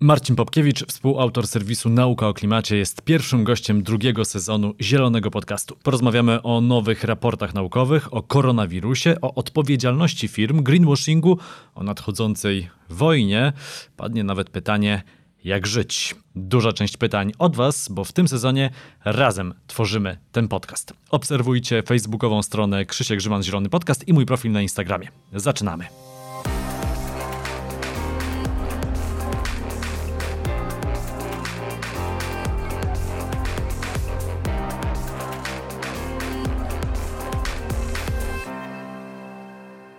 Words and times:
Marcin 0.00 0.36
Popkiewicz, 0.36 0.86
współautor 0.86 1.46
serwisu 1.46 1.88
Nauka 1.88 2.28
o 2.28 2.34
Klimacie, 2.34 2.76
jest 2.76 3.02
pierwszym 3.02 3.44
gościem 3.44 3.82
drugiego 3.82 4.24
sezonu 4.24 4.74
Zielonego 4.80 5.30
Podcastu. 5.30 5.76
Porozmawiamy 5.82 6.42
o 6.42 6.60
nowych 6.60 7.04
raportach 7.04 7.54
naukowych, 7.54 8.14
o 8.14 8.22
koronawirusie, 8.22 9.20
o 9.22 9.34
odpowiedzialności 9.34 10.28
firm, 10.28 10.62
greenwashingu, 10.62 11.38
o 11.74 11.82
nadchodzącej 11.82 12.70
wojnie. 12.88 13.52
Padnie 13.96 14.24
nawet 14.24 14.50
pytanie, 14.50 15.02
jak 15.44 15.66
żyć. 15.66 16.14
Duża 16.36 16.72
część 16.72 16.96
pytań 16.96 17.32
od 17.38 17.56
Was, 17.56 17.88
bo 17.88 18.04
w 18.04 18.12
tym 18.12 18.28
sezonie 18.28 18.70
razem 19.04 19.54
tworzymy 19.66 20.18
ten 20.32 20.48
podcast. 20.48 20.92
Obserwujcie 21.10 21.82
facebookową 21.82 22.42
stronę 22.42 22.86
Krzysiek 22.86 23.18
Grzyman 23.18 23.42
Zielony 23.42 23.68
Podcast 23.68 24.08
i 24.08 24.12
mój 24.12 24.26
profil 24.26 24.52
na 24.52 24.62
Instagramie. 24.62 25.08
Zaczynamy. 25.32 25.84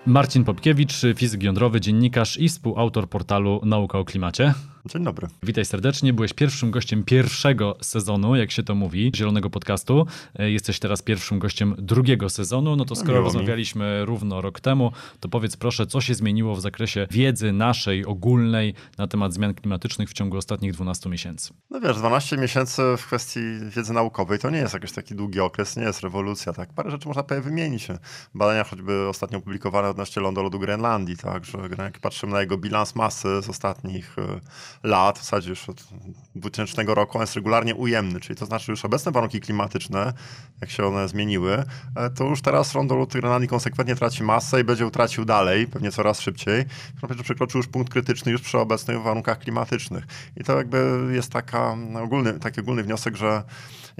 Marcin 0.10 0.44
Popkiewicz, 0.44 1.02
fizyk 1.16 1.44
jądrowy, 1.44 1.82
dziennikarz 1.82 2.38
i 2.38 2.50
współautor 2.50 3.10
portalu 3.10 3.62
Nauka 3.66 4.00
o 4.00 4.06
Klimacie. 4.06 4.54
Dzień 4.86 5.04
dobry. 5.04 5.28
Witaj 5.44 5.66
serdecznie. 5.66 6.14
Byłeś 6.14 6.34
pierwszym 6.34 6.72
gościem 6.72 7.04
pierwszego 7.04 7.78
sezonu, 7.82 8.36
jak 8.36 8.52
się 8.52 8.64
to 8.64 8.76
mówi, 8.76 9.12
Zielonego 9.16 9.50
Podcastu. 9.50 10.06
E, 10.36 10.52
jesteś 10.52 10.80
teraz 10.80 11.02
pierwszym 11.02 11.40
gościem 11.40 11.76
drugiego 11.78 12.30
sezonu. 12.30 12.76
No 12.76 12.86
to 12.86 12.96
skoro 12.96 13.14
Miło 13.14 13.24
rozmawialiśmy 13.24 14.00
mi. 14.00 14.06
równo 14.06 14.42
rok 14.42 14.60
temu, 14.60 14.92
to 15.20 15.30
powiedz 15.30 15.58
proszę, 15.58 15.88
co 15.88 16.02
się 16.02 16.16
zmieniło 16.16 16.56
w 16.56 16.62
zakresie 16.62 17.08
wiedzy 17.12 17.52
naszej, 17.52 18.06
ogólnej 18.06 18.74
na 18.98 19.08
temat 19.08 19.34
zmian 19.34 19.54
klimatycznych 19.54 20.10
w 20.10 20.14
ciągu 20.14 20.38
ostatnich 20.38 20.74
12 20.74 21.10
miesięcy? 21.10 21.54
No 21.70 21.82
wiesz, 21.82 21.98
12 21.98 22.38
miesięcy 22.38 22.82
w 22.98 23.06
kwestii 23.06 23.40
wiedzy 23.76 23.94
naukowej 23.94 24.40
to 24.40 24.50
nie 24.50 24.58
jest 24.58 24.74
jakiś 24.74 24.92
taki 24.92 25.16
długi 25.16 25.40
okres, 25.40 25.78
nie 25.78 25.84
jest 25.84 26.02
rewolucja, 26.02 26.54
tak? 26.54 26.74
Parę 26.74 26.92
rzeczy 26.92 27.08
można 27.08 27.24
pewnie 27.24 27.44
wymienić. 27.44 27.88
Badania 28.36 28.64
choćby 28.64 29.08
ostatnio 29.08 29.38
opublikowane 29.38 29.90
odnośnie 29.90 30.22
lądolodu 30.22 30.60
Grenlandii, 30.60 31.18
tak? 31.18 31.46
Że 31.46 31.58
jak 31.78 32.00
patrzymy 32.00 32.34
na 32.34 32.42
jego 32.42 32.58
bilans 32.58 32.96
masy 32.96 33.42
z 33.42 33.50
ostatnich 33.50 34.16
e, 34.20 34.40
lat, 34.84 35.20
w 35.20 35.22
zasadzie 35.22 35.50
już 35.50 35.70
od 35.70 35.84
2000 36.36 36.84
roku, 36.84 37.18
on 37.18 37.22
jest 37.22 37.36
regularnie 37.36 37.76
ujemny, 37.76 38.20
czyli 38.20 38.40
to 38.40 38.46
znaczy 38.46 38.72
już 38.72 38.86
obecne 38.86 39.12
warunki 39.12 39.42
klimatyczne, 39.42 40.14
jak 40.62 40.70
się 40.70 40.86
one 40.86 41.08
zmieniły, 41.08 41.64
e, 41.96 42.10
to 42.10 42.24
już 42.24 42.42
teraz 42.42 42.74
rondolot 42.74 43.14
Grenlandii 43.14 43.50
konsekwentnie 43.50 43.96
traci 43.96 44.24
masę 44.24 44.62
i 44.62 44.64
będzie 44.64 44.88
utracił 44.88 45.26
dalej, 45.26 45.68
pewnie 45.68 45.92
coraz 45.92 46.20
szybciej. 46.20 46.66
Przekroczył 47.24 47.58
już 47.58 47.68
punkt 47.68 47.92
krytyczny 47.92 48.32
już 48.32 48.42
przy 48.42 48.58
obecnych 48.58 49.02
warunkach 49.02 49.40
klimatycznych. 49.40 50.08
I 50.38 50.44
to 50.44 50.58
jakby 50.58 51.10
jest 51.12 51.32
taka 51.32 51.78
ogólny, 52.02 52.40
taki 52.40 52.60
ogólny 52.60 52.84
wniosek, 52.84 53.16
że 53.16 53.44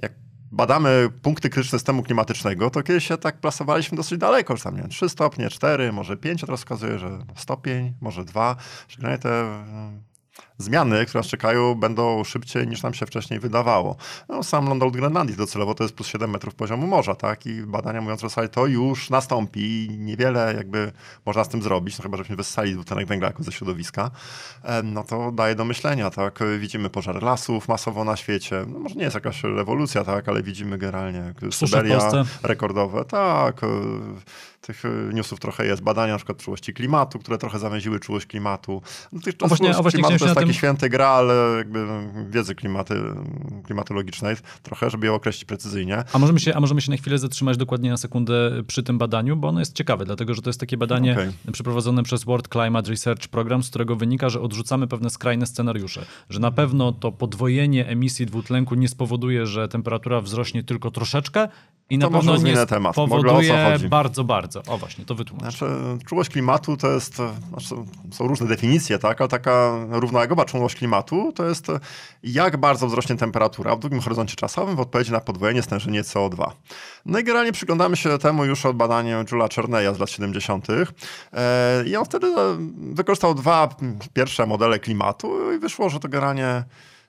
jak 0.02 0.12
badamy 0.52 1.10
punkty 1.22 1.50
krytyczne 1.50 1.80
systemu 1.80 2.04
klimatycznego, 2.04 2.70
to 2.70 2.84
kiedyś 2.84 3.08
się 3.08 3.18
tak 3.18 3.38
plasowaliśmy 3.38 3.96
dosyć 3.96 4.18
daleko, 4.18 4.58
że 4.58 4.64
tam 4.64 4.76
nie 4.76 4.82
wiem, 4.82 4.90
3 4.90 5.10
stopnie, 5.10 5.50
4, 5.50 5.92
może 5.92 6.18
5, 6.18 6.44
a 6.44 6.46
teraz 6.46 6.64
okazuje, 6.64 7.00
że 7.00 7.26
stopień, 7.36 7.94
może 8.02 8.26
2, 8.26 8.56
że 8.88 9.18
te 9.18 9.64
zmiany, 10.60 11.06
które 11.06 11.20
nas 11.20 11.28
czekają, 11.28 11.76
będą 11.76 12.24
szybciej 12.24 12.68
niż 12.68 12.84
nam 12.84 12.94
się 12.94 13.06
wcześniej 13.06 13.40
wydawało. 13.40 13.96
No, 14.30 14.44
sam 14.44 14.70
lądolot 14.70 14.94
Grenlandii 14.94 15.36
docelowo 15.36 15.74
to 15.74 15.84
jest 15.84 15.96
plus 15.96 16.08
7 16.08 16.30
metrów 16.30 16.56
poziomu 16.56 16.88
morza, 16.88 17.16
tak? 17.16 17.46
I 17.46 17.62
badania 17.62 18.02
mówią, 18.02 18.18
że 18.18 18.50
to 18.50 18.66
już 18.66 19.10
nastąpi 19.10 19.86
i 19.86 20.00
niewiele 20.00 20.54
jakby 20.58 20.92
można 21.26 21.44
z 21.44 21.50
tym 21.50 21.62
zrobić, 21.62 21.98
no 21.98 22.04
chyba 22.04 22.18
żebyśmy 22.18 22.36
wyssali 22.36 22.74
dwutlenek 22.74 23.08
węgla 23.08 23.28
jako 23.28 23.44
ze 23.44 23.52
środowiska, 23.52 24.12
no 24.84 25.04
to 25.04 25.32
daje 25.32 25.56
do 25.56 25.66
myślenia, 25.66 26.10
tak? 26.10 26.40
Widzimy 26.60 26.90
pożar 26.90 27.24
lasów 27.24 27.68
masowo 27.68 28.04
na 28.04 28.16
świecie. 28.16 28.66
No, 28.68 28.80
może 28.80 28.96
nie 28.96 29.04
jest 29.04 29.16
jakaś 29.16 29.44
rewolucja, 29.44 30.04
tak? 30.04 30.30
Ale 30.30 30.44
widzimy 30.44 30.78
generalnie 30.78 31.34
Syberia 31.52 32.00
rekordowe, 32.44 33.06
tak 33.06 33.62
tych 34.62 34.86
e, 34.86 34.90
newsów 35.14 35.40
trochę 35.40 35.66
jest. 35.66 35.82
Badania 35.82 36.14
na 36.14 36.18
przykład 36.18 36.38
czułości 36.38 36.74
klimatu, 36.74 37.20
które 37.20 37.38
trochę 37.38 37.60
zawęziły 37.60 38.00
czułość 38.00 38.26
klimatu. 38.26 38.82
No, 39.12 39.22
tych, 39.22 39.36
właśnie, 39.40 39.74
właśnie 39.74 39.92
klimatu 39.92 40.20
to 40.20 40.26
jest 40.26 40.36
taki 40.36 40.48
tym... 40.48 40.54
święty 40.54 40.90
graal 40.90 41.30
jakby 41.58 41.88
wiedzy 42.30 42.56
klimaty, 42.56 42.96
klimatologicznej, 43.64 44.36
trochę, 44.64 44.90
żeby 44.90 45.08
ją 45.08 45.16
określić 45.16 45.46
precyzyjnie. 45.46 46.04
A 46.14 46.20
możemy, 46.20 46.40
się, 46.40 46.56
a 46.56 46.60
możemy 46.60 46.82
się 46.82 46.92
na 46.92 46.98
chwilę 46.98 47.18
zatrzymać 47.18 47.58
dokładnie 47.58 47.90
na 47.90 47.98
sekundę 47.98 48.64
przy 48.68 48.84
tym 48.84 48.98
badaniu, 48.98 49.38
bo 49.38 49.48
ono 49.48 49.60
jest 49.60 49.74
ciekawe, 49.74 50.06
dlatego 50.06 50.34
że 50.34 50.42
to 50.42 50.50
jest 50.50 50.60
takie 50.60 50.78
badanie 50.78 51.14
okay. 51.14 51.34
przeprowadzone 51.52 52.04
przez 52.04 52.24
World 52.24 52.48
Climate 52.48 52.92
Research 52.92 53.28
Program, 53.28 53.64
z 53.64 53.70
którego 53.70 53.96
wynika, 53.96 54.30
że 54.30 54.42
odrzucamy 54.42 54.88
pewne 54.88 55.10
skrajne 55.10 55.46
scenariusze, 55.46 56.06
że 56.30 56.40
na 56.40 56.52
pewno 56.52 56.92
to 56.92 57.12
podwojenie 57.12 57.88
emisji 57.88 58.26
dwutlenku 58.26 58.76
nie 58.76 58.88
spowoduje, 58.88 59.46
że 59.46 59.68
temperatura 59.68 60.22
wzrośnie 60.22 60.64
tylko 60.64 60.92
troszeczkę 60.92 61.48
i 61.90 61.98
na 61.98 62.06
to 62.06 62.12
pewno 62.12 62.38
nie 62.38 62.66
temat. 62.66 62.94
spowoduje 62.94 63.80
bardzo, 63.90 64.24
bardzo. 64.24 64.64
O 64.68 64.78
właśnie, 64.78 65.06
to 65.06 65.16
wytłumacz. 65.16 65.58
Znaczy, 65.58 65.66
czułość 66.06 66.30
klimatu 66.30 66.78
to 66.78 66.92
jest, 66.92 67.16
znaczy, 67.50 67.76
są 68.12 68.28
różne 68.28 68.48
definicje, 68.48 69.00
tak, 69.00 69.22
ale 69.22 69.28
taka 69.28 69.72
równoległa 69.90 70.46
czułość 70.46 70.76
klimatu 70.76 71.32
to 71.36 71.46
jest 71.46 71.68
jak 72.24 72.58
bardzo 72.58 72.88
wzrośnie 72.88 73.16
temperatura 73.16 73.76
w 73.76 73.80
długim 73.80 74.00
horyzoncie 74.00 74.36
czasowym 74.36 74.76
w 74.76 74.80
odpowiedzi 74.80 75.12
na 75.12 75.20
podwojenie 75.20 75.62
stężenia 75.62 76.02
CO2. 76.02 76.52
No 77.06 77.20
i 77.20 77.24
generalnie 77.24 77.52
przyglądamy 77.52 77.98
się 77.98 78.18
temu 78.18 78.46
już 78.46 78.66
od 78.66 78.78
badania 78.78 79.24
Julia 79.32 79.50
Czerneja 79.50 79.94
z 79.94 80.00
lat 80.00 80.10
70. 80.10 80.68
E, 80.70 81.84
I 81.86 81.96
on 81.96 82.06
wtedy 82.06 82.28
wykorzystał 82.78 83.36
dwa 83.36 83.70
pierwsze 84.14 84.46
modele 84.46 84.80
klimatu 84.80 85.54
i 85.54 85.60
wyszło, 85.60 85.90
że 85.90 86.00
to 86.00 86.10
generalnie 86.10 86.64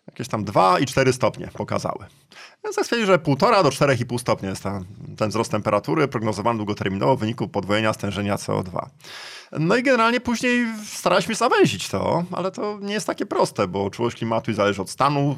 jakieś 0.06 0.28
tam 0.28 0.44
2 0.44 0.78
i 0.78 0.86
4 0.86 1.12
stopnie 1.12 1.48
pokazały. 1.54 2.06
Więc 2.64 2.76
ja 2.76 2.84
stwierdził, 2.84 3.06
że 3.06 3.18
1,5 3.18 3.62
do 3.62 3.68
4,5 3.68 4.18
stopnia 4.18 4.50
jest 4.50 4.62
ten, 5.16 5.28
wzrost 5.28 5.50
temperatury 5.50 6.08
prognozowany 6.08 6.56
długoterminowo 6.56 7.16
w 7.16 7.20
wyniku 7.20 7.48
podwojenia 7.48 7.92
stężenia 7.92 8.36
CO2. 8.36 8.86
No 9.58 9.76
i 9.76 9.82
generalnie 9.82 10.20
później 10.20 10.66
staraliśmy 10.86 11.34
się 11.34 11.38
zawęzić 11.38 11.88
to, 11.88 12.24
ale 12.32 12.50
to 12.50 12.78
nie 12.82 12.94
jest 12.94 13.06
takie 13.06 13.26
proste, 13.26 13.68
bo 13.68 13.90
czułość 13.90 14.16
klimatu 14.16 14.52
zależy 14.52 14.82
od 14.82 14.90
stanu, 14.90 15.36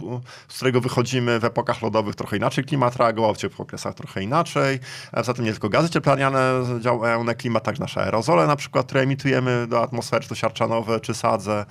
z 0.48 0.56
którego 0.56 0.80
wychodzimy. 0.80 1.40
W 1.40 1.44
epokach 1.44 1.82
lodowych 1.82 2.14
trochę 2.14 2.36
inaczej 2.36 2.64
klimat 2.64 2.96
reagował, 2.96 3.34
w 3.34 3.36
ciepłych 3.36 3.60
okresach 3.60 3.94
trochę 3.94 4.22
inaczej. 4.22 4.78
Poza 5.12 5.34
tym 5.34 5.44
nie 5.44 5.52
tylko 5.52 5.68
gazy 5.68 5.90
cieplarniane 5.90 6.64
działają 6.80 7.24
na 7.24 7.34
klimat, 7.34 7.64
także 7.64 7.82
nasze 7.82 8.00
aerozole 8.00 8.46
na 8.46 8.56
przykład, 8.56 8.86
które 8.86 9.00
emitujemy 9.00 9.66
do 9.66 9.82
atmosfery, 9.82 10.22
czy 10.22 10.28
to 10.28 10.34
siarczanowe, 10.34 11.00
czy 11.00 11.14
sadze. 11.14 11.66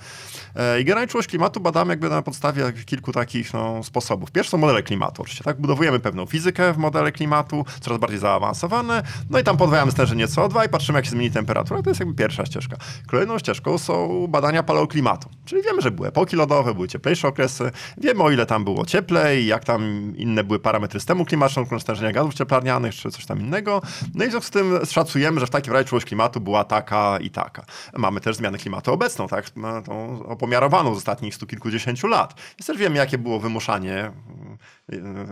E, 0.56 0.80
I 0.80 0.84
generalnie 0.84 1.08
czułość 1.08 1.28
klimatu 1.28 1.60
badamy 1.60 1.92
jakby 1.92 2.08
na 2.08 2.22
podstawie 2.22 2.72
kilku 2.86 3.12
takich 3.12 3.54
no, 3.54 3.84
sposobów. 3.84 4.30
Pierwszy 4.30 4.50
to 4.50 4.58
modele 4.58 4.82
klimatu, 4.82 5.11
oczywiście, 5.20 5.44
tak? 5.44 5.60
Budowujemy 5.60 6.00
pewną 6.00 6.26
fizykę 6.26 6.72
w 6.72 6.76
modele 6.78 7.12
klimatu, 7.12 7.64
coraz 7.80 7.98
bardziej 7.98 8.18
zaawansowane, 8.18 9.02
no 9.30 9.38
i 9.38 9.44
tam 9.44 9.56
podwajamy 9.56 9.92
stężenie 9.92 10.26
CO2 10.26 10.66
i 10.66 10.68
patrzymy, 10.68 10.98
jak 10.98 11.04
się 11.04 11.10
zmieni 11.10 11.30
temperatura. 11.30 11.82
To 11.82 11.90
jest 11.90 12.00
jakby 12.00 12.14
pierwsza 12.14 12.46
ścieżka. 12.46 12.76
Kolejną 13.06 13.38
ścieżką 13.38 13.78
są 13.78 14.26
badania 14.28 14.62
paleoklimatu, 14.62 15.28
czyli 15.44 15.62
wiemy, 15.62 15.82
że 15.82 15.90
były 15.90 16.08
epoki 16.08 16.36
lodowe, 16.36 16.74
były 16.74 16.88
cieplejsze 16.88 17.28
okresy, 17.28 17.70
wiemy 17.98 18.22
o 18.22 18.30
ile 18.30 18.46
tam 18.46 18.64
było 18.64 18.86
cieplej, 18.86 19.46
jak 19.46 19.64
tam 19.64 20.12
inne 20.16 20.44
były 20.44 20.58
parametry 20.58 21.00
systemu 21.00 21.24
klimatycznego, 21.24 21.80
stężenia 21.80 22.12
gazów 22.12 22.34
cieplarnianych, 22.34 22.94
czy 22.94 23.10
coś 23.10 23.26
tam 23.26 23.40
innego. 23.40 23.82
No 24.14 24.24
i 24.24 24.28
w 24.28 24.30
związku 24.30 24.48
z 24.48 24.50
tym 24.50 24.78
szacujemy, 24.86 25.40
że 25.40 25.46
w 25.46 25.50
takim 25.50 25.72
razie 25.72 25.84
czułość 25.84 26.06
klimatu 26.06 26.40
była 26.40 26.64
taka 26.64 27.18
i 27.18 27.30
taka. 27.30 27.64
Mamy 27.96 28.20
też 28.20 28.36
zmianę 28.36 28.58
klimatu 28.58 28.92
obecną, 28.92 29.28
tak, 29.28 29.50
tą 29.84 30.26
opomiarowaną 30.26 30.94
z 30.94 30.98
ostatnich 30.98 31.34
stu 31.34 31.46
kilkudziesięciu 31.46 32.06
lat. 32.06 32.34
Więc 32.58 32.66
też 32.66 32.78
wiemy, 32.78 32.96
jakie 32.96 33.18
było 33.18 33.40
wymuszanie 33.40 34.12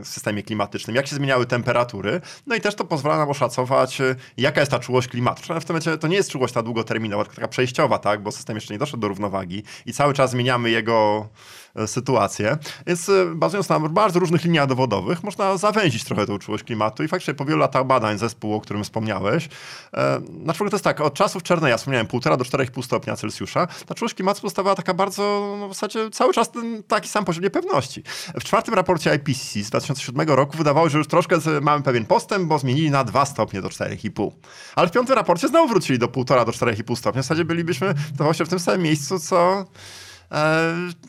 systemie 0.05 0.43
klimatycznym, 0.43 0.97
jak 0.97 1.07
się 1.07 1.17
zmieniały 1.17 1.47
temperatury, 1.47 2.21
no 2.47 2.55
i 2.55 2.61
też 2.61 2.75
to 2.75 2.85
pozwala 2.85 3.19
nam 3.19 3.29
oszacować, 3.29 4.01
y, 4.01 4.17
jaka 4.37 4.61
jest 4.61 4.71
ta 4.71 4.79
czułość 4.79 5.09
klimatu. 5.09 5.43
W 5.43 5.47
tym 5.47 5.57
momencie 5.69 5.99
to 5.99 6.09
nie 6.09 6.17
jest 6.17 6.31
czułość 6.31 6.55
ta 6.55 6.63
długoterminowa, 6.63 7.25
tylko 7.25 7.35
taka 7.35 7.49
przejściowa, 7.49 7.99
tak, 7.99 8.23
bo 8.23 8.33
system 8.33 8.57
jeszcze 8.57 8.75
nie 8.75 8.79
doszedł 8.79 9.01
do 9.01 9.09
równowagi 9.09 9.63
i 9.87 9.93
cały 9.93 10.15
czas 10.15 10.31
zmieniamy 10.31 10.71
jego 10.71 11.29
E, 11.75 11.87
sytuację. 11.87 12.59
Więc 12.87 13.09
e, 13.09 13.27
bazując 13.35 13.69
na 13.69 13.81
bardzo 13.81 14.19
różnych 14.19 14.45
liniach 14.45 14.67
dowodowych, 14.67 15.23
można 15.23 15.57
zawęzić 15.57 16.05
trochę 16.05 16.27
tą 16.27 16.39
czułość 16.39 16.65
klimatu 16.65 17.05
i 17.05 17.09
faktycznie 17.09 17.35
po 17.35 17.45
wielu 17.45 17.59
latach 17.59 17.87
badań 17.87 18.19
zespół, 18.19 18.55
o 18.55 18.61
którym 18.61 18.85
wspomniałeś, 18.85 19.49
e, 19.95 20.21
na 20.31 20.53
przykład 20.53 20.71
to 20.71 20.77
jest 20.77 20.85
tak, 20.85 21.01
od 21.01 21.15
czasów 21.15 21.43
Czerneja, 21.43 21.77
wspomniałem, 21.77 22.07
1,5 22.07 22.37
do 22.37 22.45
4,5 22.45 22.83
stopnia 22.83 23.17
Celsjusza, 23.17 23.67
ta 23.87 23.95
czułość 23.95 24.15
klimatu 24.15 24.41
pozostawała 24.41 24.77
taka 24.77 24.95
bardzo, 24.95 25.57
no 25.61 25.69
w 25.69 25.75
zasadzie 25.75 26.11
cały 26.11 26.33
czas 26.33 26.51
ten 26.51 26.83
taki 26.83 27.09
sam 27.09 27.25
poziom 27.25 27.45
niepewności. 27.45 28.03
W 28.41 28.45
czwartym 28.45 28.75
raporcie 28.75 29.15
IPCC 29.15 29.40
z 29.41 29.69
2007 29.69 30.29
roku 30.29 30.57
wydawało 30.57 30.89
że 30.89 30.99
już 30.99 31.07
troszkę 31.07 31.39
mamy 31.61 31.83
pewien 31.83 32.07
postęp, 32.07 32.49
bo 32.49 32.59
zmienili 32.59 32.91
na 32.91 33.05
2 33.05 33.25
stopnie 33.25 33.63
do 33.63 33.69
4,5. 33.69 34.31
Ale 34.77 34.89
w 34.89 34.91
piątym 34.91 35.15
raporcie 35.15 35.49
znowu 35.49 35.69
wrócili 35.69 35.99
do 35.99 36.07
1,5 36.07 36.45
do 36.45 36.53
4,5 36.53 36.97
stopnia. 36.97 37.23
W 37.23 37.25
zasadzie 37.25 37.45
bylibyśmy, 37.45 37.95
to 38.19 38.33
się 38.33 38.45
w 38.45 38.49
tym 38.49 38.59
samym 38.59 38.83
miejscu, 38.83 39.19
co 39.19 39.65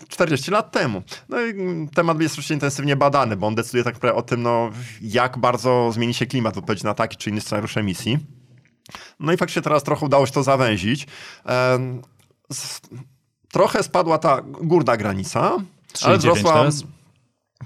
40 0.09 0.51
e, 0.51 0.53
lat 0.53 0.71
temu. 0.71 1.01
No 1.29 1.41
i 1.41 1.53
temat 1.93 2.21
jest 2.21 2.33
oczywiście 2.33 2.53
intensywnie 2.53 2.95
badany, 2.95 3.37
bo 3.37 3.47
on 3.47 3.55
decyduje 3.55 3.83
tak 3.83 3.93
naprawdę 3.93 4.19
o 4.19 4.21
tym, 4.21 4.43
no, 4.43 4.69
jak 5.01 5.37
bardzo 5.37 5.91
zmieni 5.91 6.13
się 6.13 6.25
klimat 6.25 6.55
w 6.55 6.57
odpowiedzi 6.57 6.83
na 6.83 6.93
taki 6.93 7.17
czy 7.17 7.29
inny 7.29 7.41
scenariusz 7.41 7.77
emisji. 7.77 8.19
No 9.19 9.33
i 9.33 9.37
faktycznie 9.37 9.61
teraz 9.61 9.83
trochę 9.83 10.05
udało 10.05 10.25
się 10.25 10.31
to 10.31 10.43
zawęzić. 10.43 11.07
trochę 13.51 13.83
spadła 13.83 14.17
ta 14.17 14.41
górna 14.43 14.97
granica, 14.97 15.57
3,9 15.93 16.05
ale 16.05 16.17
wzrosła... 16.17 16.53
teraz? 16.53 16.83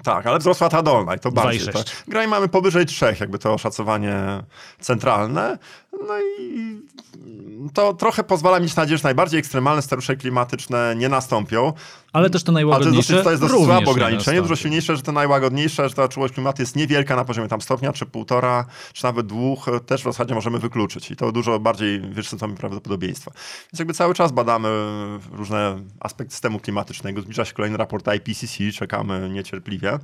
Tak, 0.02 0.26
ale 0.26 0.38
wzrosła 0.38 0.68
ta 0.68 0.82
dolna 0.82 1.14
i 1.14 1.18
to 1.18 1.28
2,6. 1.28 1.34
bardziej. 1.34 1.72
Tak. 1.72 1.86
Graj 2.08 2.28
mamy 2.28 2.48
powyżej 2.48 2.86
3, 2.86 3.16
jakby 3.20 3.38
to 3.38 3.54
oszacowanie 3.54 4.42
centralne. 4.80 5.58
No 6.08 6.14
i 6.40 6.76
to 7.74 7.94
trochę 7.94 8.24
pozwala 8.24 8.60
mieć 8.60 8.76
nadzieję, 8.76 8.98
że 8.98 9.04
najbardziej 9.04 9.40
ekstremalne 9.40 9.82
starusze 9.82 10.16
klimatyczne 10.16 10.94
nie 10.96 11.08
nastąpią. 11.08 11.72
Ale 12.12 12.30
też 12.30 12.44
te 12.44 12.50
Ale 12.50 12.54
najłagodniejsze 12.54 13.12
dosyć, 13.12 13.24
to 13.24 13.30
jest 13.30 13.42
dosyć 13.42 13.64
słabe 13.64 13.90
ograniczenie, 13.90 14.36
nie 14.36 14.42
dużo 14.42 14.56
silniejsze, 14.56 14.96
że 14.96 15.02
te 15.02 15.12
najłagodniejsze, 15.12 15.88
że 15.88 15.94
ta 15.94 16.08
czułość 16.08 16.34
klimatu 16.34 16.62
jest 16.62 16.76
niewielka 16.76 17.16
na 17.16 17.24
poziomie 17.24 17.48
tam 17.48 17.60
stopnia, 17.60 17.92
czy 17.92 18.06
półtora, 18.06 18.66
czy 18.92 19.04
nawet 19.04 19.26
dwóch, 19.26 19.66
też 19.86 20.00
w 20.00 20.04
zasadzie 20.04 20.34
możemy 20.34 20.58
wykluczyć. 20.58 21.10
I 21.10 21.16
to 21.16 21.32
dużo 21.32 21.58
bardziej 21.58 22.02
stopień 22.22 22.56
prawdopodobieństwa. 22.56 23.30
Więc 23.72 23.78
jakby 23.78 23.94
cały 23.94 24.14
czas 24.14 24.32
badamy 24.32 24.68
różne 25.32 25.78
aspekty 26.00 26.32
systemu 26.32 26.60
klimatycznego. 26.60 27.20
Zbliża 27.20 27.44
się 27.44 27.52
kolejny 27.52 27.76
raport 27.76 28.08
IPCC, 28.16 28.72
czekamy 28.72 29.30
niecierpliwie. 29.30 29.98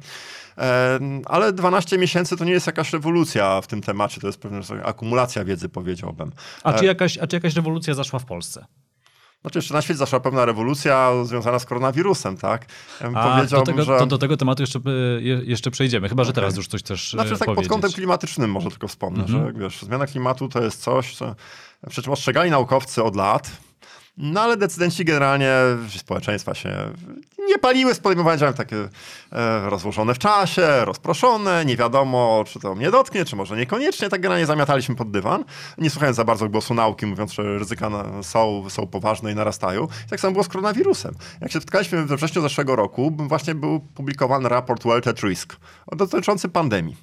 E, 0.59 0.99
Ale 1.27 1.53
12 1.53 1.99
miesięcy 1.99 2.37
to 2.37 2.45
nie 2.45 2.53
jest 2.53 2.67
jakaś 2.67 2.93
rewolucja 2.93 3.61
w 3.61 3.67
tym 3.67 3.81
temacie, 3.83 4.21
to 4.21 4.27
jest 4.27 4.41
pewna 4.41 4.61
akumulacja 4.85 5.45
wiedzy, 5.45 5.69
powiedziałbym. 5.69 6.33
A 6.65 6.73
czy, 6.73 6.85
jakaś, 6.85 7.19
a 7.19 7.27
czy 7.27 7.37
jakaś 7.37 7.55
rewolucja 7.57 7.95
zaszła 7.95 8.19
w 8.19 8.25
Polsce? 8.25 8.65
Znaczy 9.43 9.59
jeszcze 9.59 9.75
na 9.75 9.83
świecie 9.83 9.99
zaszła 9.99 10.21
pewna 10.21 10.45
rewolucja 10.45 11.11
związana 11.25 11.59
z 11.59 11.65
koronawirusem, 11.65 12.37
tak? 12.37 12.67
A, 13.01 13.05
do 13.05 13.37
powiedziałbym, 13.37 13.75
tego, 13.75 13.85
że... 13.85 13.99
to 13.99 14.07
do 14.07 14.19
tego 14.19 14.37
tematu 14.37 14.63
jeszcze, 14.63 14.79
e, 14.87 15.23
je- 15.23 15.41
jeszcze 15.45 15.71
przejdziemy, 15.71 16.09
chyba 16.09 16.25
że 16.25 16.33
teraz 16.33 16.57
już 16.57 16.69
coś 16.69 16.83
też 16.83 17.11
Znaczy 17.13 17.35
e, 17.35 17.39
tak 17.39 17.55
pod 17.55 17.69
kątem 17.69 17.93
klimatycznym 17.93 18.51
może 18.51 18.71
tylko 18.71 18.89
wspomnę, 18.89 19.23
Mhm. 19.25 19.47
że 19.47 19.61
wiesz, 19.61 19.83
zmiana 19.83 20.07
klimatu 20.07 20.49
to 20.49 20.63
jest 20.63 20.83
coś, 20.83 21.17
co 21.17 21.35
przy 21.89 22.03
czym 22.03 22.13
ostrzegali 22.13 22.51
naukowcy 22.51 23.03
od 23.03 23.17
lat, 23.17 23.51
no 24.17 24.41
ale 24.41 24.57
decydenci 24.57 25.05
generalnie 25.05 25.53
społeczeństwa 25.97 26.55
się 26.55 26.93
nie 27.53 27.59
paliły 27.59 27.95
z 27.95 27.99
podejmowania 27.99 28.37
działań 28.37 28.55
takie 28.55 28.77
e, 29.33 29.71
rozłożone 29.71 30.15
w 30.15 30.19
czasie, 30.19 30.85
rozproszone, 30.85 31.65
nie 31.65 31.77
wiadomo, 31.77 32.45
czy 32.47 32.61
to 32.61 32.75
mnie 32.75 32.91
dotknie, 32.91 33.25
czy 33.25 33.37
może 33.37 33.57
niekoniecznie, 33.57 34.09
tak 34.09 34.21
generalnie 34.21 34.47
zamiataliśmy 34.47 34.95
pod 34.95 35.11
dywan, 35.11 35.45
nie 35.79 35.91
słuchając 35.91 36.17
za 36.17 36.25
bardzo 36.25 36.49
głosu 36.49 36.75
nauki, 36.75 37.07
mówiąc, 37.07 37.33
że 37.33 37.59
ryzyka 37.59 37.91
na, 37.91 38.23
są, 38.23 38.65
są 38.71 38.87
poważne 38.87 39.33
i 39.33 39.35
narastają. 39.35 39.85
I 40.07 40.11
tak 40.11 40.21
samo 40.21 40.33
było 40.33 40.45
z 40.45 40.49
koronawirusem. 40.49 41.15
Jak 41.41 41.53
się 41.53 41.61
spotkaliśmy 41.61 42.05
we 42.05 42.17
wrześniu 42.17 42.43
zeszłego 42.43 42.77
roku, 42.77 43.17
właśnie 43.19 43.55
był 43.55 43.81
publikowany 43.81 44.49
raport 44.49 44.85
World 44.85 45.09
at 45.09 45.21
Risk 45.23 45.57
dotyczący 45.97 46.49
pandemii. 46.49 46.97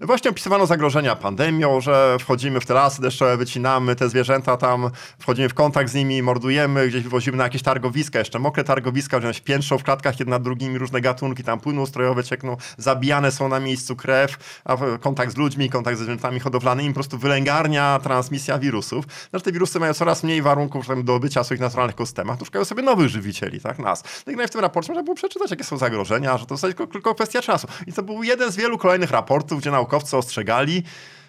Właśnie 0.00 0.30
opisywano 0.30 0.66
zagrożenia 0.66 1.16
pandemią, 1.16 1.80
że 1.80 2.16
wchodzimy 2.20 2.60
w 2.60 2.66
te 2.66 2.74
lasy 2.74 3.02
deszczowe, 3.02 3.36
wycinamy 3.36 3.96
te 3.96 4.08
zwierzęta 4.08 4.56
tam, 4.56 4.90
wchodzimy 5.18 5.48
w 5.48 5.54
kontakt 5.54 5.90
z 5.90 5.94
nimi, 5.94 6.22
mordujemy, 6.22 6.88
gdzieś 6.88 7.02
wywozimy 7.02 7.36
na 7.36 7.44
jakieś 7.44 7.62
targowiska, 7.62 8.18
jeszcze 8.18 8.38
mokre 8.38 8.64
targowiska, 8.64 9.32
się 9.32 9.40
piętrzą 9.40 9.78
w 9.78 9.82
klatkach 9.82 9.95
jedne 10.20 10.30
nad 10.30 10.42
drugimi, 10.42 10.78
różne 10.78 11.00
gatunki 11.00 11.44
tam 11.44 11.60
płyną 11.60 11.82
ustrojowe, 11.82 12.24
ciekną, 12.24 12.56
zabijane 12.78 13.32
są 13.32 13.48
na 13.48 13.60
miejscu 13.60 13.96
krew, 13.96 14.60
a 14.64 14.76
kontakt 15.00 15.32
z 15.32 15.36
ludźmi, 15.36 15.70
kontakt 15.70 15.98
ze 15.98 16.04
zwierzętami 16.04 16.40
hodowlanymi, 16.40 16.88
po 16.88 16.94
prostu 16.94 17.18
wylęgarnia, 17.18 18.00
transmisja 18.02 18.58
wirusów. 18.58 19.04
Znaczy 19.30 19.44
te 19.44 19.52
wirusy 19.52 19.80
mają 19.80 19.94
coraz 19.94 20.24
mniej 20.24 20.42
warunków 20.42 21.04
do 21.04 21.20
bycia 21.20 21.42
w 21.42 21.46
swoich 21.46 21.60
naturalnych 21.60 21.94
ekosystemach, 21.94 22.38
to 22.38 22.44
szukają 22.44 22.64
sobie 22.64 22.82
nowych 22.82 23.08
żywicieli, 23.08 23.60
tak, 23.60 23.78
nas. 23.78 24.04
No 24.26 24.32
i 24.32 24.46
w 24.46 24.50
tym 24.50 24.60
raporcie 24.60 24.92
można 24.92 25.02
było 25.02 25.14
przeczytać, 25.14 25.50
jakie 25.50 25.64
są 25.64 25.76
zagrożenia, 25.76 26.38
że 26.38 26.46
to 26.46 26.56
zasadzie 26.56 26.74
tylko, 26.74 26.92
tylko 26.92 27.14
kwestia 27.14 27.42
czasu. 27.42 27.66
I 27.86 27.92
to 27.92 28.02
był 28.02 28.22
jeden 28.22 28.52
z 28.52 28.56
wielu 28.56 28.78
kolejnych 28.78 29.10
raportów, 29.10 29.60
gdzie 29.60 29.70
naukowcy 29.70 30.16
ostrzegali, 30.16 30.82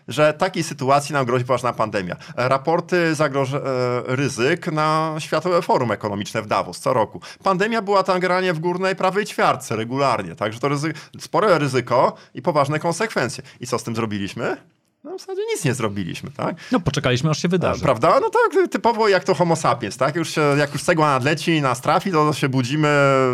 że 0.08 0.34
takiej 0.34 0.64
sytuacji 0.64 1.14
nam 1.14 1.26
grozi 1.26 1.46
poważna 1.46 1.74
pandemia. 1.74 2.16
E, 2.38 2.50
Raporty 2.50 3.14
zagroż- 3.16 3.54
e, 3.56 3.62
ryzyk 4.16 4.68
na 4.72 5.16
Światowe 5.20 5.62
Forum 5.62 5.92
Ekonomiczne 5.92 6.42
w 6.42 6.48
Davos 6.48 6.80
co 6.80 6.94
roku. 6.94 7.22
Pandemia 7.44 7.82
była 7.82 8.04
tam 8.04 8.20
generalnie 8.20 8.54
w 8.54 8.60
górnej 8.60 8.96
prawej 8.96 9.26
ćwiartce 9.26 9.76
regularnie, 9.76 10.36
także 10.36 10.60
to 10.60 10.68
ryzy- 10.70 10.94
spore 11.20 11.60
ryzyko 11.60 12.16
i 12.34 12.42
poważne 12.42 12.80
konsekwencje. 12.80 13.44
I 13.60 13.68
co 13.68 13.80
z 13.80 13.84
tym 13.84 13.96
zrobiliśmy? 13.96 14.58
No 15.04 15.18
w 15.18 15.20
zasadzie 15.22 15.42
nic 15.56 15.66
nie 15.66 15.74
zrobiliśmy, 15.74 16.32
tak? 16.32 16.56
No 16.72 16.80
poczekaliśmy, 16.80 17.30
aż 17.30 17.42
się 17.42 17.48
wydarzy. 17.48 17.82
Prawda? 17.84 18.20
No 18.22 18.30
tak, 18.30 18.70
typowo 18.72 19.08
jak 19.08 19.24
to 19.24 19.36
homo 19.36 19.56
sapiens, 19.56 19.98
tak? 19.98 20.16
Już 20.16 20.30
się, 20.30 20.42
jak 20.42 20.74
już 20.74 20.84
cegła 20.84 21.08
nadleci 21.10 21.52
i 21.52 21.62
nas 21.62 21.82
trafi, 21.82 22.12
to 22.12 22.34
się 22.34 22.50
budzimy 22.50 22.88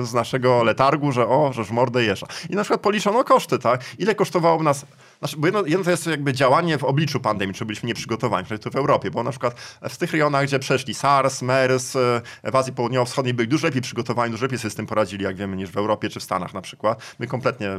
z 0.04 0.14
naszego 0.14 0.64
letargu, 0.64 1.12
że 1.12 1.28
o, 1.28 1.54
że 1.54 1.64
w 1.66 1.72
mordę 1.72 2.04
jeża. 2.04 2.28
I 2.50 2.56
na 2.56 2.62
przykład 2.64 2.81
policzono 2.81 3.24
koszty, 3.24 3.60
tak? 3.60 3.81
Ile 3.98 4.16
kosztowało 4.16 4.64
nas... 4.64 4.86
Znaczy, 5.24 5.38
bo 5.38 5.48
jedno, 5.48 5.66
jedno 5.66 5.84
to 5.84 5.92
jest 5.92 6.08
jakby 6.08 6.34
działanie 6.34 6.78
w 6.78 6.84
obliczu 6.84 7.20
pandemii, 7.20 7.56
czy 7.56 7.66
byliśmy 7.66 7.88
nieprzygotowani, 7.88 8.44
przynajmniej 8.46 8.64
tu 8.64 8.72
w 8.72 8.75
Europie, 8.75 9.12
bo 9.12 9.24
na 9.24 9.30
przykład 9.30 9.60
w 9.90 9.98
tych 9.98 10.12
rejonach, 10.12 10.46
gdzie 10.46 10.60
przeszli 10.60 10.94
SARS, 10.94 11.42
MERS, 11.42 11.96
e, 11.96 12.22
w 12.52 12.56
Azji 12.56 12.74
Południowo-Wschodniej 12.74 13.34
byli 13.34 13.50
dużo 13.50 13.68
lepiej 13.68 13.81
przygotowani, 13.81 14.31
dużo 14.31 14.46
lepiej 14.46 14.60
sobie 14.60 14.70
z 14.70 14.75
tym 14.75 14.86
poradzili, 14.86 15.24
jak 15.24 15.36
wiemy, 15.36 15.56
niż 15.56 15.70
w 15.70 15.78
Europie 15.78 16.10
czy 16.10 16.20
w 16.20 16.24
Stanach 16.24 16.54
na 16.54 16.62
przykład. 16.62 17.16
My 17.20 17.28
kompletnie 17.28 17.70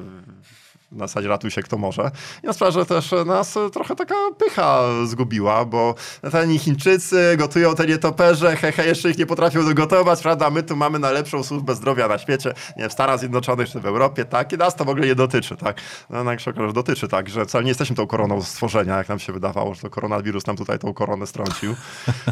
na 0.94 1.06
zasadzie 1.06 1.28
ratuj 1.28 1.50
się 1.50 1.62
kto 1.62 1.78
może. 1.78 2.10
I 2.42 2.46
na 2.46 2.70
że 2.70 2.86
też 2.86 3.14
nas 3.26 3.58
trochę 3.72 3.96
taka 3.96 4.14
pycha 4.38 4.80
zgubiła, 5.04 5.64
bo 5.64 5.94
ten 6.32 6.58
Chińczycy 6.58 7.36
gotują 7.36 7.74
te 7.74 7.86
nietoperze, 7.86 8.56
hehe, 8.56 8.86
jeszcze 8.86 9.10
ich 9.10 9.18
nie 9.18 9.26
potrafią 9.26 9.64
dogotować, 9.64 10.22
prawda? 10.22 10.50
My 10.50 10.62
tu 10.62 10.76
mamy 10.76 10.98
najlepszą 10.98 11.44
służbę 11.44 11.74
zdrowia 11.74 12.08
na 12.08 12.18
świecie, 12.18 12.54
nie 12.76 12.82
wiem, 12.82 12.90
w 12.90 12.92
Stanach 12.92 13.18
Zjednoczonych 13.18 13.70
czy 13.70 13.80
w 13.80 13.86
Europie, 13.86 14.24
tak? 14.24 14.52
I 14.52 14.56
nas 14.56 14.76
to 14.76 14.84
w 14.84 14.88
ogóle 14.88 15.06
nie 15.06 15.14
dotyczy, 15.14 15.56
tak? 15.56 15.80
No, 16.10 16.20
okaże, 16.20 16.52
że 16.66 16.72
dotyczy, 16.72 17.08
tak? 17.08 17.28
Że 17.28 17.44
wcale 17.46 17.64
nie 17.64 17.70
jesteśmy 17.70 17.96
tą 17.96 18.06
koroną 18.06 18.42
stworzenia, 18.42 18.96
jak 18.96 19.08
nam 19.08 19.18
się 19.18 19.32
wydawało, 19.32 19.74
że 19.74 19.80
to 19.80 19.90
koronawirus 19.90 20.46
nam 20.46 20.56
tutaj 20.56 20.78
tą 20.78 20.94
koronę 20.94 21.26
strącił. 21.26 21.74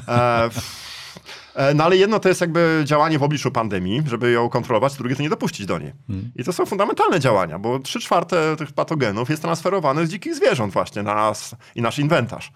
E, 0.08 0.50
No 1.74 1.84
ale 1.84 1.96
jedno 1.96 2.18
to 2.18 2.28
jest 2.28 2.40
jakby 2.40 2.82
działanie 2.84 3.18
w 3.18 3.22
obliczu 3.22 3.50
pandemii, 3.50 4.02
żeby 4.06 4.30
ją 4.30 4.48
kontrolować, 4.48 4.94
drugie 4.94 5.16
to 5.16 5.22
nie 5.22 5.28
dopuścić 5.28 5.66
do 5.66 5.78
niej. 5.78 5.92
I 6.36 6.44
to 6.44 6.52
są 6.52 6.66
fundamentalne 6.66 7.20
działania, 7.20 7.58
bo 7.58 7.78
trzy 7.78 8.00
czwarte 8.00 8.56
tych 8.56 8.72
patogenów 8.72 9.30
jest 9.30 9.42
transferowane 9.42 10.06
z 10.06 10.10
dzikich 10.10 10.34
zwierząt 10.34 10.72
właśnie 10.72 11.02
na 11.02 11.14
nas 11.14 11.54
i 11.74 11.82
nasz 11.82 11.98
inwentarz. 11.98 12.52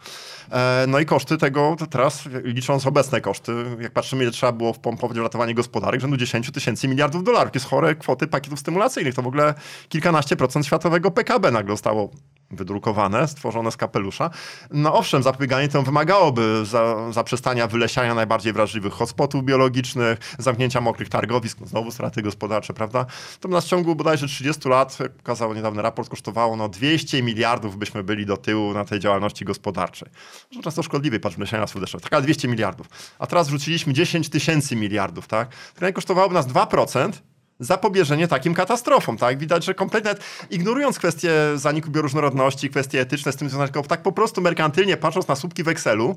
E, 0.50 0.87
No 0.88 0.98
i 0.98 1.06
koszty 1.06 1.38
tego, 1.38 1.76
teraz 1.90 2.25
licząc 2.44 2.87
obecne 2.87 3.20
koszty, 3.20 3.52
jak 3.81 3.93
patrzymy 3.93 4.22
ile 4.22 4.32
trzeba 4.32 4.52
było 4.52 4.72
wpompować 4.72 5.19
w 5.19 5.22
ratowanie 5.22 5.54
gospodarek, 5.54 6.00
rzędu 6.00 6.16
10 6.16 6.50
tysięcy 6.50 6.88
miliardów 6.88 7.25
dolarów. 7.25 7.52
To 7.52 7.56
jest 7.56 7.66
chore 7.66 7.94
kwoty 7.94 8.26
pakietów 8.26 8.60
stymulacyjnych. 8.60 9.14
To 9.14 9.22
w 9.22 9.26
ogóle 9.26 9.54
kilkanaście 9.88 10.37
procent 10.37 10.66
światowego 10.66 11.10
PKB 11.10 11.50
nagle 11.50 11.72
zostało 11.72 12.10
wydrukowane, 12.50 13.28
stworzone 13.28 13.72
z 13.72 13.76
kapelusza. 13.76 14.31
No 14.70 14.94
owszem, 14.94 15.22
zapobieganie 15.22 15.69
temu 15.69 15.84
wymagałoby 15.84 16.64
za, 16.64 17.12
zaprzestania 17.12 17.66
wylesiania 17.66 18.14
najbardziej 18.14 18.52
wrażliwych 18.52 18.93
hotspotów 18.93 19.44
biologicznych, 19.44 20.19
zamknięcia 20.38 20.81
mokrych 20.81 21.08
targowisk, 21.08 21.60
no 21.60 21.66
znowu 21.66 21.90
straty 21.90 22.22
gospodarcze, 22.22 22.75
prawda? 22.75 23.06
To 23.40 23.48
nas 23.48 23.64
w 23.64 23.69
ciągu 23.69 23.94
bodajże 23.94 24.26
30 24.26 24.69
lat, 24.69 25.00
jak 25.00 25.12
pokazał 25.12 25.55
niedawny 25.55 25.82
raport, 25.82 26.08
kosztowało 26.08 26.56
no 26.56 26.69
200 26.69 27.22
miliardów 27.22 27.76
byśmy 27.76 28.05
byli 28.05 28.26
do 28.26 28.36
tyłu 28.36 28.72
na 28.72 28.84
tej 28.84 29.00
działalności 29.00 29.44
gospodarczej. 29.44 30.08
Często 30.62 30.82
szkodliwy, 30.82 31.20
patrz, 31.20 31.36
wylesiania 31.36 31.66
słodeczne. 31.66 32.00
Tak, 32.00 32.12
ale 32.12 32.22
200 32.22 32.48
miliardów. 32.48 32.86
A 33.19 33.26
teraz 33.26 33.48
wrzuciliśmy 33.48 33.93
10 33.93 34.28
tysięcy 34.28 34.76
miliardów, 34.76 35.28
tak? 35.28 35.48
To 35.74 35.93
kosztowałoby 35.93 36.34
nas 36.34 36.46
2%, 36.46 37.12
zapobieżenie 37.60 38.28
takim 38.28 38.55
katastrofom, 38.55 39.16
tak? 39.16 39.38
Widać, 39.38 39.64
że 39.64 39.74
kompletnie 39.74 40.14
ignorując 40.50 40.98
kwestie 40.98 41.32
zaniku 41.55 41.90
bioróżnorodności, 41.90 42.70
kwestie 42.70 43.00
etyczne 43.00 43.32
z 43.32 43.36
tym 43.36 43.48
związane, 43.48 43.72
tak 43.88 44.02
po 44.02 44.12
prostu 44.12 44.40
merkantylnie 44.40 44.96
patrząc 44.96 45.28
na 45.28 45.36
słupki 45.36 45.62
w 45.62 45.69
Excelu, 45.69 46.16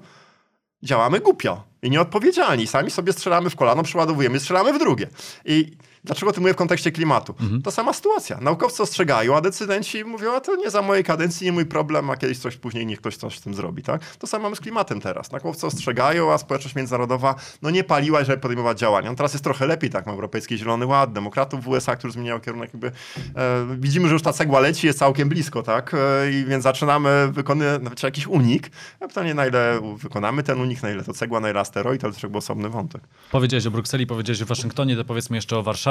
działamy 0.83 1.19
głupio 1.19 1.63
i 1.81 1.89
nieodpowiedzialni. 1.89 2.67
Sami 2.67 2.91
sobie 2.91 3.13
strzelamy 3.13 3.49
w 3.49 3.55
kolano, 3.55 3.83
przeładowujemy, 3.83 4.39
strzelamy 4.39 4.73
w 4.73 4.79
drugie. 4.79 5.07
I 5.45 5.77
dlaczego 6.03 6.31
to 6.31 6.41
mówię 6.41 6.53
w 6.53 6.57
kontekście 6.57 6.91
klimatu? 6.91 7.35
To 7.63 7.71
sama 7.71 7.93
sytuacja. 7.93 8.37
Naukowcy 8.41 8.83
ostrzegają, 8.83 9.35
a 9.37 9.41
decydenci 9.41 10.05
mówią, 10.05 10.33
a 10.33 10.39
to 10.41 10.55
nie 10.55 10.69
za 10.69 10.81
mojej 10.81 11.03
kadencji, 11.03 11.45
nie 11.45 11.51
mój 11.51 11.65
problem, 11.65 12.09
a 12.09 12.17
kiedyś 12.17 12.37
coś 12.37 12.57
później, 12.57 12.85
niech 12.85 12.99
ktoś 12.99 13.17
coś 13.17 13.37
z 13.37 13.41
tym 13.41 13.53
zrobi, 13.53 13.83
tak? 13.83 14.15
To 14.15 14.27
samo 14.27 14.43
mamy 14.43 14.55
z 14.55 14.59
klimatem 14.59 15.01
teraz. 15.01 15.31
Naukowcy 15.31 15.67
ostrzegają, 15.67 16.33
a 16.33 16.37
społeczność 16.37 16.75
międzynarodowa 16.75 17.35
no 17.61 17.69
nie 17.69 17.83
paliła, 17.83 18.23
żeby 18.23 18.37
podejmować 18.37 18.79
działania. 18.79 19.09
No 19.09 19.15
teraz 19.15 19.33
jest 19.33 19.43
trochę 19.43 19.67
lepiej, 19.67 19.89
tak? 19.89 20.05
Mamy 20.05 20.15
Europejski 20.15 20.57
Zielony 20.57 20.85
Ład, 20.85 21.13
demokratów 21.13 21.63
w 21.63 21.67
USA, 21.67 21.95
którzy 21.95 22.13
zmieniają 22.13 22.39
kierunek 22.39 22.69
jakby... 22.73 22.91
E, 23.35 23.77
widzimy, 23.79 24.07
że 24.07 24.13
już 24.13 24.21
ta 24.21 24.33
cegła 24.33 24.59
leci, 24.59 24.87
jest 24.87 24.99
całkiem 24.99 25.29
blisko, 25.29 25.63
tak? 25.63 25.93
E, 25.93 26.31
I 26.31 26.45
więc 26.45 26.63
zaczynamy 26.63 27.29
wykonywać 27.31 28.03
jakiś 28.03 28.27
unik. 28.27 28.69
A 28.99 29.07
pytanie, 29.07 29.33
na 29.33 29.47
ile 29.47 29.81
wykonamy 29.97 30.43
ten 30.43 30.61
unik, 30.61 30.83
na 30.83 30.91
ile 30.91 31.03
to 31.03 31.13
cegła, 31.13 31.39
na 31.39 31.49
ile 31.49 31.59
asteroid, 31.59 32.03
ale 32.03 32.13
to 32.13 32.19
jakby 32.23 32.37
osobny 32.37 32.69
wątek. 32.69 33.01
Powiedziałeś 33.31 33.65
o 33.65 33.71
Brukseli, 33.71 34.07
powiedziałeś 34.07 34.41
o 34.41 34.45
Waszyngtonie, 34.45 34.95
to 34.95 35.05
powiedzmy 35.05 35.35
jeszcze 35.37 35.57
o 35.57 35.63
Warszawie, 35.63 35.88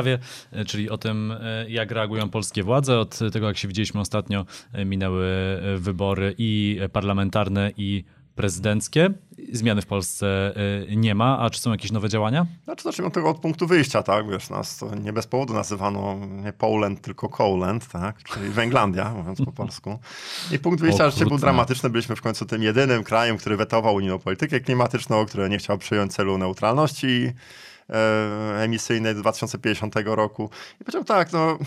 e, 0.53 0.65
czyli 0.65 0.91
o 0.91 0.99
tym, 0.99 1.33
e, 1.41 1.71
jak 1.71 1.91
reagują 1.91 2.31
polskie 2.31 2.63
władze. 2.63 2.99
Od 2.99 3.19
tego, 3.33 3.47
jak 3.47 3.59
się 3.59 3.69
widzieliśmy 3.69 4.01
ostatnio, 4.01 4.47
e, 4.73 4.85
minęły 4.85 5.29
wybory 5.77 6.35
i 6.39 6.81
parlamentarne, 6.93 7.73
i 7.77 8.05
prezydenckie. 8.35 9.11
Zmiany 9.53 9.83
w 9.83 9.87
Polsce 9.87 10.55
nie 10.97 11.15
ma, 11.15 11.39
a 11.39 11.51
czy 11.51 11.61
są 11.61 11.71
jakieś 11.71 11.93
nowe 11.93 12.09
działania? 12.09 12.47
Znaczy, 12.65 12.85
zacznijmy 12.85 13.07
od 13.07 13.15
tego 13.15 13.31
od 13.31 13.39
punktu 13.39 13.67
wyjścia, 13.67 14.03
tak? 14.03 14.31
Wiesz, 14.31 14.51
nas 14.51 14.77
to 14.77 14.95
nie 14.95 15.13
bez 15.13 15.27
powodu 15.27 15.55
nazywano 15.55 16.19
nie 16.27 16.53
Poland, 16.53 17.01
tylko 17.01 17.29
Coland, 17.29 17.89
tak? 17.89 18.23
Czyli 18.23 18.51
Węglandia, 18.51 19.11
mówiąc 19.19 19.39
po 19.45 19.53
polsku. 19.53 19.99
I 20.53 20.59
punkt 20.59 20.81
wyjścia 20.81 21.05
rzeczywiście 21.05 21.27
był 21.27 21.39
dramatyczny. 21.39 21.91
Byliśmy 21.91 22.17
w 22.17 22.23
końcu 22.23 22.47
tym 22.47 22.63
jedynym 22.63 23.05
krajem, 23.05 23.39
który 23.39 23.57
wetował 23.57 23.95
unijną 23.95 24.19
politykę 24.19 24.61
klimatyczną, 24.61 25.27
który 25.27 25.49
nie 25.49 25.59
chciał 25.59 25.79
przyjąć 25.79 26.13
celu 26.13 26.39
neutralności 26.39 27.33
emisyjnej 28.59 29.15
do 29.15 29.21
2050 29.21 29.95
roku. 30.05 30.51
I 30.81 30.85
powiedział 30.85 31.05
tak, 31.05 31.33
no 31.33 31.59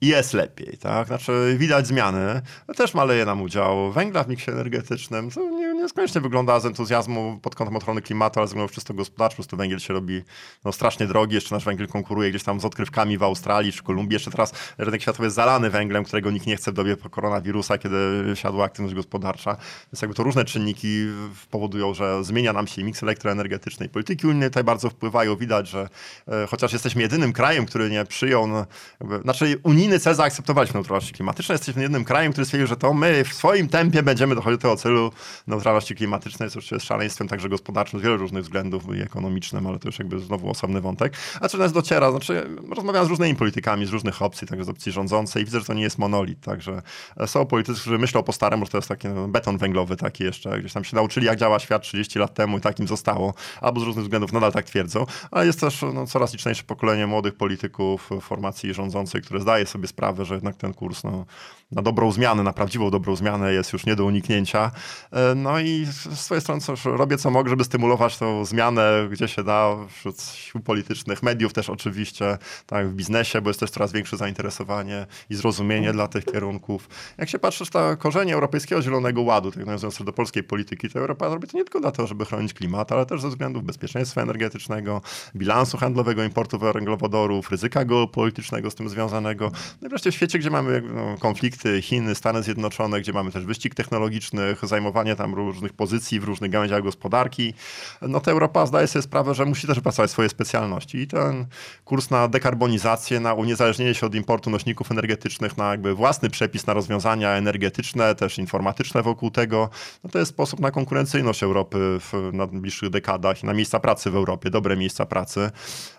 jest 0.00 0.32
lepiej, 0.32 0.78
tak? 0.78 1.06
Znaczy 1.06 1.56
widać 1.58 1.86
zmiany, 1.86 2.42
też 2.76 2.94
maleje 2.94 3.24
nam 3.24 3.42
udział. 3.42 3.92
Węgla 3.92 4.24
w 4.24 4.28
miksie 4.28 4.50
energetycznym, 4.50 5.30
to 5.30 5.50
nie, 5.50 5.74
nieskoniecznie 5.74 6.20
wygląda 6.20 6.60
z 6.60 6.66
entuzjazmu 6.66 7.38
pod 7.42 7.54
kątem 7.54 7.76
ochrony 7.76 8.02
klimatu, 8.02 8.40
ale 8.40 8.46
z 8.46 8.50
względów 8.50 8.72
czysto 8.72 8.94
gospodarczych, 8.94 9.36
po 9.36 9.42
prostu 9.42 9.56
węgiel 9.56 9.78
się 9.78 9.94
robi 9.94 10.22
no, 10.64 10.72
strasznie 10.72 11.06
drogi, 11.06 11.34
jeszcze 11.34 11.54
nasz 11.54 11.64
węgiel 11.64 11.88
konkuruje 11.88 12.30
gdzieś 12.30 12.42
tam 12.42 12.60
z 12.60 12.64
odkrywkami 12.64 13.18
w 13.18 13.22
Australii 13.22 13.72
czy 13.72 13.82
Kolumbii, 13.82 14.14
jeszcze 14.14 14.30
teraz 14.30 14.52
rynek 14.78 15.02
światowy 15.02 15.24
jest 15.24 15.36
zalany 15.36 15.70
węglem, 15.70 16.04
którego 16.04 16.30
nikt 16.30 16.46
nie 16.46 16.56
chce 16.56 16.72
w 16.72 16.74
dobie 16.74 16.96
koronawirusa, 16.96 17.78
kiedy 17.78 17.96
siadła 18.34 18.64
aktywność 18.64 18.94
gospodarcza, 18.94 19.56
więc 19.92 20.02
jakby 20.02 20.14
to 20.14 20.22
różne 20.22 20.44
czynniki 20.44 21.06
powodują, 21.50 21.94
że 21.94 22.24
zmienia 22.24 22.52
nam 22.52 22.66
się 22.66 22.84
miks 22.84 23.02
elektroenergetyczny 23.02 23.86
i 23.86 23.88
polityki 23.88 24.26
unijnej. 24.26 24.48
Tutaj 24.48 24.64
bardzo 24.64 24.90
wpływają, 24.90 25.36
widać, 25.36 25.68
że 25.68 25.88
e, 26.28 26.46
chociaż 26.46 26.72
jesteśmy 26.72 27.02
jedynym 27.02 27.32
krajem, 27.32 27.66
który 27.66 27.90
nie 27.90 28.04
przyjął, 28.04 28.46
no, 28.46 28.66
jakby, 29.00 29.18
znaczy 29.18 29.58
unijny 29.62 29.89
unijny 29.90 30.00
cel 30.00 30.14
zaakceptowaliśmy 30.14 30.74
neutralności 30.74 31.12
klimatycznej. 31.12 31.54
Jesteśmy 31.54 31.82
jednym 31.82 32.04
krajem, 32.04 32.32
który 32.32 32.44
stwierdził, 32.44 32.66
że 32.66 32.76
to 32.76 32.94
my 32.94 33.24
w 33.24 33.34
swoim 33.34 33.68
tempie 33.68 34.02
będziemy 34.02 34.34
dochodzić 34.34 34.58
do 34.58 34.62
tego 34.62 34.76
celu 34.76 35.12
neutralności 35.46 35.94
klimatycznej, 35.94 36.50
co 36.50 36.52
oczywiście 36.52 36.76
jest 36.76 36.86
szaleństwem 36.86 37.28
także 37.28 37.48
gospodarczym 37.48 38.00
z 38.00 38.02
wielu 38.02 38.16
różnych 38.16 38.42
względów 38.42 38.96
i 38.96 39.02
ekonomicznym, 39.02 39.66
ale 39.66 39.78
to 39.78 39.88
już 39.88 39.98
jakby 39.98 40.18
znowu 40.18 40.50
osobny 40.50 40.80
wątek. 40.80 41.12
A 41.40 41.48
co 41.48 41.58
nas 41.58 41.72
dociera? 41.72 42.10
Znaczy, 42.10 42.46
rozmawiam 42.70 43.04
z 43.04 43.08
różnymi 43.08 43.34
politykami, 43.34 43.86
z 43.86 43.90
różnych 43.90 44.22
opcji, 44.22 44.48
także 44.48 44.64
z 44.64 44.68
opcji 44.68 44.92
rządzącej 44.92 45.42
i 45.42 45.44
widzę, 45.44 45.60
że 45.60 45.66
to 45.66 45.74
nie 45.74 45.82
jest 45.82 45.98
monolit. 45.98 46.40
Także 46.40 46.82
są 47.26 47.46
politycy, 47.46 47.80
którzy 47.80 47.98
myślą 47.98 48.22
po 48.22 48.32
staremu, 48.32 48.64
że 48.64 48.70
to 48.70 48.78
jest 48.78 48.88
taki 48.88 49.08
no, 49.08 49.28
beton 49.28 49.58
węglowy 49.58 49.96
taki 49.96 50.24
jeszcze, 50.24 50.60
gdzieś 50.60 50.72
tam 50.72 50.84
się 50.84 50.96
nauczyli, 50.96 51.26
jak 51.26 51.38
działa 51.38 51.58
świat 51.58 51.82
30 51.82 52.18
lat 52.18 52.34
temu 52.34 52.58
i 52.58 52.60
takim 52.60 52.88
zostało, 52.88 53.34
albo 53.60 53.80
z 53.80 53.82
różnych 53.82 54.04
względów 54.04 54.32
nadal 54.32 54.52
tak 54.52 54.64
twierdzą, 54.64 55.06
ale 55.30 55.46
jest 55.46 55.60
też 55.60 55.84
no, 55.94 56.06
coraz 56.06 56.32
liczniejsze 56.32 56.62
pokolenie 56.62 57.06
młodych 57.06 57.34
polityków 57.34 58.10
formacji 58.20 58.74
rządzącej, 58.74 59.22
które 59.22 59.40
zdaje 59.40 59.66
sobie 59.66 59.79
sobie 59.80 59.88
sprawę, 59.88 60.24
że 60.24 60.34
jednak 60.34 60.56
ten 60.56 60.74
kurs 60.74 61.04
no, 61.04 61.26
na 61.72 61.82
dobrą 61.82 62.12
zmianę, 62.12 62.42
na 62.42 62.52
prawdziwą 62.52 62.90
dobrą 62.90 63.16
zmianę 63.16 63.52
jest 63.52 63.72
już 63.72 63.86
nie 63.86 63.96
do 63.96 64.04
uniknięcia. 64.04 64.70
E, 65.12 65.34
no 65.34 65.60
i 65.60 65.86
z 65.86 66.20
swojej 66.20 66.42
strony 66.42 66.60
cóż, 66.60 66.84
robię 66.84 67.18
co 67.18 67.30
mogę, 67.30 67.50
żeby 67.50 67.64
stymulować 67.64 68.18
tą 68.18 68.44
zmianę, 68.44 69.08
gdzie 69.10 69.28
się 69.28 69.44
da, 69.44 69.76
wśród 69.88 70.22
sił 70.22 70.60
politycznych, 70.60 71.22
mediów 71.22 71.52
też 71.52 71.70
oczywiście, 71.70 72.38
tak, 72.66 72.88
w 72.88 72.94
biznesie, 72.94 73.40
bo 73.40 73.50
jest 73.50 73.60
też 73.60 73.70
coraz 73.70 73.92
większe 73.92 74.16
zainteresowanie 74.16 75.06
i 75.30 75.34
zrozumienie 75.34 75.92
dla 75.92 76.08
tych 76.08 76.24
kierunków. 76.24 76.88
Jak 77.18 77.28
się 77.28 77.38
patrzy 77.38 77.64
na 77.74 77.96
korzenie 77.96 78.34
Europejskiego 78.34 78.82
Zielonego 78.82 79.22
Ładu, 79.22 79.50
tak 79.52 79.66
nawiązując 79.66 80.02
do 80.04 80.12
polskiej 80.12 80.42
polityki, 80.42 80.88
to 80.88 80.98
Europa 80.98 81.28
robi 81.28 81.48
to 81.48 81.56
nie 81.56 81.64
tylko 81.64 81.80
dlatego, 81.80 82.06
żeby 82.06 82.24
chronić 82.24 82.54
klimat, 82.54 82.92
ale 82.92 83.06
też 83.06 83.20
ze 83.20 83.28
względów 83.28 83.64
bezpieczeństwa 83.64 84.22
energetycznego, 84.22 85.02
bilansu 85.36 85.78
handlowego 85.78 86.24
importu 86.24 86.58
węglowodorów, 86.58 87.50
ryzyka 87.50 87.84
geopolitycznego 87.84 88.70
z 88.70 88.74
tym 88.74 88.88
związanego. 88.88 89.52
No 89.80 89.86
i 89.86 89.90
wreszcie 89.90 90.10
w 90.10 90.14
świecie, 90.14 90.38
gdzie 90.38 90.50
mamy 90.50 90.82
no, 90.94 91.16
konflikty 91.18 91.59
Chiny, 91.82 92.14
Stany 92.14 92.42
Zjednoczone, 92.42 93.00
gdzie 93.00 93.12
mamy 93.12 93.32
też 93.32 93.44
wyścig 93.44 93.74
technologiczny, 93.74 94.56
zajmowanie 94.62 95.16
tam 95.16 95.34
różnych 95.34 95.72
pozycji 95.72 96.20
w 96.20 96.24
różnych 96.24 96.50
gałęziach 96.50 96.82
gospodarki, 96.82 97.54
no 98.02 98.20
to 98.20 98.30
Europa 98.30 98.66
zdaje 98.66 98.86
sobie 98.86 99.02
sprawę, 99.02 99.34
że 99.34 99.44
musi 99.44 99.66
też 99.66 99.80
pracować 99.80 100.10
swoje 100.10 100.28
specjalności. 100.28 100.98
I 100.98 101.06
ten 101.06 101.46
kurs 101.84 102.10
na 102.10 102.28
dekarbonizację, 102.28 103.20
na 103.20 103.34
uniezależnienie 103.34 103.94
się 103.94 104.06
od 104.06 104.14
importu 104.14 104.50
nośników 104.50 104.90
energetycznych, 104.90 105.56
na 105.56 105.70
jakby 105.70 105.94
własny 105.94 106.30
przepis 106.30 106.66
na 106.66 106.74
rozwiązania 106.74 107.30
energetyczne, 107.30 108.14
też 108.14 108.38
informatyczne 108.38 109.02
wokół 109.02 109.30
tego, 109.30 109.70
no 110.04 110.10
to 110.10 110.18
jest 110.18 110.30
sposób 110.30 110.60
na 110.60 110.70
konkurencyjność 110.70 111.42
Europy 111.42 111.78
w 112.00 112.30
najbliższych 112.32 112.90
dekadach 112.90 113.42
i 113.42 113.46
na 113.46 113.54
miejsca 113.54 113.80
pracy 113.80 114.10
w 114.10 114.16
Europie, 114.16 114.50
dobre 114.50 114.76
miejsca 114.76 115.06
pracy. 115.06 115.50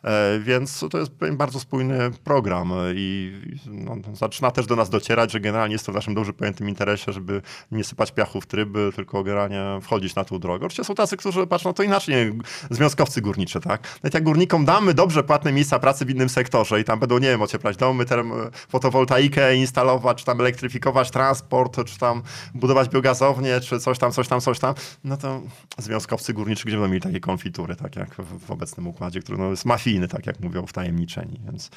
E, 0.04 0.40
więc 0.40 0.86
to 0.92 0.98
jest 0.98 1.12
bardzo 1.32 1.60
spójny 1.60 2.12
program 2.24 2.74
i 2.96 3.32
no, 3.66 3.96
zaczyna 4.14 4.52
też 4.52 4.66
do 4.66 4.76
nas 4.76 4.90
docierać, 4.90 5.32
że 5.32 5.40
generalnie 5.52 5.76
jest 5.76 5.86
to 5.86 5.92
w 5.92 5.96
naszym 5.96 6.14
dobrze 6.14 6.34
pojętym 6.34 6.70
interesie, 6.70 7.14
żeby 7.14 7.42
nie 7.72 7.84
sypać 7.84 8.12
piachu 8.12 8.42
w 8.42 8.48
tryby, 8.48 8.92
tylko 8.96 9.24
generalnie 9.24 9.80
wchodzić 9.82 10.16
na 10.16 10.24
tą 10.24 10.40
drogę. 10.40 10.66
Oczywiście 10.66 10.84
są 10.84 10.96
tacy, 10.96 11.18
którzy 11.18 11.48
patrzą 11.48 11.74
to 11.74 11.84
inaczej, 11.84 12.34
związkowcy 12.70 13.22
górniczy, 13.22 13.60
tak? 13.60 14.00
Nawet 14.04 14.14
jak 14.14 14.24
górnikom 14.24 14.66
damy 14.66 14.94
dobrze 14.94 15.24
płatne 15.24 15.52
miejsca 15.52 15.80
pracy 15.80 16.06
w 16.06 16.10
innym 16.10 16.30
sektorze 16.30 16.82
i 16.82 16.84
tam 16.84 17.00
będą, 17.00 17.18
nie 17.18 17.28
wiem, 17.28 17.42
ocieplać 17.42 17.78
domy, 17.78 18.06
term, 18.06 18.32
fotowoltaikę 18.70 19.56
instalować, 19.56 20.18
czy 20.18 20.26
tam 20.26 20.40
elektryfikować 20.40 21.12
transport, 21.12 21.78
czy 21.86 22.00
tam 22.00 22.22
budować 22.54 22.90
biogazownię, 22.90 23.60
czy 23.60 23.80
coś 23.80 24.00
tam, 24.00 24.12
coś 24.12 24.28
tam, 24.28 24.42
coś 24.42 24.60
tam, 24.60 24.74
no 25.04 25.18
to 25.18 25.42
związkowcy 25.78 26.34
górniczy 26.34 26.64
gdzie 26.66 26.78
będą 26.78 26.88
mieli 26.88 27.02
takie 27.02 27.20
konfitury, 27.20 27.76
tak 27.76 27.96
jak 27.96 28.16
w, 28.16 28.52
obecnym 28.52 28.88
układzie, 28.88 29.20
który 29.20 29.38
no, 29.38 29.50
jest 29.50 29.66
mafijny, 29.66 30.08
tak 30.08 30.26
jak 30.26 30.40
mówią 30.40 30.66
wtajemniczeni, 30.68 31.42
więc 31.46 31.70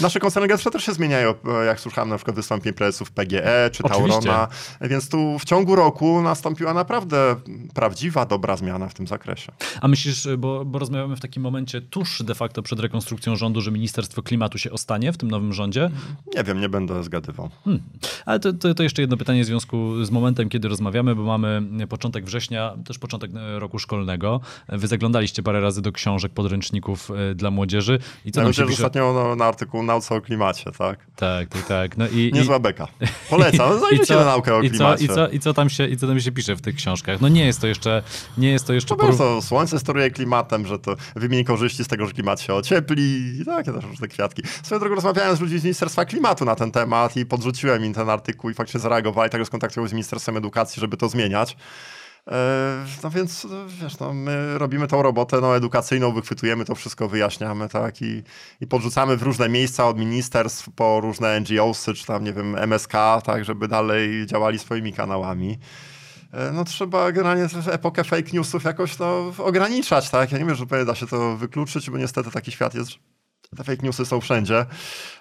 nasze 0.00 0.20
koncerny 0.20 0.48
też 0.58 0.84
się 0.84 0.92
zmieniają, 0.92 1.34
jak 1.66 1.80
słuchałem 1.80 2.08
na 2.08 2.16
przykład 2.16 2.36
wystąpień 2.36 2.72
prezesów 2.72 3.10
PGE 3.20 3.70
czy 3.72 3.82
Oczywiście. 3.82 4.20
Taurona, 4.20 4.48
więc 4.80 5.08
tu 5.08 5.38
w 5.38 5.44
ciągu 5.44 5.76
roku 5.76 6.22
nastąpiła 6.22 6.74
naprawdę 6.74 7.36
prawdziwa, 7.74 8.26
dobra 8.26 8.56
zmiana 8.56 8.88
w 8.88 8.94
tym 8.94 9.06
zakresie. 9.06 9.52
A 9.80 9.88
myślisz, 9.88 10.28
bo, 10.38 10.64
bo 10.64 10.78
rozmawiamy 10.78 11.16
w 11.16 11.20
takim 11.20 11.42
momencie 11.42 11.80
tuż 11.80 12.22
de 12.22 12.34
facto 12.34 12.62
przed 12.62 12.80
rekonstrukcją 12.80 13.36
rządu, 13.36 13.60
że 13.60 13.70
Ministerstwo 13.70 14.22
Klimatu 14.22 14.58
się 14.58 14.70
ostanie 14.70 15.12
w 15.12 15.16
tym 15.16 15.30
nowym 15.30 15.52
rządzie? 15.52 15.90
Nie 16.36 16.44
wiem, 16.44 16.60
nie 16.60 16.68
będę 16.68 17.04
zgadywał. 17.04 17.50
Hmm. 17.64 17.82
Ale 18.26 18.40
to, 18.40 18.52
to, 18.52 18.74
to, 18.74 18.82
jeszcze 18.82 19.02
jedno 19.02 19.16
pytanie 19.16 19.42
w 19.42 19.46
związku 19.46 20.04
z 20.04 20.10
momentem, 20.10 20.48
kiedy 20.48 20.68
rozmawiamy, 20.68 21.14
bo 21.14 21.22
mamy 21.22 21.62
początek 21.88 22.24
września, 22.24 22.76
też 22.84 22.98
początek 22.98 23.30
roku 23.58 23.78
szkolnego. 23.78 24.40
Wy 24.68 24.86
zaglądaliście 24.86 25.42
parę 25.42 25.60
razy 25.60 25.82
do 25.82 25.92
książek, 25.92 26.32
podręczników 26.32 27.10
e, 27.10 27.34
dla 27.34 27.50
młodzieży. 27.50 27.98
I 28.24 28.32
co 28.32 28.40
ja 28.40 28.46
myślę, 28.46 28.64
pisze... 28.66 28.74
ostatnio 28.74 29.12
no, 29.12 29.36
na 29.36 29.44
artykuł 29.44 29.82
Nauce 29.82 30.14
o 30.14 30.20
klimacie, 30.20 30.72
tak? 30.78 31.06
Tak, 31.16 31.48
tak, 31.48 31.66
tak. 31.66 31.96
No 31.96 32.08
i, 32.08 32.30
Niezła 32.34 32.58
beka. 32.58 32.88
Polecam, 33.30 33.80
zajrzyjcie 33.80 34.14
na 34.14 34.24
naukę 34.24 34.54
o 34.54 34.62
i 34.62 34.70
klimacie. 34.70 35.06
Co, 35.06 35.12
i, 35.12 35.16
co, 35.16 35.28
I 35.28 35.40
co 35.40 35.54
tam 35.54 35.70
się, 35.70 35.86
i 35.86 35.96
co 35.96 36.06
tam 36.06 36.20
się 36.20 36.32
pisze 36.32 36.56
w 36.56 36.60
tych 36.60 36.76
książkach? 36.76 37.20
No 37.20 37.28
nie 37.28 37.46
jest 37.46 37.60
to 37.60 37.66
jeszcze, 37.66 38.02
nie 38.38 38.50
jest 38.50 38.66
to 38.66 38.72
jeszcze... 38.72 38.94
No 38.94 39.00
porów... 39.00 39.18
to 39.18 39.42
słońce 39.42 39.78
steruje 39.78 40.10
klimatem, 40.10 40.66
że 40.66 40.78
to 40.78 40.96
wymieni 41.16 41.44
korzyści 41.44 41.84
z 41.84 41.88
tego, 41.88 42.06
że 42.06 42.12
klimat 42.12 42.40
się 42.40 42.54
ociepli 42.54 43.40
i 43.40 43.44
takie 43.44 43.72
też 43.72 43.84
różne 43.84 44.08
kwiatki. 44.08 44.42
Swoją 44.62 44.78
drogą 44.78 44.94
rozmawiałem 44.94 45.36
z 45.36 45.40
ludźmi 45.40 45.58
z 45.58 45.64
Ministerstwa 45.64 46.04
Klimatu 46.04 46.44
na 46.44 46.54
ten 46.54 46.72
temat 46.72 47.16
i 47.16 47.26
podrzuciłem 47.26 47.84
im 47.84 47.94
ten 47.94 48.10
artykuł 48.10 48.50
i 48.50 48.54
faktycznie 48.54 48.80
zareagowali, 48.80 49.30
tak 49.30 49.46
skontaktował 49.46 49.88
z 49.88 49.92
Ministerstwem 49.92 50.36
Edukacji, 50.36 50.80
żeby 50.80 50.96
to 50.96 51.08
zmieniać. 51.08 51.56
E, 52.26 52.86
no 53.02 53.10
więc, 53.10 53.46
wiesz, 53.82 53.98
no, 53.98 54.12
my 54.12 54.58
robimy 54.58 54.86
tą 54.86 55.02
robotę 55.02 55.40
no, 55.40 55.56
edukacyjną, 55.56 56.12
wychwytujemy 56.12 56.64
to 56.64 56.74
wszystko, 56.74 57.08
wyjaśniamy, 57.08 57.68
tak, 57.68 58.02
i, 58.02 58.22
i 58.60 58.66
podrzucamy 58.66 59.16
w 59.16 59.22
różne 59.22 59.48
miejsca 59.48 59.88
od 59.88 59.98
ministerstw 59.98 60.68
po 60.76 61.00
różne 61.00 61.40
NGOsy, 61.40 61.94
czy 61.94 62.06
tam, 62.06 62.24
nie 62.24 62.32
wiem, 62.32 62.56
MSK, 62.56 62.92
tak, 63.24 63.44
żeby 63.44 63.68
dalej 63.68 64.26
działali 64.26 64.58
swoimi 64.58 64.92
kanałami. 64.92 65.58
E, 66.32 66.52
no 66.52 66.64
trzeba 66.64 67.12
generalnie 67.12 67.46
epokę 67.70 68.04
fake 68.04 68.30
newsów 68.32 68.64
jakoś 68.64 68.98
no, 68.98 69.32
ograniczać, 69.38 70.10
tak? 70.10 70.32
Ja 70.32 70.38
nie 70.38 70.44
wiem, 70.44 70.54
że 70.54 70.84
da 70.86 70.94
się 70.94 71.06
to 71.06 71.36
wykluczyć, 71.36 71.90
bo 71.90 71.98
niestety 71.98 72.30
taki 72.30 72.52
świat 72.52 72.74
jest, 72.74 72.90
te 73.56 73.64
fake 73.64 73.82
newsy 73.82 74.06
są 74.06 74.20
wszędzie 74.20 74.66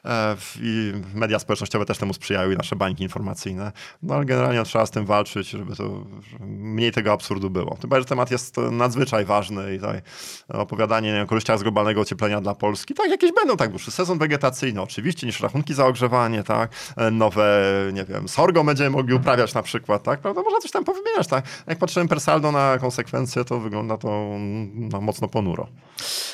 e, 0.05 0.35
i 0.61 0.93
media 1.13 1.39
społecznościowe 1.39 1.85
też 1.85 1.97
temu 1.97 2.13
sprzyjają 2.13 2.51
i 2.51 2.55
nasze 2.55 2.75
bańki 2.75 3.03
informacyjne. 3.03 3.71
No 4.03 4.15
ale 4.15 4.25
generalnie 4.25 4.63
trzeba 4.63 4.85
z 4.85 4.91
tym 4.91 5.05
walczyć, 5.05 5.49
żeby 5.49 5.75
to 5.75 6.05
mniej 6.49 6.91
tego 6.91 7.11
absurdu 7.11 7.49
było. 7.49 7.77
Tym 7.81 7.89
bardziej, 7.89 8.03
że 8.03 8.09
temat 8.09 8.31
jest 8.31 8.57
nadzwyczaj 8.71 9.25
ważny 9.25 9.75
i 9.75 9.79
tutaj 9.79 10.01
opowiadanie 10.47 11.21
o 11.21 11.25
korzyściach 11.25 11.59
z 11.59 11.63
globalnego 11.63 12.01
ocieplenia 12.01 12.41
dla 12.41 12.55
Polski, 12.55 12.93
tak, 12.93 13.09
jakieś 13.09 13.31
będą, 13.31 13.57
tak, 13.57 13.69
dłuższy 13.69 13.91
sezon 13.91 14.17
wegetacyjny, 14.17 14.81
oczywiście, 14.81 15.27
niż 15.27 15.39
rachunki 15.39 15.73
za 15.73 15.85
ogrzewanie, 15.85 16.43
tak, 16.43 16.71
e, 16.97 17.11
nowe, 17.11 17.71
nie 17.93 18.05
wiem, 18.05 18.27
sorgo 18.27 18.63
będziemy 18.63 18.89
mogli 18.89 19.13
uprawiać 19.13 19.53
na 19.53 19.63
przykład, 19.63 20.03
tak, 20.03 20.19
prawda, 20.19 20.41
można 20.41 20.59
coś 20.59 20.71
tam 20.71 20.83
powymieniać, 20.83 21.27
tak. 21.27 21.45
Jak 21.67 21.77
patrzymy 21.77 22.07
per 22.07 22.21
saldo 22.21 22.51
na 22.51 22.77
konsekwencje, 22.77 23.45
to 23.45 23.59
wygląda 23.59 23.97
to 23.97 24.35
no, 24.73 25.01
mocno 25.01 25.27
ponuro. 25.27 25.67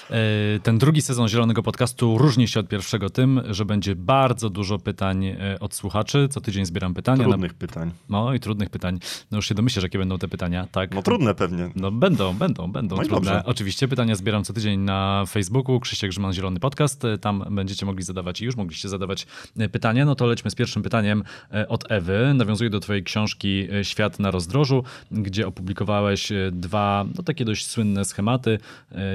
E, 0.10 0.16
ten 0.64 0.78
drugi 0.78 1.02
sezon 1.02 1.28
Zielonego 1.28 1.64
Podcastu 1.64 1.85
różni 2.18 2.48
się 2.48 2.60
od 2.60 2.68
pierwszego 2.68 3.10
tym, 3.10 3.42
że 3.50 3.66
będzie 3.66 3.96
bardzo 3.96 4.50
dużo 4.50 4.80
pytań 4.80 5.26
e, 5.26 5.60
od 5.60 5.74
słuchaczy. 5.74 6.28
Co 6.32 6.42
tydzień 6.42 6.66
zbieram 6.66 6.94
pytania. 6.94 7.24
Trudnych 7.24 7.52
na... 7.52 7.58
pytań. 7.58 7.92
No 8.10 8.34
i 8.34 8.40
trudnych 8.40 8.70
pytań. 8.70 9.00
No 9.32 9.38
już 9.38 9.48
się 9.48 9.56
domyślę, 9.56 9.82
jakie 9.82 9.98
będą 9.98 10.18
te 10.18 10.28
pytania, 10.28 10.68
tak? 10.72 10.96
No 10.96 11.02
trudne 11.02 11.36
pewnie. 11.36 11.70
No 11.76 11.92
będą, 11.92 12.34
będą, 12.34 12.72
będą 12.72 12.96
no 12.96 13.04
trudne. 13.04 13.32
Dobrze. 13.32 13.44
Oczywiście 13.46 13.88
pytania 13.88 14.16
zbieram 14.16 14.44
co 14.44 14.54
tydzień 14.54 14.80
na 14.80 15.24
Facebooku, 15.28 15.80
Krzysiek 15.80 16.10
Grzyman 16.10 16.34
Zielony 16.34 16.60
Podcast. 16.60 17.06
E, 17.06 17.18
tam 17.18 17.44
będziecie 17.52 17.86
mogli 17.86 18.04
zadawać 18.04 18.42
i 18.42 18.46
już 18.46 18.56
mogliście 18.56 18.90
zadawać 18.90 19.28
pytania. 19.72 20.06
No 20.06 20.16
to 20.16 20.26
lećmy 20.26 20.52
z 20.52 20.56
pierwszym 20.56 20.84
pytaniem 20.84 21.24
od 21.68 21.92
Ewy. 21.92 22.34
Nawiązuję 22.34 22.70
do 22.70 22.80
twojej 22.80 23.04
książki 23.04 23.68
Świat 23.84 24.20
na 24.20 24.32
rozdrożu, 24.32 24.84
gdzie 25.12 25.48
opublikowałeś 25.48 26.32
dwa, 26.52 27.06
no 27.18 27.24
takie 27.24 27.46
dość 27.46 27.68
słynne 27.68 28.06
schematy. 28.06 28.60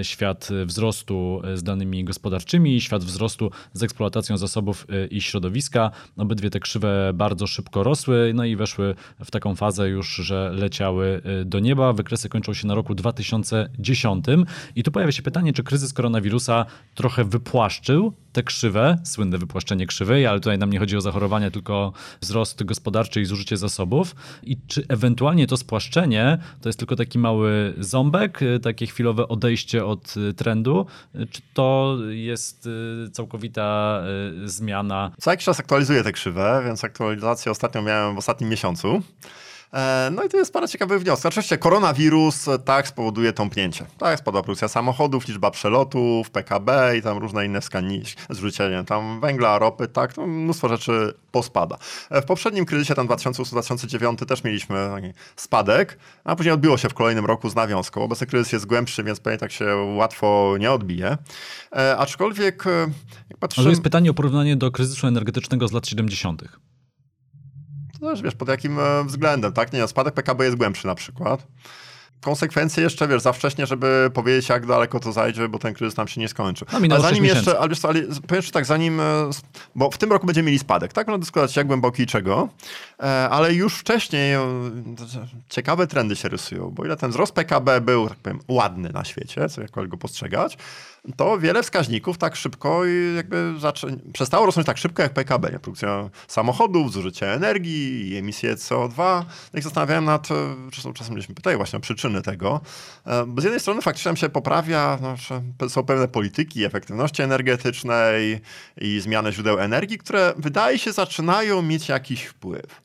Świat 0.03 0.49
wzrostu 0.67 1.43
e, 1.45 1.57
z 1.57 1.63
danymi 1.63 2.05
gospodarczymi 2.05 2.60
i 2.67 2.81
świat 2.81 3.05
wzrostu 3.05 3.51
z 3.73 3.83
eksploatacją 3.83 4.37
zasobów 4.37 4.87
y, 4.91 5.07
i 5.07 5.21
środowiska. 5.21 5.91
Obydwie 6.17 6.51
te 6.51 6.61
krzywe 6.61 7.13
bardzo 7.15 7.47
szybko 7.47 7.83
rosły, 7.83 8.33
no 8.35 8.45
i 8.45 8.57
weszły 8.57 8.95
w 9.25 9.31
taką 9.31 9.57
fazę 9.57 9.89
już, 9.89 10.15
że 10.15 10.51
leciały 10.55 11.23
y, 11.43 11.45
do 11.45 11.61
nieba. 11.61 11.93
Wykresy 11.93 12.29
kończą 12.29 12.55
się 12.55 12.67
na 12.67 12.75
roku 12.75 12.95
2010. 12.95 14.25
I 14.77 14.83
tu 14.83 14.91
pojawia 14.91 15.13
się 15.13 15.23
pytanie, 15.23 15.53
czy 15.53 15.63
kryzys 15.63 15.93
koronawirusa 15.93 16.67
trochę 16.95 17.25
wypłaszczył 17.25 18.13
te 18.33 18.43
krzywe, 18.43 18.99
słynne 19.05 19.39
wypłaszczenie 19.39 19.87
krzywej, 19.87 20.27
ale 20.27 20.41
tutaj 20.41 20.59
nam 20.59 20.71
nie 20.71 20.79
chodzi 20.79 20.97
o 20.97 21.01
zachorowania, 21.01 21.51
tylko 21.51 21.93
wzrost 22.21 22.65
gospodarczy 22.65 23.21
i 23.21 23.25
zużycie 23.25 23.57
zasobów. 23.57 24.15
I 24.43 24.57
czy 24.67 24.85
ewentualnie 24.89 25.47
to 25.47 25.57
spłaszczenie 25.57 26.39
to 26.61 26.69
jest 26.69 26.79
tylko 26.79 26.97
taki 26.97 27.19
mały 27.19 27.75
ząbek, 27.79 28.43
y, 28.43 28.61
takie 28.61 28.87
chwilowe 28.87 29.29
odejście 29.29 29.85
od 29.85 30.17
y, 30.17 30.35
trendu, 30.35 30.87
y, 31.15 31.27
czy 31.27 31.43
to 31.55 31.99
jest 32.09 32.69
całkowita 33.13 34.03
zmiana? 34.45 35.11
Co 35.21 35.31
jakiś 35.31 35.45
czas 35.45 35.61
aktualizuję 35.61 36.03
te 36.03 36.13
krzywe, 36.13 36.63
więc 36.65 36.85
aktualizację 36.85 37.53
ostatnio 37.53 37.83
miałem 37.83 38.15
w 38.15 38.19
ostatnim 38.19 38.51
miesiącu. 38.51 39.03
E, 39.73 40.11
no 40.13 40.25
i 40.25 40.29
tu 40.29 40.37
jest 40.37 40.53
parę 40.53 40.69
ciekawych 40.69 41.03
wniosków. 41.03 41.27
Oczywiście 41.27 41.59
koronawirus 41.59 42.49
e, 42.49 42.59
tak 42.59 42.89
spowoduje 42.89 43.33
tąpnięcie. 43.33 43.87
Tak, 43.99 44.19
spadła 44.19 44.43
produkcja 44.43 44.69
samochodów, 44.69 45.29
liczba 45.29 45.51
przelotów, 45.51 46.31
PKB 46.31 46.97
i 46.99 47.03
tam 47.03 47.19
różne 47.19 47.47
inne 47.47 47.61
wskaźniki, 47.61 48.15
zwrócenie 48.31 48.85
tam 48.85 49.21
węgla, 49.21 49.59
ropy, 49.59 49.89
tak, 49.89 50.13
to 50.13 50.27
mnóstwo 50.27 50.69
rzeczy 50.69 51.15
pospada. 51.33 51.79
E, 52.11 52.23
w 52.23 52.25
poprzednim 52.25 52.65
kryzysie, 52.65 52.95
tam 52.95 53.09
2008-2009 53.09 54.27
też 54.27 54.45
mieliśmy 54.45 54.91
spadek, 55.37 55.99
a 56.25 56.37
później 56.37 56.55
odbiło 56.55 56.77
się 56.77 56.89
w 56.89 56.95
kolejnym 56.95 57.27
roku 57.27 57.51
z 57.51 57.55
nawiązką. 57.55 58.03
Obecny 58.03 58.27
kryzys 58.27 58.53
jest 58.53 58.67
głębszy, 58.67 59.05
więc 59.05 59.21
pewnie 59.21 59.39
tak 59.39 59.53
się 59.53 59.77
łatwo 59.97 60.57
nie 60.61 60.73
odbije. 60.73 61.19
Aczkolwiek 61.99 62.65
jak. 63.31 63.55
To 63.55 63.69
jest 63.69 63.83
pytanie 63.83 64.11
o 64.11 64.15
porównanie 64.15 64.57
do 64.57 64.71
kryzysu 64.71 65.07
energetycznego 65.07 65.69
z 65.69 65.73
lat 65.73 65.87
70. 65.87 66.43
Też 68.01 68.23
wiesz, 68.23 68.35
pod 68.35 68.49
jakim 68.49 68.79
e, 68.79 69.05
względem, 69.05 69.53
tak? 69.53 69.73
Nie, 69.73 69.89
spadek 69.89 70.15
PKB 70.15 70.45
jest 70.45 70.57
głębszy 70.57 70.87
na 70.87 70.95
przykład. 70.95 71.47
Konsekwencje 72.21 72.83
jeszcze, 72.83 73.09
wiesz, 73.09 73.23
za 73.23 73.33
wcześnie, 73.33 73.67
żeby 73.67 74.11
powiedzieć, 74.15 74.49
jak 74.49 74.67
daleko 74.67 75.01
to 75.01 75.13
zajdzie, 75.13 75.49
bo 75.49 75.59
ten 75.59 75.75
kryzys 75.75 75.97
nam 75.97 76.09
się 76.09 76.21
nie 76.21 76.29
skończy. 76.29 76.65
No, 76.73 76.79
ale 76.79 77.01
zanim 77.01 77.25
jeszcze, 77.25 77.59
ale, 77.59 77.69
wiesz, 77.69 77.85
ale 77.85 78.03
powiem 78.27 78.43
tak, 78.53 78.67
zanim, 78.67 79.01
e, 79.01 79.31
bo 79.75 79.91
w 79.91 79.99
tym 79.99 80.13
roku 80.13 80.27
będziemy 80.27 80.47
mieli 80.47 80.59
spadek, 80.59 80.93
tak? 80.93 81.07
Można 81.07 81.19
dyskutować 81.19 81.57
jak 81.57 81.67
głęboki 81.67 82.03
i 82.03 82.07
czego, 82.07 82.49
e, 83.03 83.29
ale 83.31 83.55
już 83.55 83.75
wcześniej 83.75 84.37
ciekawe 85.49 85.87
trendy 85.87 86.17
się 86.17 86.29
rysują, 86.29 86.71
bo 86.71 86.85
ile 86.85 86.97
ten 86.97 87.11
wzrost 87.11 87.33
PKB 87.33 87.81
był, 87.81 88.09
tak 88.09 88.19
powiem, 88.19 88.41
ładny 88.49 88.91
na 88.91 89.05
świecie, 89.05 89.49
co 89.49 89.61
jakkolwiek 89.61 89.91
go 89.91 89.97
postrzegać, 89.97 90.59
to 91.17 91.39
wiele 91.39 91.63
wskaźników 91.63 92.19
tak 92.19 92.37
szybko 92.37 92.85
i 92.87 93.17
jakby 93.17 93.55
przestało 94.13 94.47
rosnąć 94.47 94.67
tak 94.67 94.79
szybko 94.79 95.03
jak 95.03 95.13
PKB. 95.13 95.51
Nie? 95.53 95.59
Produkcja 95.59 96.11
samochodów, 96.29 96.93
zużycie 96.93 97.33
energii, 97.33 98.17
emisje 98.17 98.55
CO2. 98.55 99.25
No 99.53 99.59
i 99.59 99.63
zastanawiałem 99.63 100.05
nad, 100.05 100.29
czasem, 100.73 100.93
czasem 100.93 101.15
gdzieś 101.15 101.27
pytają 101.27 101.57
właśnie 101.57 101.77
o 101.77 101.81
przyczyny 101.81 102.23
tego. 102.23 102.61
E, 103.07 103.27
bo 103.27 103.41
z 103.41 103.45
jednej 103.45 103.61
strony 103.61 103.83
faktycznie 103.83 104.17
się 104.17 104.29
poprawia, 104.29 104.99
no, 105.03 105.69
są 105.69 105.83
pewne 105.83 106.09
polityki 106.09 106.65
efektywności 106.65 107.23
energetycznej 107.23 108.41
i 108.81 109.01
zmiany 109.01 109.33
źródeł 109.33 109.59
energii, 109.59 109.99
które 109.99 110.33
wydaje 110.37 110.79
się 110.79 110.93
zaczynają 110.93 111.63
mieć 111.63 111.89
jakiś 111.89 112.25
wpływ. 112.25 112.83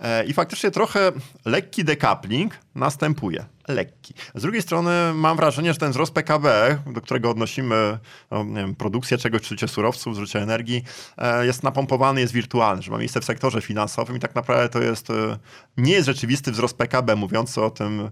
E, 0.00 0.24
I 0.24 0.32
faktycznie 0.32 0.70
trochę 0.70 1.12
lekki 1.44 1.84
decoupling 1.84 2.58
następuje. 2.74 3.53
Lekki. 3.68 4.14
Z 4.34 4.42
drugiej 4.42 4.62
strony 4.62 4.90
mam 5.14 5.36
wrażenie, 5.36 5.72
że 5.72 5.78
ten 5.78 5.90
wzrost 5.90 6.14
PKB, 6.14 6.78
do 6.86 7.00
którego 7.00 7.30
odnosimy 7.30 7.98
no, 8.30 8.44
wiem, 8.44 8.74
produkcję 8.74 9.18
czegoś, 9.18 9.42
czy 9.42 9.68
surowców, 9.68 10.14
zużycie 10.14 10.42
energii, 10.42 10.84
e, 11.18 11.46
jest 11.46 11.62
napompowany, 11.62 12.20
jest 12.20 12.32
wirtualny, 12.32 12.82
że 12.82 12.90
ma 12.90 12.98
miejsce 12.98 13.20
w 13.20 13.24
sektorze 13.24 13.60
finansowym 13.60 14.16
i 14.16 14.20
tak 14.20 14.34
naprawdę 14.34 14.68
to 14.68 14.82
jest, 14.82 15.10
e, 15.10 15.38
nie 15.76 15.92
jest 15.92 16.06
rzeczywisty 16.06 16.52
wzrost 16.52 16.76
PKB, 16.76 17.16
mówiący 17.16 17.62
o 17.62 17.70
tym, 17.70 18.10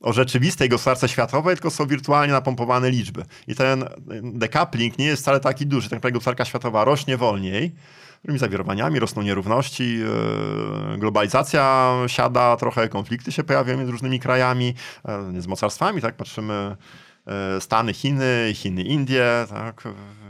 o 0.00 0.12
rzeczywistej 0.12 0.68
gospodarce 0.68 1.08
światowej, 1.08 1.56
tylko 1.56 1.70
są 1.70 1.86
wirtualnie 1.86 2.32
napompowane 2.32 2.90
liczby. 2.90 3.24
I 3.46 3.54
ten 3.54 3.84
decoupling 4.22 4.98
nie 4.98 5.06
jest 5.06 5.22
wcale 5.22 5.40
taki 5.40 5.66
duży. 5.66 5.88
Tak 5.88 5.96
naprawdę 5.96 6.12
gospodarka 6.12 6.44
światowa 6.44 6.84
rośnie 6.84 7.16
wolniej, 7.16 7.72
różnymi 8.24 8.38
zawirowaniami, 8.38 8.98
rosną 8.98 9.22
nierówności, 9.22 10.00
e, 10.94 10.98
globalizacja 10.98 11.94
siada, 12.06 12.56
trochę 12.56 12.88
konflikty 12.88 13.32
się 13.32 13.44
pojawiają 13.44 13.78
między 13.78 13.92
różnymi 13.92 14.20
krajami, 14.20 14.74
e, 15.04 15.42
z 15.42 15.46
mocarstwami, 15.46 16.02
tak, 16.02 16.16
patrzymy 16.16 16.76
e, 17.26 17.60
Stany, 17.60 17.94
Chiny, 17.94 18.52
Chiny, 18.54 18.82
Indie, 18.82 19.46
tak, 19.48 19.82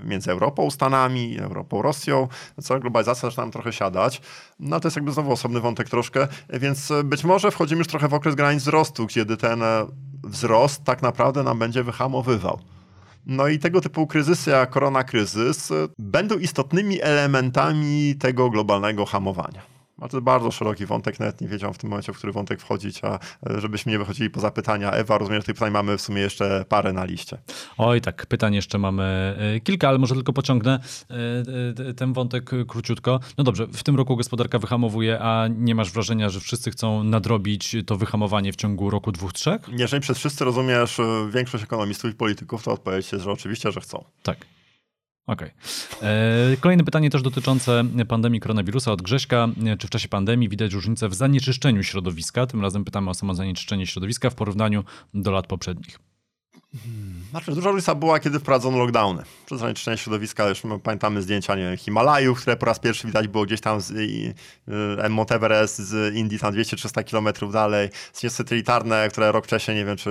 między 0.05 0.31
Europą, 0.31 0.70
Stanami, 0.70 1.38
Europą, 1.40 1.83
Rosją. 1.83 2.29
Cała 2.62 2.81
globalizacja 2.81 3.29
zaczyna 3.29 3.42
nam 3.42 3.53
trochę 3.53 3.72
siadać. 3.72 4.20
No 4.61 4.81
to 4.81 4.88
jest 4.88 4.96
jakby 4.96 5.12
znowu 5.12 5.33
osobny 5.33 5.61
wątek 5.61 5.88
troszkę, 5.88 6.29
więc 6.48 6.92
być 7.05 7.24
może 7.24 7.50
wchodzimy 7.50 7.79
już 7.79 7.88
trochę 7.88 8.09
w 8.09 8.14
okres 8.14 8.35
granic 8.35 8.62
wzrostu, 8.62 9.07
kiedy 9.07 9.37
ten 9.37 9.62
wzrost 10.24 10.85
tak 10.85 11.03
naprawdę 11.03 11.42
nam 11.42 11.59
będzie 11.59 11.83
wyhamowywał. 11.83 12.61
No 13.26 13.48
i 13.48 13.59
tego 13.59 13.80
typu 13.80 14.06
kryzysy, 14.06 14.50
jak 14.50 14.70
koronakryzys, 14.70 15.68
będą 15.98 16.38
istotnymi 16.38 17.02
elementami 17.02 18.14
tego 18.20 18.50
globalnego 18.50 19.06
hamowania. 19.06 19.80
Jest 20.03 20.19
bardzo 20.19 20.51
szeroki 20.51 20.87
wątek, 20.87 21.21
nawet 21.21 21.41
nie 21.41 21.49
wiedziałem 21.49 21.75
w 21.75 21.79
tym 21.79 21.91
momencie, 21.91 22.13
w 22.13 22.19
który 22.19 22.33
wątek 22.33 22.61
wchodzić, 22.61 23.05
a 23.05 23.19
e, 23.51 23.61
żebyśmy 23.61 23.93
nie 23.93 23.99
wychodzili 23.99 24.31
poza 24.31 24.51
pytania. 24.51 24.91
Ewa, 24.91 25.19
rozumiem, 25.19 25.41
że 25.41 25.47
tych 25.47 25.55
pytań 25.55 25.73
mamy 25.73 25.99
w 25.99 26.01
sumie 26.01 26.23
jeszcze 26.23 26.65
parę 26.69 26.93
na 26.93 27.05
liście. 27.05 27.39
Oj, 27.79 28.01
tak, 28.01 28.27
pytań 28.27 28.55
jeszcze 28.55 28.79
mamy 28.79 29.37
e, 29.57 29.61
kilka, 29.61 29.89
ale 29.89 29.99
może 29.99 30.15
tylko 30.15 30.33
pociągnę 30.33 30.81
e, 31.89 31.95
ten 31.95 32.13
wątek 32.13 32.51
króciutko. 32.69 33.21
No 33.39 33.45
dobrze, 33.45 33.67
w 33.67 33.83
tym 33.83 33.97
roku 33.97 34.17
gospodarka 34.17 34.59
wyhamowuje, 34.59 35.19
a 35.21 35.49
nie 35.49 35.75
masz 35.75 35.91
wrażenia, 35.91 36.29
że 36.29 36.41
wszyscy 36.41 36.71
chcą 36.71 37.05
nadrobić 37.05 37.77
to 37.87 37.97
wyhamowanie 37.97 38.53
w 38.53 38.57
ciągu 38.57 38.91
roku, 38.91 39.13
dwóch, 39.13 39.33
trzech? 39.33 39.61
Jeżeli 39.69 40.01
przez 40.01 40.19
wszyscy 40.19 40.45
rozumiesz 40.45 41.01
większość 41.31 41.65
ekonomistów 41.65 42.11
i 42.11 42.15
polityków, 42.15 42.63
to 42.63 42.73
odpowiedź 42.73 43.13
jest, 43.13 43.25
że 43.25 43.33
oczywiście, 43.33 43.73
że 43.73 43.81
chcą. 43.81 44.05
Tak. 44.23 44.47
Okej. 45.31 45.51
Okay. 45.99 46.09
E, 46.09 46.57
kolejne 46.61 46.85
pytanie 46.85 47.11
też 47.11 47.23
dotyczące 47.23 47.85
pandemii 48.09 48.40
koronawirusa 48.40 48.93
od 48.93 49.03
Grześka. 49.03 49.49
Czy 49.79 49.87
w 49.87 49.90
czasie 49.90 50.09
pandemii 50.09 50.49
widać 50.49 50.73
różnicę 50.73 51.09
w 51.09 51.14
zanieczyszczeniu 51.14 51.83
środowiska? 51.83 52.47
Tym 52.47 52.62
razem 52.62 52.85
pytamy 52.85 53.11
o 53.11 53.14
samo 53.14 53.35
zanieczyszczenie 53.35 53.87
środowiska 53.87 54.31
w 54.31 54.35
porównaniu 54.35 54.85
do 55.14 55.31
lat 55.31 55.47
poprzednich. 55.47 56.10
Hmm. 56.72 57.24
Znaczy, 57.30 57.52
duża 57.52 57.70
różnica 57.70 57.94
była, 57.94 58.20
kiedy 58.20 58.38
wprowadzono 58.38 58.78
lockdowny. 58.78 59.22
Przez 59.46 59.61
zanieczyszczenie 59.61 59.96
środowiska, 59.96 60.48
już 60.48 60.62
pamiętamy 60.83 61.22
zdjęcia 61.22 61.56
nie, 61.56 61.76
Himalajów, 61.76 62.40
które 62.40 62.56
po 62.56 62.66
raz 62.66 62.78
pierwszy 62.78 63.06
widać 63.06 63.28
było 63.28 63.44
gdzieś 63.44 63.61
tam 63.61 63.80
z 63.80 63.90
y, 63.90 64.35
Mount 65.11 65.33
Everest 65.33 65.78
z 65.78 66.14
Indii, 66.14 66.38
tam 66.38 66.54
200-300 66.54 67.04
kilometrów 67.04 67.52
dalej. 67.52 67.88
Zdjęcia 68.12 68.37
satelitarne, 68.37 69.09
które 69.09 69.33
rok 69.33 69.46
wcześniej, 69.46 69.76
nie 69.76 69.85
wiem, 69.85 69.96
czy 69.96 70.11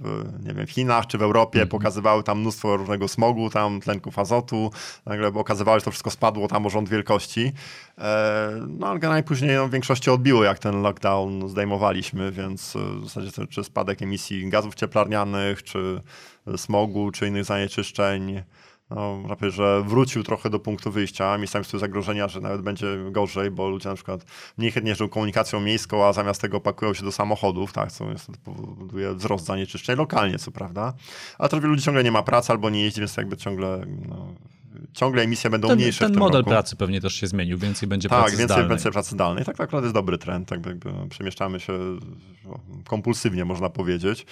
w, 0.00 0.28
nie 0.46 0.54
wiem, 0.54 0.66
w 0.66 0.70
Chinach, 0.70 1.06
czy 1.06 1.18
w 1.18 1.22
Europie, 1.22 1.58
mm 1.58 1.68
-hmm. 1.68 1.70
pokazywały 1.70 2.22
tam 2.22 2.40
mnóstwo 2.40 2.76
różnego 2.76 3.08
smogu, 3.08 3.50
tam 3.50 3.80
tlenków 3.80 4.18
azotu. 4.18 4.70
Nagle 5.06 5.28
okazywało, 5.28 5.78
że 5.78 5.84
to 5.84 5.90
wszystko 5.90 6.10
spadło 6.10 6.48
tam 6.48 6.66
o 6.66 6.70
rząd 6.70 6.88
wielkości. 6.88 7.52
E, 7.98 8.50
no 8.68 8.86
ale 8.86 8.98
najpóźniej 8.98 9.56
no, 9.56 9.68
w 9.68 9.70
większości 9.70 10.10
odbiło, 10.10 10.44
jak 10.44 10.58
ten 10.58 10.82
lockdown 10.82 11.48
zdejmowaliśmy, 11.48 12.32
więc 12.32 12.76
w 13.00 13.04
zasadzie 13.04 13.32
to, 13.32 13.46
czy 13.46 13.64
spadek 13.64 14.02
emisji 14.02 14.50
gazów 14.50 14.74
cieplarnianych, 14.74 15.62
czy 15.62 15.99
smogu 16.56 17.10
czy 17.10 17.26
innych 17.28 17.44
zanieczyszczeń. 17.44 18.42
No, 18.90 19.22
że 19.48 19.82
wrócił 19.82 20.22
trochę 20.22 20.50
do 20.50 20.58
punktu 20.58 20.90
wyjścia. 20.90 21.38
Miejscami 21.38 21.64
są 21.64 21.78
zagrożenia, 21.78 22.28
że 22.28 22.40
nawet 22.40 22.62
będzie 22.62 22.86
gorzej, 23.10 23.50
bo 23.50 23.68
ludzie 23.68 23.88
na 23.88 23.94
przykład 23.94 24.24
mniej 24.58 24.72
chętnie 24.72 24.88
jeżdżą 24.88 25.08
komunikacją 25.08 25.60
miejską, 25.60 26.06
a 26.06 26.12
zamiast 26.12 26.40
tego 26.40 26.60
pakują 26.60 26.94
się 26.94 27.04
do 27.04 27.12
samochodów, 27.12 27.72
tak, 27.72 27.92
co 27.92 28.04
powoduje 28.44 29.14
wzrost 29.14 29.44
zanieczyszczeń 29.44 29.96
lokalnie, 29.96 30.38
co 30.38 30.50
prawda. 30.50 30.92
Ale 31.38 31.48
też 31.48 31.62
ludzi 31.62 31.82
ciągle 31.82 32.04
nie 32.04 32.12
ma 32.12 32.22
pracy 32.22 32.52
albo 32.52 32.70
nie 32.70 32.82
jeździ, 32.82 33.00
więc 33.00 33.16
jakby 33.16 33.36
ciągle 33.36 33.84
no, 34.08 34.34
ciągle 34.92 35.22
emisje 35.22 35.50
będą 35.50 35.68
ten, 35.68 35.78
mniejsze 35.78 35.98
ten 35.98 36.08
w 36.08 36.12
tym 36.12 36.20
model 36.20 36.40
roku. 36.40 36.50
pracy 36.50 36.76
pewnie 36.76 37.00
też 37.00 37.14
się 37.14 37.26
zmienił, 37.26 37.58
więcej 37.58 37.88
będzie 37.88 38.08
tak, 38.08 38.18
pracy 38.18 38.36
więcej 38.36 38.46
zdalnej. 38.46 38.68
więcej 38.68 38.92
pracy 38.92 39.10
zdalnej. 39.10 39.44
Tak, 39.44 39.56
tak 39.56 39.66
naprawdę 39.66 39.86
jest 39.86 39.94
dobry 39.94 40.18
trend, 40.18 40.48
tak 40.48 40.66
jakby 40.66 40.90
przemieszczamy 41.10 41.60
się 41.60 41.72
kompulsywnie, 42.88 43.44
można 43.44 43.70
powiedzieć. 43.70 44.26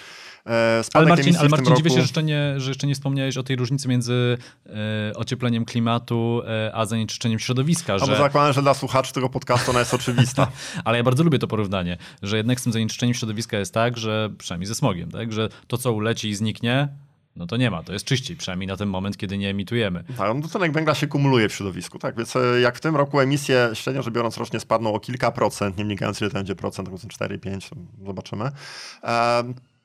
E, 0.47 0.83
ale 0.95 1.07
Marcin, 1.07 1.37
ale 1.37 1.49
Marcin 1.49 1.69
roku... 1.69 1.77
dziwię 1.77 1.91
się, 1.91 1.97
że 1.97 2.03
jeszcze, 2.03 2.23
nie, 2.23 2.55
że 2.57 2.71
jeszcze 2.71 2.87
nie 2.87 2.95
wspomniałeś 2.95 3.37
o 3.37 3.43
tej 3.43 3.57
różnicy 3.57 3.89
między 3.89 4.39
e, 4.67 5.13
ociepleniem 5.17 5.65
klimatu 5.65 6.43
e, 6.47 6.71
a 6.75 6.87
zanieczyszczeniem 6.87 7.39
środowiska. 7.39 7.95
A 7.95 7.99
że... 7.99 8.07
bo 8.07 8.17
zakładam, 8.17 8.53
że 8.53 8.63
dla 8.63 8.75
słuchaczy 8.75 9.13
tego 9.13 9.29
podcastu 9.29 9.71
ona 9.71 9.81
jest 9.81 9.95
oczywista. 9.95 10.51
ale 10.85 10.99
ja 10.99 11.05
bardzo 11.05 11.25
lubię 11.25 11.39
to 11.39 11.47
porównanie, 11.47 11.97
że 12.23 12.37
jednak 12.37 12.61
z 12.61 12.63
tym 12.63 12.73
zanieczyszczeniem 12.73 13.15
środowiska 13.15 13.59
jest 13.59 13.75
tak, 13.75 13.97
że 13.97 14.31
przynajmniej 14.39 14.67
ze 14.67 14.75
smogiem, 14.75 15.11
tak, 15.11 15.33
że 15.33 15.49
to 15.67 15.79
co 15.79 15.93
uleci 15.93 16.29
i 16.29 16.35
zniknie, 16.35 16.89
no 17.39 17.47
to 17.47 17.57
nie 17.57 17.71
ma, 17.71 17.83
to 17.83 17.93
jest 17.93 18.05
czyściej, 18.05 18.37
przynajmniej 18.37 18.67
na 18.67 18.77
ten 18.77 18.89
moment, 18.89 19.17
kiedy 19.17 19.39
nie 19.39 19.51
emitujemy. 19.51 20.05
Tak, 20.17 20.35
no 20.35 20.41
dwutlenek 20.41 20.73
węgla 20.73 20.95
się 20.95 21.07
kumuluje 21.07 21.49
w 21.49 21.53
środowisku, 21.53 21.99
tak, 21.99 22.17
więc 22.17 22.37
e, 22.37 22.61
jak 22.61 22.77
w 22.77 22.81
tym 22.81 22.97
roku 22.97 23.21
emisje 23.21 23.71
średnio 23.75 24.03
rzecz 24.03 24.15
biorąc 24.15 24.37
rocznie 24.37 24.61
spadną 24.61 24.95
o 24.95 25.01
kilka 25.01 25.31
procent, 25.31 25.79
nie 25.79 25.85
wnikając 25.85 26.21
ile 26.21 26.31
to 26.31 26.35
będzie 26.35 26.55
procent, 26.55 26.89
4, 27.09 27.39
5, 27.39 27.71
zobaczymy. 28.07 28.51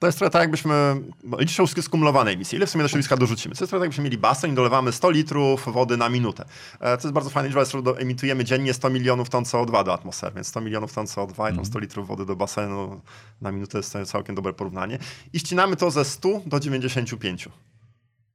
To 0.03 0.07
jest 0.07 0.17
trochę 0.17 0.31
tak, 0.31 0.41
jakbyśmy, 0.41 1.01
bo 1.23 1.47
się 1.47 1.81
skumulowane 1.81 2.31
emisje. 2.31 2.57
Ile 2.57 2.65
w 2.65 2.69
sumie 2.69 2.83
do 2.83 2.87
środowiska 2.87 3.17
dorzucimy? 3.17 3.55
To 3.55 3.63
jest 3.63 3.69
trochę 3.69 3.81
tak, 3.81 3.85
jakbyśmy 3.85 4.03
mieli 4.03 4.17
basen 4.17 4.51
i 4.51 4.55
dolewamy 4.55 4.91
100 4.91 5.11
litrów 5.11 5.73
wody 5.73 5.97
na 5.97 6.09
minutę. 6.09 6.45
E, 6.79 6.97
to 6.97 7.07
jest 7.07 7.13
bardzo 7.13 7.29
fajne 7.29 7.49
liczba, 7.49 7.91
emitujemy 7.97 8.43
dziennie 8.43 8.73
100 8.73 8.89
milionów 8.89 9.29
ton 9.29 9.43
CO2 9.43 9.83
do 9.83 9.93
atmosfery, 9.93 10.35
więc 10.35 10.47
100 10.47 10.61
milionów 10.61 10.93
ton 10.93 11.05
CO2 11.05 11.51
i 11.51 11.55
tam 11.55 11.65
100 11.65 11.69
mhm. 11.69 11.81
litrów 11.81 12.07
wody 12.07 12.25
do 12.25 12.35
basenu 12.35 13.01
na 13.41 13.51
minutę 13.51 13.77
jest 13.77 13.97
całkiem 14.05 14.35
dobre 14.35 14.53
porównanie. 14.53 14.99
I 15.33 15.39
ścinamy 15.39 15.75
to 15.75 15.91
ze 15.91 16.05
100 16.05 16.41
do 16.45 16.59
95. 16.59 17.49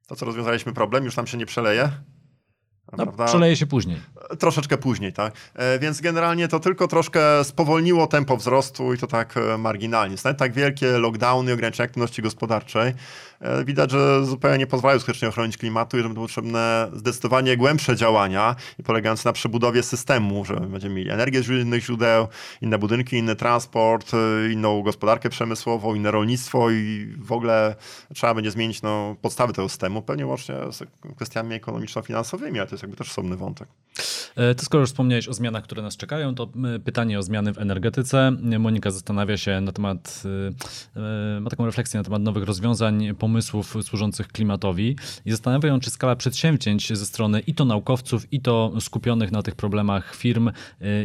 To, 0.06 0.16
co 0.16 0.26
rozwiązaliśmy 0.26 0.72
problem, 0.72 1.04
już 1.04 1.14
tam 1.14 1.26
się 1.26 1.38
nie 1.38 1.46
przeleje, 1.46 1.90
no, 2.96 3.26
przeleje 3.26 3.56
się 3.56 3.66
później. 3.66 4.00
Troszeczkę 4.38 4.78
później, 4.78 5.12
tak. 5.12 5.34
E, 5.54 5.78
więc 5.78 6.00
generalnie 6.00 6.48
to 6.48 6.60
tylko 6.60 6.88
troszkę 6.88 7.44
spowolniło 7.44 8.06
tempo 8.06 8.36
wzrostu 8.36 8.94
i 8.94 8.98
to 8.98 9.06
tak 9.06 9.36
e, 9.36 9.58
marginalnie. 9.58 10.16
Tak 10.38 10.52
wielkie 10.52 10.98
lockdowny, 10.98 11.52
ograniczenia 11.52 11.84
aktywności 11.84 12.22
gospodarczej 12.22 12.94
widać, 13.64 13.90
że 13.90 14.24
zupełnie 14.24 14.58
nie 14.58 14.66
pozwalają 14.66 15.00
skutecznie 15.00 15.28
ochronić 15.28 15.56
klimatu 15.56 15.96
i 15.96 16.00
że 16.00 16.08
będą 16.08 16.22
potrzebne 16.22 16.90
zdecydowanie 16.92 17.56
głębsze 17.56 17.96
działania 17.96 18.56
polegające 18.84 19.28
na 19.28 19.32
przebudowie 19.32 19.82
systemu, 19.82 20.44
że 20.44 20.54
będziemy 20.54 20.94
mieli 20.94 21.10
energię 21.10 21.42
z 21.42 21.48
innych 21.48 21.84
źródeł, 21.84 22.28
inne 22.62 22.78
budynki, 22.78 23.16
inny 23.16 23.36
transport, 23.36 24.12
e, 24.14 24.52
inną 24.52 24.82
gospodarkę 24.82 25.30
przemysłową, 25.30 25.94
inne 25.94 26.10
rolnictwo 26.10 26.70
i 26.70 27.14
w 27.18 27.32
ogóle 27.32 27.74
trzeba 28.14 28.34
będzie 28.34 28.50
zmienić 28.50 28.82
no, 28.82 29.16
podstawy 29.22 29.52
tego 29.52 29.68
systemu, 29.68 30.02
pewnie 30.02 30.26
łącznie 30.26 30.54
z 30.72 30.82
kwestiami 31.16 31.54
ekonomiczno-finansowymi, 31.54 32.58
ale 32.58 32.66
to 32.66 32.74
jest 32.74 32.82
jakby 32.82 32.96
też 32.96 33.10
osobny 33.10 33.36
wątek. 33.36 33.68
E, 34.38 34.54
to 34.54 34.64
skoro 34.64 34.80
już 34.80 34.90
wspomniałeś 34.90 35.28
o 35.28 35.32
zmianach, 35.32 35.64
które 35.64 35.82
nas 35.82 35.96
czekają, 35.96 36.34
to 36.34 36.48
pytanie 36.84 37.18
o 37.18 37.22
zmiany 37.22 37.54
w 37.54 37.58
energetyce. 37.58 38.32
Monika 38.58 38.90
zastanawia 38.90 39.36
się 39.36 39.60
na 39.60 39.72
temat, 39.72 40.22
ma 41.40 41.50
taką 41.50 41.66
refleksję 41.66 42.00
na 42.00 42.04
temat 42.04 42.22
nowych 42.22 42.44
rozwiązań 42.44 43.14
pomysłów 43.14 43.76
służących 43.82 44.28
klimatowi 44.28 44.96
i 45.24 45.30
zastanawiają, 45.30 45.80
czy 45.80 45.90
skala 45.90 46.16
przedsięwzięć 46.16 46.98
ze 46.98 47.06
strony 47.06 47.40
i 47.40 47.54
to 47.54 47.64
naukowców, 47.64 48.32
i 48.32 48.40
to 48.40 48.72
skupionych 48.80 49.32
na 49.32 49.42
tych 49.42 49.54
problemach 49.54 50.14
firm 50.14 50.50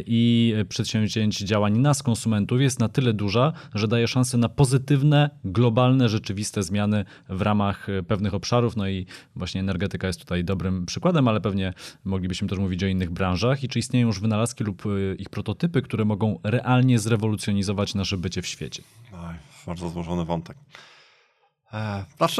i 0.06 0.54
przedsięwzięć 0.68 1.38
działań 1.38 1.78
nas, 1.78 2.02
konsumentów, 2.02 2.60
jest 2.60 2.80
na 2.80 2.88
tyle 2.88 3.12
duża, 3.12 3.52
że 3.74 3.88
daje 3.88 4.08
szansę 4.08 4.38
na 4.38 4.48
pozytywne, 4.48 5.30
globalne, 5.44 6.08
rzeczywiste 6.08 6.62
zmiany 6.62 7.04
w 7.28 7.42
ramach 7.42 7.86
pewnych 8.08 8.34
obszarów. 8.34 8.76
No 8.76 8.88
i 8.88 9.06
właśnie 9.36 9.60
energetyka 9.60 10.06
jest 10.06 10.20
tutaj 10.20 10.44
dobrym 10.44 10.86
przykładem, 10.86 11.28
ale 11.28 11.40
pewnie 11.40 11.72
moglibyśmy 12.04 12.48
też 12.48 12.58
mówić 12.58 12.84
o 12.84 12.86
innych 12.86 13.10
branżach. 13.10 13.23
I 13.62 13.68
czy 13.68 13.78
istnieją 13.78 14.06
już 14.06 14.20
wynalazki 14.20 14.64
lub 14.64 14.86
y, 14.86 15.16
ich 15.18 15.30
prototypy, 15.30 15.82
które 15.82 16.04
mogą 16.04 16.38
realnie 16.42 16.98
zrewolucjonizować 16.98 17.94
nasze 17.94 18.16
bycie 18.16 18.42
w 18.42 18.46
świecie? 18.46 18.82
Oj, 19.12 19.34
bardzo 19.66 19.88
złożony 19.88 20.24
wątek. 20.24 20.56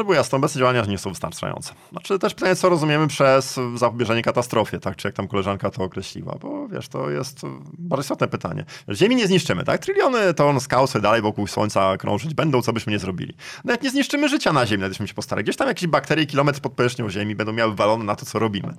Bo 0.05 0.13
jasno, 0.13 0.37
obecne 0.37 0.59
działania 0.59 0.85
nie 0.85 0.97
są 0.97 1.09
wystarczające. 1.09 1.73
Znaczy 1.91 2.19
też 2.19 2.33
pytanie, 2.33 2.55
co 2.55 2.69
rozumiemy 2.69 3.07
przez 3.07 3.59
zapobieżenie 3.75 4.21
katastrofie, 4.21 4.79
tak? 4.79 4.95
Czy 4.95 5.07
jak 5.07 5.15
tam 5.15 5.27
koleżanka 5.27 5.69
to 5.69 5.83
określiła, 5.83 6.35
bo 6.41 6.67
wiesz, 6.67 6.87
to 6.87 7.09
jest 7.09 7.41
bardzo 7.77 8.01
istotne 8.01 8.27
pytanie. 8.27 8.65
Ziemi 8.93 9.15
nie 9.15 9.27
zniszczymy, 9.27 9.63
tak? 9.63 9.81
Tryliony 9.81 10.33
ton 10.33 10.59
skał 10.59 10.87
sobie 10.87 11.03
dalej 11.03 11.21
wokół 11.21 11.47
Słońca 11.47 11.97
krążyć 11.97 12.33
będą, 12.33 12.61
co 12.61 12.73
byśmy 12.73 12.91
nie 12.91 12.99
zrobili. 12.99 13.33
Nawet 13.63 13.83
nie 13.83 13.89
zniszczymy 13.89 14.29
życia 14.29 14.53
na 14.53 14.65
Ziemi, 14.65 14.81
nawet 14.81 14.97
się 14.97 15.13
postarali. 15.13 15.43
Gdzieś 15.43 15.55
tam 15.55 15.67
jakieś 15.67 15.87
bakterie 15.87 16.25
kilometr 16.25 16.61
pod 16.61 16.73
powierzchnią 16.73 17.09
Ziemi 17.09 17.35
będą 17.35 17.53
miały 17.53 17.75
walone 17.75 18.03
na 18.03 18.15
to, 18.15 18.25
co 18.25 18.39
robimy. 18.39 18.73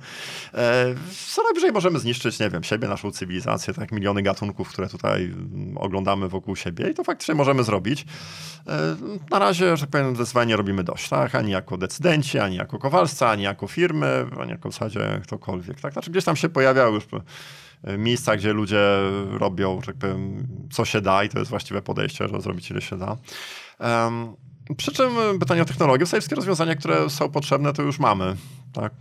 E, 0.54 0.94
co 1.26 1.42
najwyżej 1.42 1.72
możemy 1.72 1.98
zniszczyć, 1.98 2.38
nie 2.38 2.50
wiem, 2.50 2.64
siebie, 2.64 2.88
naszą 2.88 3.10
cywilizację, 3.10 3.74
tak? 3.74 3.92
Miliony 3.92 4.22
gatunków, 4.22 4.68
które 4.68 4.88
tutaj 4.88 5.24
mm, 5.24 5.78
oglądamy 5.78 6.28
wokół 6.28 6.56
siebie 6.56 6.90
i 6.90 6.94
to 6.94 7.04
faktycznie 7.04 7.34
możemy 7.34 7.64
zrobić. 7.64 8.06
E, 8.66 8.96
na 9.30 9.38
razie, 9.38 9.76
że 9.76 9.80
tak 9.80 9.90
powiem, 9.90 10.16
zdecydowanie 10.16 10.45
nie 10.46 10.56
robimy 10.56 10.84
dość, 10.84 11.08
tak? 11.08 11.34
Ani 11.34 11.50
jako 11.50 11.76
decydenci, 11.76 12.38
ani 12.38 12.56
jako 12.56 12.78
kowalscy, 12.78 13.26
ani 13.26 13.42
jako 13.42 13.66
firmy, 13.66 14.26
ani 14.40 14.50
jako 14.50 14.68
w 14.68 14.72
zasadzie 14.72 15.20
ktokolwiek, 15.22 15.80
tak? 15.80 15.92
Znaczy 15.92 16.10
gdzieś 16.10 16.24
tam 16.24 16.36
się 16.36 16.48
pojawiały 16.48 16.94
już 16.94 17.04
miejsca, 17.98 18.36
gdzie 18.36 18.52
ludzie 18.52 18.80
robią, 19.30 19.80
tak 19.86 19.96
powiem, 19.96 20.46
co 20.70 20.84
się 20.84 21.00
da 21.00 21.24
i 21.24 21.28
to 21.28 21.38
jest 21.38 21.50
właściwe 21.50 21.82
podejście, 21.82 22.28
że 22.28 22.40
zrobić 22.40 22.70
ile 22.70 22.80
się 22.80 22.98
da. 22.98 23.16
Um, 23.80 24.36
przy 24.76 24.92
czym 24.92 25.10
pytanie 25.40 25.62
o 25.62 25.64
technologię, 25.64 26.06
wszystkie 26.06 26.36
rozwiązania, 26.36 26.74
które 26.74 27.10
są 27.10 27.30
potrzebne, 27.30 27.72
to 27.72 27.82
już 27.82 27.98
mamy. 27.98 28.36
Tak? 28.76 28.92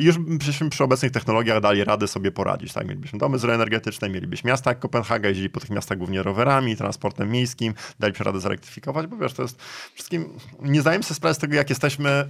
Już 0.00 0.18
byśmy 0.18 0.70
przy 0.70 0.84
obecnych 0.84 1.12
technologiach 1.12 1.60
dali 1.60 1.84
radę 1.84 2.08
sobie 2.08 2.30
poradzić. 2.30 2.72
Tak? 2.72 2.86
Mielibyśmy 2.88 3.18
domy 3.18 3.38
energetyczne, 3.52 4.08
mielibyśmy 4.08 4.48
miasta 4.48 4.70
jak 4.70 4.78
Kopenhaga, 4.78 5.28
jeździli 5.28 5.50
po 5.50 5.60
tych 5.60 5.70
miastach 5.70 5.98
głównie 5.98 6.22
rowerami, 6.22 6.76
transportem 6.76 7.30
miejskim, 7.30 7.74
dalibyśmy 7.98 8.24
radę 8.24 8.40
zarektyfikować, 8.40 9.06
bo 9.06 9.16
wiesz, 9.16 9.32
to 9.32 9.42
jest 9.42 9.62
wszystkim, 9.94 10.28
nie 10.62 10.80
zdajemy 10.80 11.04
sobie 11.04 11.16
sprawy 11.16 11.34
z 11.34 11.38
tego, 11.38 11.54
jak 11.54 11.70
jesteśmy 11.70 12.28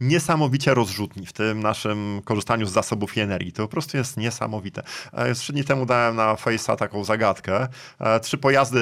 niesamowicie 0.00 0.74
rozrzutni 0.74 1.26
w 1.26 1.32
tym 1.32 1.62
naszym 1.62 2.22
korzystaniu 2.24 2.66
z 2.66 2.72
zasobów 2.72 3.16
i 3.16 3.20
energii. 3.20 3.52
To 3.52 3.62
po 3.62 3.68
prostu 3.68 3.96
jest 3.96 4.16
niesamowite. 4.16 4.82
E, 5.12 5.34
trzy 5.34 5.52
dni 5.52 5.64
temu 5.64 5.86
dałem 5.86 6.16
na 6.16 6.34
Face'a 6.34 6.76
taką 6.76 7.04
zagadkę. 7.04 7.68
E, 7.98 8.20
trzy 8.20 8.38
pojazdy 8.38 8.80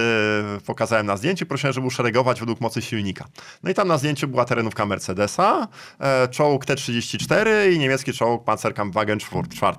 pokazałem 0.67 1.07
na 1.07 1.17
zdjęciu, 1.17 1.47
prosiłem, 1.47 1.73
żeby 1.73 1.87
uszeregować 1.87 2.41
według 2.41 2.61
mocy 2.61 2.83
silnika. 2.83 3.25
No 3.63 3.71
i 3.71 3.75
tam 3.75 3.89
na 3.89 3.99
zdjęciu 3.99 4.29
była 4.29 4.45
terenówka 4.45 4.87
Mercedesa, 4.87 5.69
e, 6.01 6.29
czołg 6.29 6.67
T-34 6.67 7.73
i 7.73 7.79
niemiecki 7.79 8.13
czołg 8.13 8.45
Panzerkampfwagen 8.45 9.19
4. 9.19 9.77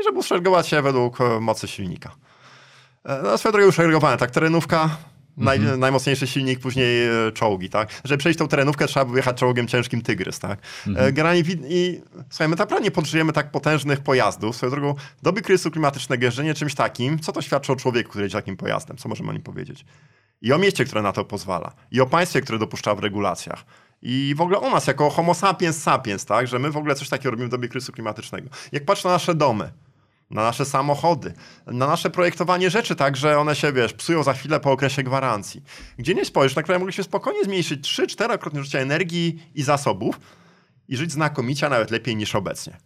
I 0.00 0.04
żeby 0.04 0.18
uszeregować 0.18 0.68
się 0.68 0.82
według 0.82 1.18
mocy 1.40 1.68
silnika. 1.68 2.10
No, 3.22 3.38
swoją 3.38 3.52
drogą 3.52 3.68
uszeregowane, 3.68 4.16
tak, 4.16 4.30
terenówka 4.30 4.96
Naj, 5.38 5.56
mhm. 5.56 5.80
najmocniejszy 5.80 6.26
silnik, 6.26 6.60
później 6.60 7.06
e, 7.06 7.32
czołgi, 7.32 7.70
tak? 7.70 7.88
Żeby 8.04 8.18
przejść 8.18 8.38
tą 8.38 8.48
terenówkę, 8.48 8.86
trzeba 8.86 9.06
by 9.06 9.16
jechać 9.16 9.36
czołgiem 9.36 9.68
ciężkim 9.68 10.02
Tygrys, 10.02 10.38
tak? 10.38 10.58
E, 10.60 10.90
mhm. 10.90 11.14
Generalnie 11.14 11.42
i 11.68 12.00
słuchaj, 12.30 12.48
my 12.48 12.56
naprawdę 12.56 12.84
nie 12.84 12.90
podżyjemy 12.90 13.32
tak 13.32 13.50
potężnych 13.50 14.00
pojazdów. 14.00 14.56
Swoją 14.56 14.70
drogą, 14.70 14.94
doby 15.22 15.42
kryzysu 15.42 15.70
klimatycznego, 15.70 16.24
jeżdżenie 16.24 16.54
czymś 16.54 16.74
takim, 16.74 17.18
co 17.18 17.32
to 17.32 17.42
świadczy 17.42 17.72
o 17.72 17.76
człowieku, 17.76 18.10
który 18.10 18.24
jedzie 18.24 18.38
takim 18.38 18.56
pojazdem? 18.56 18.96
Co 18.96 19.08
możemy 19.08 19.30
o 19.30 19.32
nim 19.32 19.42
powiedzieć? 19.42 19.84
I 20.42 20.52
o 20.52 20.58
mieście, 20.58 20.84
które 20.84 21.02
na 21.02 21.12
to 21.12 21.24
pozwala. 21.24 21.72
I 21.90 22.00
o 22.00 22.06
państwie, 22.06 22.40
które 22.40 22.58
dopuszcza 22.58 22.94
w 22.94 22.98
regulacjach. 22.98 23.64
I 24.02 24.34
w 24.36 24.40
ogóle 24.40 24.60
o 24.60 24.70
nas, 24.70 24.86
jako 24.86 25.10
homo 25.10 25.34
sapiens 25.34 25.82
sapiens, 25.82 26.24
tak? 26.24 26.46
Że 26.46 26.58
my 26.58 26.70
w 26.70 26.76
ogóle 26.76 26.94
coś 26.94 27.08
takiego 27.08 27.30
robimy 27.30 27.48
w 27.48 27.50
dobie 27.50 27.68
kryzysu 27.68 27.92
klimatycznego. 27.92 28.48
Jak 28.72 28.84
patrzę 28.84 29.08
na 29.08 29.14
nasze 29.14 29.34
domy, 29.34 29.72
na 30.30 30.42
nasze 30.42 30.64
samochody, 30.64 31.34
na 31.66 31.86
nasze 31.86 32.10
projektowanie 32.10 32.70
rzeczy, 32.70 32.96
tak, 32.96 33.16
że 33.16 33.38
one 33.38 33.56
się, 33.56 33.72
wiesz, 33.72 33.92
psują 33.92 34.22
za 34.22 34.32
chwilę 34.32 34.60
po 34.60 34.72
okresie 34.72 35.02
gwarancji. 35.02 35.62
Gdzie 35.98 36.14
nie 36.14 36.24
spojrzysz, 36.24 36.56
na 36.56 36.62
które 36.62 36.78
mogliśmy 36.78 37.04
spokojnie 37.04 37.44
zmniejszyć 37.44 37.98
3-4-krotnie 37.98 38.62
życie 38.62 38.80
energii 38.80 39.42
i 39.54 39.62
zasobów 39.62 40.20
i 40.88 40.96
żyć 40.96 41.12
znakomicie, 41.12 41.66
a 41.66 41.70
nawet 41.70 41.90
lepiej 41.90 42.16
niż 42.16 42.34
obecnie. 42.34 42.76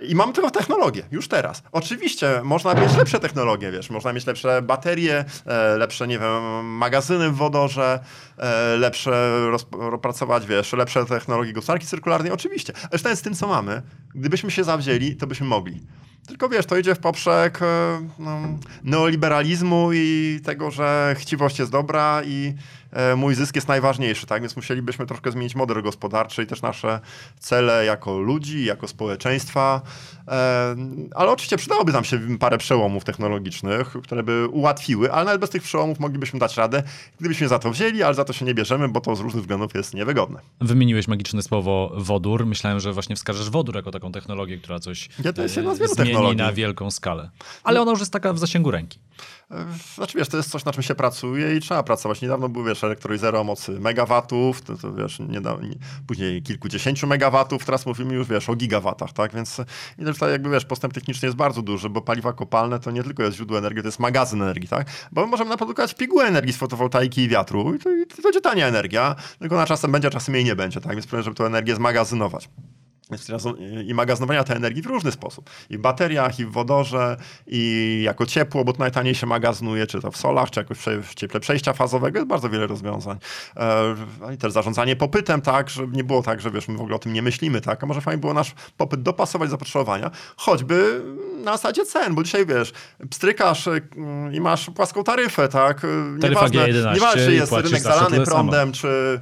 I 0.00 0.14
mamy 0.14 0.32
tylko 0.32 0.50
technologię, 0.50 1.02
już 1.10 1.28
teraz. 1.28 1.62
Oczywiście 1.72 2.40
można 2.44 2.74
mieć 2.74 2.96
lepsze 2.96 3.20
technologie, 3.20 3.72
wiesz, 3.72 3.90
można 3.90 4.12
mieć 4.12 4.26
lepsze 4.26 4.62
baterie, 4.62 5.24
e, 5.46 5.76
lepsze, 5.76 6.06
nie 6.06 6.18
wiem, 6.18 6.64
magazyny 6.64 7.30
w 7.30 7.34
wodorze, 7.34 8.00
e, 8.38 8.76
lepsze 8.76 9.40
rozpracować, 9.70 10.46
wiesz, 10.46 10.72
lepsze 10.72 11.06
technologie 11.06 11.52
gospodarki 11.52 11.86
cyrkularnej, 11.86 12.32
oczywiście. 12.32 12.72
Ale 13.04 13.16
z 13.16 13.22
tym, 13.22 13.34
co 13.34 13.46
mamy, 13.46 13.82
gdybyśmy 14.14 14.50
się 14.50 14.64
zawzięli, 14.64 15.16
to 15.16 15.26
byśmy 15.26 15.46
mogli. 15.46 15.86
Tylko 16.26 16.48
wiesz, 16.48 16.66
to 16.66 16.76
idzie 16.76 16.94
w 16.94 16.98
poprzek 16.98 17.62
e, 17.62 18.08
no, 18.18 18.40
neoliberalizmu 18.84 19.90
i 19.92 20.40
tego, 20.44 20.70
że 20.70 21.14
chciwość 21.18 21.58
jest 21.58 21.70
dobra 21.72 22.22
i 22.24 22.54
mój 23.16 23.34
zysk 23.34 23.54
jest 23.54 23.68
najważniejszy, 23.68 24.26
tak? 24.26 24.42
Więc 24.42 24.56
musielibyśmy 24.56 25.06
troszkę 25.06 25.30
zmienić 25.30 25.54
model 25.54 25.82
gospodarczy 25.82 26.42
i 26.42 26.46
też 26.46 26.62
nasze 26.62 27.00
cele 27.38 27.84
jako 27.84 28.18
ludzi, 28.18 28.64
jako 28.64 28.88
społeczeństwa. 28.88 29.80
E, 30.28 30.76
ale 31.14 31.30
oczywiście 31.30 31.56
przydałoby 31.56 31.92
nam 31.92 32.04
się 32.04 32.38
parę 32.38 32.58
przełomów 32.58 33.04
technologicznych, 33.04 33.88
które 34.02 34.22
by 34.22 34.48
ułatwiły, 34.48 35.12
ale 35.12 35.24
nawet 35.24 35.40
bez 35.40 35.50
tych 35.50 35.62
przełomów 35.62 36.00
moglibyśmy 36.00 36.38
dać 36.38 36.56
radę, 36.56 36.82
gdybyśmy 37.20 37.48
za 37.48 37.58
to 37.58 37.70
wzięli, 37.70 38.02
ale 38.02 38.14
za 38.14 38.24
to 38.24 38.32
się 38.32 38.44
nie 38.44 38.54
bierzemy, 38.54 38.88
bo 38.88 39.00
to 39.00 39.16
z 39.16 39.20
różnych 39.20 39.42
względów 39.42 39.74
jest 39.74 39.94
niewygodne. 39.94 40.40
Wymieniłeś 40.60 41.08
magiczne 41.08 41.42
słowo 41.42 41.92
wodór. 41.96 42.46
Myślałem, 42.46 42.80
że 42.80 42.92
właśnie 42.92 43.16
wskażesz 43.16 43.50
wodór 43.50 43.76
jako 43.76 43.90
taką 43.90 44.12
technologię, 44.12 44.58
która 44.58 44.78
coś 44.78 45.08
ja 45.24 45.32
to 45.32 45.42
jest 45.42 45.56
jedna 45.56 45.74
z 45.74 45.78
wielu 45.78 45.94
zmieni 45.94 46.10
technologii. 46.10 46.36
na 46.36 46.52
wielką 46.52 46.90
skalę. 46.90 47.30
Ale 47.64 47.82
ona 47.82 47.90
już 47.90 48.00
jest 48.00 48.12
taka 48.12 48.32
w 48.32 48.38
zasięgu 48.38 48.70
ręki. 48.70 48.98
Znaczy 49.94 50.18
wiesz, 50.18 50.28
to 50.28 50.36
jest 50.36 50.50
coś, 50.50 50.64
na 50.64 50.72
czym 50.72 50.82
się 50.82 50.94
pracuje 50.94 51.56
i 51.56 51.60
trzeba 51.60 51.82
pracować. 51.82 52.22
Niedawno 52.22 52.48
był, 52.48 52.64
wiesz, 52.64 52.84
elektrolizera 52.84 53.40
o 53.40 53.44
mocy 53.44 53.80
megawatów, 53.80 54.62
to, 54.62 54.76
to 54.76 54.92
wiesz, 54.92 55.18
niedawno, 55.18 55.68
później 56.06 56.42
kilkudziesięciu 56.42 57.06
megawatów, 57.06 57.64
teraz 57.64 57.86
mówimy 57.86 58.14
już, 58.14 58.28
wiesz, 58.28 58.48
o 58.48 58.54
gigawatach, 58.54 59.12
tak? 59.12 59.34
Więc 59.34 59.60
i 59.98 60.04
tutaj 60.04 60.32
jakby, 60.32 60.50
wiesz, 60.50 60.64
postęp 60.64 60.94
techniczny 60.94 61.26
jest 61.26 61.36
bardzo 61.36 61.62
duży, 61.62 61.90
bo 61.90 62.00
paliwa 62.00 62.32
kopalne 62.32 62.80
to 62.80 62.90
nie 62.90 63.02
tylko 63.02 63.22
jest 63.22 63.36
źródło 63.36 63.58
energii, 63.58 63.82
to 63.82 63.88
jest 63.88 63.98
magazyn 63.98 64.42
energii, 64.42 64.68
tak? 64.68 64.86
Bo 65.12 65.20
my 65.20 65.26
możemy 65.26 65.50
naprodukować 65.50 65.94
pigułę 65.94 66.24
energii 66.24 66.52
z 66.52 66.56
fotowoltaiki 66.56 67.22
i 67.22 67.28
wiatru 67.28 67.74
i 67.74 67.78
to, 67.78 67.90
i 67.90 68.06
to 68.06 68.22
będzie 68.22 68.40
tania 68.40 68.66
energia, 68.66 69.16
tylko 69.38 69.56
na 69.56 69.66
czasem 69.66 69.92
będzie, 69.92 70.08
a 70.08 70.10
czasem 70.10 70.34
jej 70.34 70.44
nie 70.44 70.56
będzie, 70.56 70.80
tak? 70.80 70.92
Więc 70.92 71.06
problem, 71.06 71.24
żeby 71.24 71.36
tę 71.36 71.46
energię 71.46 71.74
zmagazynować. 71.74 72.48
I 73.86 73.94
magazynowania 73.94 74.44
tej 74.44 74.56
energii 74.56 74.82
w 74.82 74.86
różny 74.86 75.12
sposób. 75.12 75.50
I 75.70 75.78
w 75.78 75.80
bateriach, 75.80 76.38
i 76.38 76.46
w 76.46 76.50
wodorze, 76.52 77.16
i 77.46 78.00
jako 78.04 78.26
ciepło, 78.26 78.64
bo 78.64 78.72
to 78.72 78.78
najtaniej 78.78 79.14
się 79.14 79.26
magazynuje, 79.26 79.86
czy 79.86 80.00
to 80.00 80.10
w 80.10 80.16
solach, 80.16 80.50
czy 80.50 80.60
jakoś 80.60 80.78
w 80.78 81.14
cieple 81.14 81.40
przejścia 81.40 81.72
fazowego. 81.72 82.18
Jest 82.18 82.28
bardzo 82.28 82.50
wiele 82.50 82.66
rozwiązań. 82.66 83.18
E, 83.56 84.34
I 84.34 84.38
też 84.38 84.52
zarządzanie 84.52 84.96
popytem, 84.96 85.40
tak, 85.40 85.70
żeby 85.70 85.96
nie 85.96 86.04
było 86.04 86.22
tak, 86.22 86.40
że 86.40 86.50
wiesz, 86.50 86.68
my 86.68 86.76
w 86.76 86.80
ogóle 86.80 86.96
o 86.96 86.98
tym 86.98 87.12
nie 87.12 87.22
myślimy, 87.22 87.60
tak, 87.60 87.84
a 87.84 87.86
może 87.86 88.00
fajnie 88.00 88.20
było 88.20 88.34
nasz 88.34 88.54
popyt 88.76 89.02
dopasować 89.02 89.48
do 89.48 89.50
zapotrzebowania, 89.50 90.10
choćby 90.36 91.02
na 91.44 91.52
zasadzie 91.52 91.84
cen, 91.84 92.14
bo 92.14 92.22
dzisiaj 92.22 92.46
wiesz, 92.46 92.72
pstrykasz 93.10 93.66
y, 93.66 93.80
i 94.32 94.40
masz 94.40 94.70
płaską 94.70 95.04
taryfę, 95.04 95.48
tak? 95.48 95.86
Taryfa 96.20 96.46
G11 96.46 96.94
nieważne, 96.94 97.26
czy 97.26 97.34
jest 97.34 97.52
rynek 97.52 97.82
zalany 97.82 98.24
prądem, 98.24 98.72
czy, 98.72 99.20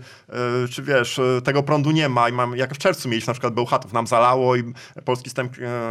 y, 0.65 0.69
czy 0.69 0.83
wiesz, 0.83 1.19
y, 1.19 1.41
tego 1.45 1.63
prądu 1.63 1.91
nie 1.91 2.09
ma 2.09 2.29
i 2.29 2.33
mam, 2.33 2.57
jak 2.57 2.75
w 2.75 2.79
czerwcu 2.79 3.09
mieliśmy 3.09 3.31
na 3.31 3.35
przykład 3.35 3.55
Bełchatów, 3.55 3.93
nam 3.93 4.07
zalało 4.07 4.57
i 4.57 4.73
polski 5.05 5.31
system 5.31 5.49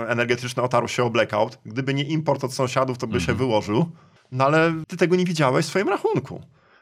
energetyczny 0.08 0.64
otarł 0.64 0.88
się 0.88 1.04
o 1.04 1.10
blackout. 1.10 1.58
Gdyby 1.66 1.94
nie 1.94 2.04
import 2.04 2.44
od 2.44 2.54
sąsiadów, 2.54 2.98
to 2.98 3.08
by 3.08 3.18
mhm. 3.18 3.28
się 3.28 3.34
wyłożył. 3.38 3.92
No 4.32 4.46
ale 4.46 4.74
ty 4.88 4.98
tego 4.98 5.16
nie 5.16 5.26
widziałeś 5.26 5.66
w 5.66 5.70
swoim 5.70 5.90
rachunku. 5.90 6.42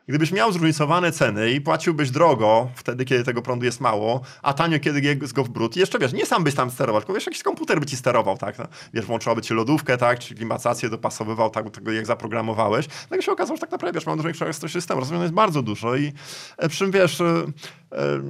Gdybyś 0.10 0.32
miał 0.32 0.52
zróżnicowane 0.52 1.12
ceny 1.12 1.52
i 1.52 1.62
płaciłbyś 1.62 2.12
drogo 2.12 2.70
wtedy, 2.76 3.06
kiedy 3.06 3.24
tego 3.24 3.42
prądu 3.42 3.66
jest 3.66 3.82
mało, 3.82 4.22
a 4.42 4.54
tanio, 4.54 4.80
kiedy 4.80 5.02
jest 5.02 5.34
go 5.34 5.44
w 5.44 5.50
brud, 5.50 5.76
jeszcze 5.76 6.00
wiesz, 6.00 6.14
nie 6.14 6.26
sam 6.26 6.44
byś 6.44 6.56
tam 6.56 6.72
sterował, 6.72 7.02
tylko 7.02 7.14
wiesz, 7.14 7.26
jakiś 7.26 7.44
komputer 7.44 7.80
by 7.80 7.86
ci 7.86 7.98
sterował, 7.98 8.38
tak? 8.38 8.60
No, 8.60 8.66
wiesz, 8.94 9.06
włączyłaby 9.06 9.42
ci 9.42 9.54
lodówkę, 9.54 9.98
tak? 9.98 10.20
Czy 10.20 10.36
klimatyzację 10.36 10.90
dopasowywał 10.90 11.50
tak, 11.50 11.70
tego, 11.70 11.92
jak 11.92 12.06
zaprogramowałeś. 12.06 12.86
I 13.20 13.24
się 13.24 13.32
okazało, 13.32 13.58
że 13.58 13.62
tak 13.62 13.72
naprawdę, 13.72 13.98
wiesz, 13.98 14.06
mam 14.06 14.18
dużo 14.18 14.28
większego 14.28 14.54
systemu, 14.54 15.00
rozwiązań 15.00 15.24
jest 15.24 15.34
bardzo 15.34 15.62
dużo 15.62 15.96
i 15.96 16.14
e, 16.58 16.70
przy 16.70 16.78
czym, 16.78 16.92
wiesz, 16.92 17.22
e, 17.22 17.26
e, 17.26 18.22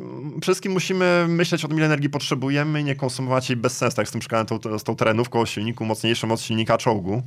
wszystkim 0.41 0.71
musimy 0.71 1.25
myśleć 1.29 1.65
o 1.65 1.67
tym, 1.67 1.77
ile 1.77 1.85
energii 1.85 2.09
potrzebujemy 2.09 2.81
i 2.81 2.83
nie 2.83 2.95
konsumować 2.95 3.49
jej 3.49 3.57
bez 3.57 3.77
sensu, 3.77 3.95
tak 3.95 4.07
z 4.07 4.11
tym 4.11 4.19
przykładem 4.19 4.59
tą, 4.59 4.79
z 4.79 4.83
tą 4.83 4.95
terenówką 4.95 5.39
o 5.39 5.45
silniku, 5.45 5.85
mocniejszym 5.85 6.29
moc 6.29 6.41
silnika 6.41 6.77
czołgu. 6.77 7.23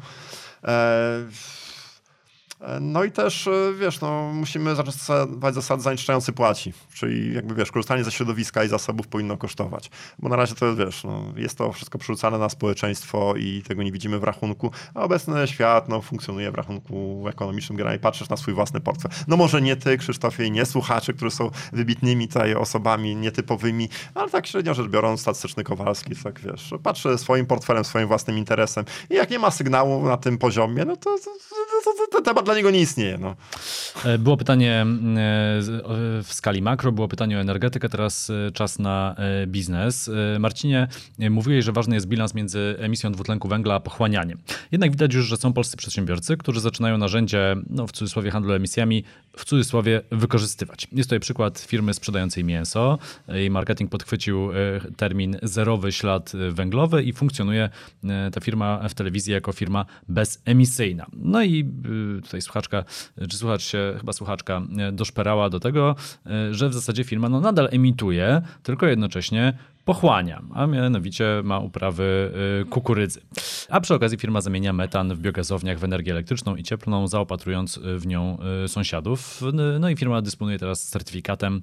No 2.81 3.05
i 3.05 3.13
też, 3.13 3.47
e, 3.47 3.73
wiesz, 3.79 4.01
no, 4.01 4.33
musimy 4.35 4.75
zastosować 4.75 5.55
zasady 5.55 5.83
zanieczyszczający 5.83 6.33
płaci, 6.33 6.73
czyli 6.95 7.35
jakby, 7.35 7.55
wiesz, 7.55 7.73
korzystanie 7.73 8.05
ze 8.05 8.11
środowiska 8.11 8.65
i 8.65 8.69
zasobów 8.69 9.09
powinno 9.09 9.37
kosztować. 9.37 9.91
Bo 10.19 10.29
na 10.29 10.37
razie 10.37 10.55
to, 10.55 10.77
wiesz, 10.77 11.05
no, 11.05 11.25
jest 11.37 11.59
to 11.59 11.73
wszystko 11.73 11.99
przerzucane 11.99 12.39
na 12.39 12.49
społeczeństwo 12.49 13.35
i 13.37 13.63
tego 13.69 13.83
nie 13.83 13.93
widzimy 13.93 14.19
w 14.19 14.25
rachunku, 14.25 14.71
a 14.95 15.03
obecny 15.03 15.49
świat, 15.49 15.89
no, 15.89 16.03
funkcjonuje 16.03 16.51
w 16.51 16.55
rachunku 16.55 17.25
ekonomicznym 17.29 17.77
generalnie 17.77 18.01
patrzysz 18.01 18.29
na 18.29 18.37
swój 18.37 18.55
własny 18.55 18.81
portfel. 18.81 19.11
No 19.29 19.37
może 19.37 19.63
nie 19.63 19.77
ty, 19.77 19.99
Krzysztofie, 19.99 20.51
nie 20.51 20.67
słuchacze, 20.67 21.13
którzy 21.13 21.31
są 21.31 21.51
wybitnymi 21.73 22.29
tutaj 22.29 22.55
osobami 22.55 23.17
nietypowymi, 23.17 23.89
ale 24.15 24.31
tak 24.31 24.47
średnio 24.47 24.75
rzecz 24.75 24.89
biorąc, 24.89 25.21
statystyczny 25.21 25.65
Kowalski, 25.65 26.17
tak, 26.17 26.41
wiesz, 26.41 26.75
patrzy 26.83 27.19
swoim 27.19 27.47
portfelem, 27.47 27.85
swoim 27.85 28.09
własnym 28.09 28.39
interesem 28.39 28.85
i 29.11 29.15
jak 29.15 29.31
nie 29.31 29.39
ma 29.39 29.51
sygnału 29.51 30.07
na 30.07 30.17
tym 30.17 30.39
poziomie, 30.39 30.85
no 30.85 30.97
to, 30.97 31.19
to, 31.19 31.31
to, 31.82 31.82
to 32.11 32.23
temat 32.23 32.45
dla 32.45 32.55
niego 32.55 32.71
nie 32.71 32.81
istnieje. 32.81 33.19
No. 33.19 33.37
E, 34.05 34.19
było 34.19 34.37
pytanie 34.37 34.81
e, 34.81 34.87
w 36.23 36.29
skali 36.29 36.63
makro, 36.63 36.93
było 36.93 37.09
pytanie 37.09 37.39
o 37.39 37.41
energetykę, 37.41 37.89
teraz 37.89 38.31
e, 38.31 38.53
czas 38.53 38.79
na 38.79 39.17
biznes. 39.47 40.11
Marcinie, 40.39 40.89
mówiłeś, 41.31 41.65
że 41.65 41.73
ważny 41.73 41.95
jest 41.95 42.07
bilans 42.07 42.35
między 42.35 42.77
emisją 42.79 43.13
dwutlenku 43.13 43.49
węgla 43.49 43.75
a 43.75 43.81
pochłanianiem. 43.81 44.39
Jednak 44.73 44.91
widać 44.91 45.15
już, 45.15 45.27
że 45.27 45.37
są 45.37 45.53
polscy 45.53 45.77
przedsiębiorcy, 45.77 46.37
którzy 46.37 46.61
zaczynają 46.61 46.99
narzędzie, 46.99 47.57
no 47.71 47.87
w 47.87 47.93
cudzysłowie 47.93 48.31
handlu 48.31 48.53
emisjami, 48.53 49.05
w 49.37 49.45
cudzysłowie 49.45 50.01
wykorzystywać. 50.11 50.89
Jest 50.93 51.09
tutaj 51.09 51.21
przykład 51.21 51.59
firmy 51.59 51.95
sprzedającej 51.95 52.45
mięso. 52.45 52.99
Jej 53.29 53.51
marketing 53.51 53.91
podchwycił 53.91 54.51
termin 54.97 55.39
zerowy 55.43 55.93
ślad 55.93 56.33
węglowy 56.51 57.03
i 57.03 57.13
funkcjonuje 57.13 57.71
ta 58.33 58.41
firma 58.41 58.89
w 58.89 58.95
telewizji 58.95 59.33
jako 59.33 59.53
firma 59.53 59.87
bezemisyjna. 60.09 61.07
No 61.13 61.43
i 61.43 61.72
tutaj 62.23 62.43
słuchaczka, 62.43 62.85
czy 63.29 63.37
słuchacz 63.37 63.63
się, 63.63 63.95
chyba 63.99 64.13
słuchaczka 64.13 64.63
e, 64.79 64.93
doszperała 64.93 65.51
do 65.51 65.61
tego, 65.61 65.97
e, 66.27 66.55
że 66.55 66.69
w 66.69 66.75
zasadzie 66.75 67.05
firma 67.05 67.29
no, 67.29 67.41
nadal 67.41 67.69
emituje, 67.73 68.43
tylko 68.63 68.87
jednocześnie 68.87 69.59
pochłania, 69.85 70.43
a 70.55 70.67
mianowicie 70.67 71.41
ma 71.45 71.59
uprawy 71.59 72.33
kukurydzy. 72.71 73.21
A 73.69 73.81
przy 73.81 73.95
okazji 73.95 74.19
firma 74.19 74.41
zamienia 74.41 74.73
metan 74.73 75.15
w 75.15 75.21
biogazowniach 75.21 75.79
w 75.79 75.85
energię 75.85 76.13
elektryczną 76.13 76.57
i 76.57 76.63
cieplną, 76.63 77.09
zaopatrując 77.09 77.81
w 77.99 78.07
nią 78.07 78.39
sąsiadów. 78.67 79.43
No 79.81 79.91
i 79.91 79.97
firma 79.97 80.23
dysponuje 80.23 80.59
teraz 80.59 80.89
certyfikatem 80.89 81.61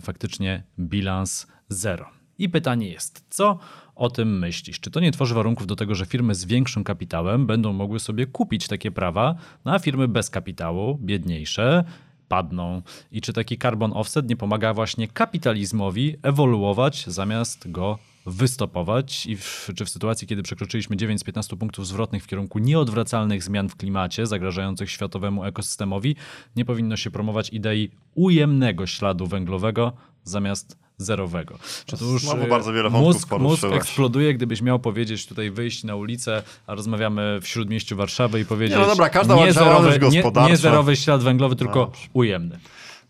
faktycznie 0.00 0.62
bilans 0.78 1.46
zero. 1.68 2.15
I 2.38 2.48
pytanie 2.48 2.88
jest, 2.88 3.24
co 3.30 3.58
o 3.94 4.10
tym 4.10 4.38
myślisz? 4.38 4.80
Czy 4.80 4.90
to 4.90 5.00
nie 5.00 5.12
tworzy 5.12 5.34
warunków 5.34 5.66
do 5.66 5.76
tego, 5.76 5.94
że 5.94 6.06
firmy 6.06 6.34
z 6.34 6.44
większym 6.44 6.84
kapitałem 6.84 7.46
będą 7.46 7.72
mogły 7.72 8.00
sobie 8.00 8.26
kupić 8.26 8.68
takie 8.68 8.90
prawa, 8.90 9.34
no 9.64 9.74
a 9.74 9.78
firmy 9.78 10.08
bez 10.08 10.30
kapitału, 10.30 10.98
biedniejsze, 11.02 11.84
padną? 12.28 12.82
I 13.12 13.20
czy 13.20 13.32
taki 13.32 13.58
carbon 13.58 13.92
offset 13.94 14.28
nie 14.28 14.36
pomaga 14.36 14.74
właśnie 14.74 15.08
kapitalizmowi 15.08 16.16
ewoluować 16.22 17.04
zamiast 17.06 17.70
go 17.70 17.98
wystopować 18.26 19.26
i 19.26 19.36
w, 19.36 19.70
czy 19.76 19.84
w 19.84 19.90
sytuacji, 19.90 20.26
kiedy 20.28 20.42
przekroczyliśmy 20.42 20.96
9 20.96 21.20
z 21.20 21.24
15 21.24 21.56
punktów 21.56 21.86
zwrotnych 21.86 22.24
w 22.24 22.26
kierunku 22.26 22.58
nieodwracalnych 22.58 23.42
zmian 23.42 23.68
w 23.68 23.76
klimacie 23.76 24.26
zagrażających 24.26 24.90
światowemu 24.90 25.44
ekosystemowi, 25.44 26.16
nie 26.56 26.64
powinno 26.64 26.96
się 26.96 27.10
promować 27.10 27.50
idei 27.50 27.90
ujemnego 28.14 28.86
śladu 28.86 29.26
węglowego 29.26 29.92
zamiast 30.26 30.76
zerowego. 30.98 31.58
Czy 31.86 31.96
to 31.96 32.04
już 32.04 32.22
Znowu 32.22 32.46
bardzo 32.46 32.72
wiele 32.72 32.90
mózg, 32.90 33.28
mózg 33.38 33.64
eksploduje, 33.64 34.34
gdybyś 34.34 34.62
miał 34.62 34.78
powiedzieć 34.78 35.26
tutaj 35.26 35.50
wyjść 35.50 35.84
na 35.84 35.96
ulicę, 35.96 36.42
a 36.66 36.74
rozmawiamy 36.74 37.38
w 37.42 37.48
śródmieściu 37.48 37.96
Warszawy 37.96 38.40
i 38.40 38.44
powiedzieć 38.44 38.76
nie, 38.76 38.82
no 38.82 38.88
dobra, 38.88 39.08
każda 39.08 39.36
nie, 39.36 39.52
zerowy, 39.52 39.98
nie, 40.10 40.22
nie 40.48 40.56
zerowy 40.56 40.96
ślad 40.96 41.22
węglowy, 41.22 41.56
tylko 41.56 41.78
no. 41.80 41.92
ujemny. 42.12 42.58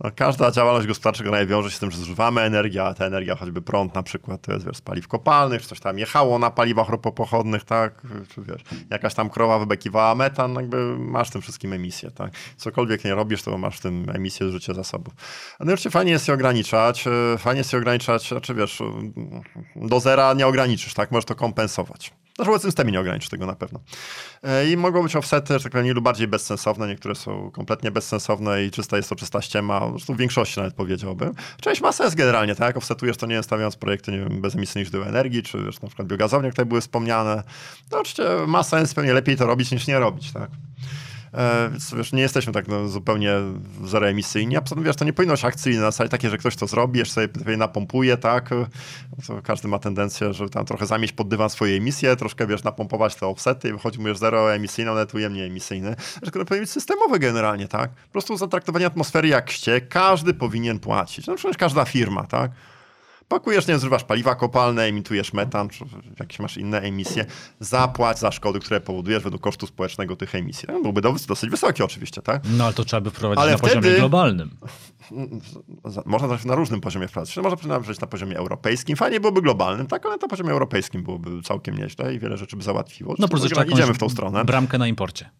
No, 0.00 0.10
każda 0.16 0.50
działalność 0.50 0.86
gospodarcza 0.86 1.24
generalnie 1.24 1.50
wiąże 1.50 1.70
się 1.70 1.76
z 1.76 1.78
tym, 1.78 1.90
że 1.90 1.98
zużywamy 1.98 2.40
energię, 2.40 2.84
a 2.84 2.94
ta 2.94 3.04
energia, 3.04 3.36
choćby 3.36 3.62
prąd 3.62 3.94
na 3.94 4.02
przykład, 4.02 4.40
to 4.42 4.52
jest 4.52 4.66
wiesz, 4.66 4.76
z 4.76 4.80
paliw 4.80 5.08
kopalnych, 5.08 5.62
czy 5.62 5.68
coś 5.68 5.80
tam 5.80 5.98
jechało 5.98 6.38
na 6.38 6.50
paliwach 6.50 6.88
ropopochodnych, 6.88 7.64
tak, 7.64 8.02
czy 8.28 8.42
wiesz, 8.42 8.62
jakaś 8.90 9.14
tam 9.14 9.30
krowa 9.30 9.58
wybekiwała 9.58 10.14
metan, 10.14 10.52
no 10.52 10.60
jakby 10.60 10.98
masz 10.98 11.30
tym 11.30 11.42
wszystkim 11.42 11.72
emisję, 11.72 12.10
tak. 12.10 12.30
Cokolwiek 12.56 13.04
nie 13.04 13.14
robisz, 13.14 13.42
to 13.42 13.58
masz 13.58 13.78
w 13.78 13.80
tym 13.80 14.06
emisję 14.14 14.46
zużycia 14.46 14.74
zasobów. 14.74 15.14
No 15.60 15.64
oczywiście 15.64 15.90
fajnie 15.90 16.12
jest 16.12 16.28
je 16.28 16.34
ograniczać, 16.34 17.06
e, 17.06 17.38
fajnie 17.38 17.58
jest 17.58 17.72
je 17.72 17.78
ograniczać, 17.78 18.28
znaczy 18.28 18.54
wiesz, 18.54 18.82
do 19.76 20.00
zera 20.00 20.34
nie 20.34 20.46
ograniczysz, 20.46 20.94
tak, 20.94 21.10
możesz 21.10 21.24
to 21.24 21.34
kompensować. 21.34 22.12
Znaczy 22.36 22.50
w 22.50 22.52
obecnym 22.52 22.70
systemie 22.70 22.92
nie 22.92 23.00
ograniczy 23.00 23.30
tego 23.30 23.46
na 23.46 23.54
pewno. 23.54 23.80
E, 24.42 24.70
I 24.70 24.76
mogą 24.76 25.02
być 25.02 25.16
offsety, 25.16 25.54
że 25.54 25.60
tak 25.60 25.72
powiem, 25.72 25.94
lub 25.94 26.04
bardziej 26.04 26.28
bezsensowne, 26.28 26.88
niektóre 26.88 27.14
są 27.14 27.50
kompletnie 27.50 27.90
bezsensowne 27.90 28.64
i 28.64 28.70
czysta 28.70 28.96
jest 28.96 29.08
to 29.08 29.16
czysta 29.16 29.42
ściema, 29.42 29.90
zresztą 29.90 30.14
w 30.14 30.16
większości 30.16 30.60
nawet 30.60 30.74
powiedziałbym. 30.74 31.34
Część 31.60 31.80
ma 31.80 31.92
sens 31.92 32.14
generalnie, 32.14 32.54
tak? 32.54 32.66
Jak 32.66 32.76
offsetujesz, 32.76 33.16
to 33.16 33.26
nie 33.26 33.42
stawiając 33.42 33.76
projekty, 33.76 34.12
nie 34.12 34.18
wiem, 34.18 34.40
bezemisyjnych 34.40 34.88
źródeł 34.88 35.08
energii, 35.08 35.42
czy 35.42 35.64
wiesz, 35.64 35.80
na 35.80 35.88
przykład 35.88 36.08
biogazownie, 36.08 36.50
które 36.50 36.66
były 36.66 36.80
wspomniane. 36.80 37.42
To 37.90 38.00
oczywiście 38.00 38.46
ma 38.46 38.62
sens, 38.62 38.94
pewnie 38.94 39.12
lepiej 39.12 39.36
to 39.36 39.46
robić 39.46 39.70
niż 39.70 39.86
nie 39.86 39.98
robić, 39.98 40.32
tak? 40.32 40.50
E, 41.36 41.68
więc 41.70 41.94
wiesz, 41.94 42.12
nie 42.12 42.22
jesteśmy 42.22 42.52
tak 42.52 42.68
no, 42.68 42.88
zupełnie 42.88 43.32
zeroemisyjni, 43.84 44.56
a 44.56 44.60
poza 44.60 44.76
wiesz, 44.80 44.96
to 44.96 45.04
nie 45.04 45.12
powinno 45.12 45.34
być 45.34 45.44
akcyjne 45.44 45.80
na 45.80 45.90
zasadzie 45.90 46.08
takie, 46.08 46.30
że 46.30 46.38
ktoś 46.38 46.56
to 46.56 46.66
zrobi, 46.66 46.98
jeszcze 46.98 47.28
sobie 47.38 47.56
napompuje, 47.56 48.16
tak? 48.16 48.50
To 49.26 49.42
każdy 49.42 49.68
ma 49.68 49.78
tendencję, 49.78 50.32
żeby 50.32 50.50
tam 50.50 50.64
trochę 50.64 50.86
zamieść 50.86 51.12
pod 51.12 51.28
dywan 51.28 51.50
swoje 51.50 51.76
emisje, 51.76 52.16
troszkę 52.16 52.46
wiesz, 52.46 52.64
napompować 52.64 53.14
te 53.14 53.26
offsety 53.26 53.68
i 53.68 53.72
wychodzi 53.72 54.00
mu 54.00 54.08
już 54.08 54.18
zeroemisyjny, 54.18 54.90
ale 54.90 55.06
tu 55.06 55.16
ujemnie 55.16 55.44
emisyjny. 55.44 55.96
Tylko 56.22 56.44
powinien 56.44 56.64
być 56.64 56.70
systemowy 56.70 57.18
generalnie, 57.18 57.68
tak? 57.68 57.90
Po 57.90 58.12
prostu 58.12 58.36
za 58.36 58.46
traktowanie 58.46 58.86
atmosfery 58.86 59.28
jak 59.28 59.50
ściek, 59.50 59.88
każdy 59.88 60.34
powinien 60.34 60.78
płacić. 60.78 61.26
No 61.26 61.34
przecież 61.34 61.56
każda 61.56 61.84
firma, 61.84 62.24
tak? 62.24 62.50
Pakujesz, 63.28 63.66
nie 63.66 63.74
zużywasz 63.74 64.04
paliwa 64.04 64.34
kopalne, 64.34 64.82
emitujesz 64.82 65.32
metan, 65.32 65.68
czy 65.68 65.84
jakieś 66.20 66.38
masz 66.38 66.56
inne 66.56 66.80
emisje, 66.80 67.24
zapłać 67.60 68.18
za 68.18 68.32
szkody, 68.32 68.60
które 68.60 68.80
powodujesz 68.80 69.22
według 69.22 69.42
kosztu 69.42 69.66
społecznego 69.66 70.16
tych 70.16 70.34
emisji. 70.34 70.68
No, 70.72 70.80
byłby 70.80 71.00
dosyć 71.00 71.50
wysoki 71.50 71.82
oczywiście, 71.82 72.22
tak? 72.22 72.42
No 72.50 72.64
ale 72.64 72.74
to 72.74 72.84
trzeba 72.84 73.00
by 73.00 73.10
wprowadzić 73.10 73.42
ale 73.42 73.52
na 73.52 73.58
wtedy... 73.58 73.74
poziomie 73.74 73.98
globalnym. 73.98 74.50
Można 76.06 76.28
to 76.28 76.48
na 76.48 76.54
różnym 76.54 76.80
poziomie 76.80 77.08
wprowadzić. 77.08 77.36
Można 77.36 77.56
przynajmniej 77.56 77.96
na 78.00 78.06
poziomie 78.06 78.36
europejskim. 78.36 78.96
Fajnie 78.96 79.20
byłoby 79.20 79.42
globalnym, 79.42 79.86
tak, 79.86 80.06
ale 80.06 80.16
na 80.16 80.28
poziomie 80.28 80.50
europejskim 80.50 81.02
byłoby 81.02 81.42
całkiem 81.42 81.78
nieźle 81.78 82.14
i 82.14 82.18
wiele 82.18 82.36
rzeczy 82.36 82.56
by 82.56 82.62
załatwiło. 82.62 83.14
No 83.18 83.28
plus 83.28 83.42
jeszcze 83.42 83.66
idziemy 83.66 83.94
w 83.94 83.98
tą 83.98 84.08
stronę. 84.08 84.44
Bramkę 84.44 84.78
na 84.78 84.86
imporcie. 84.86 85.30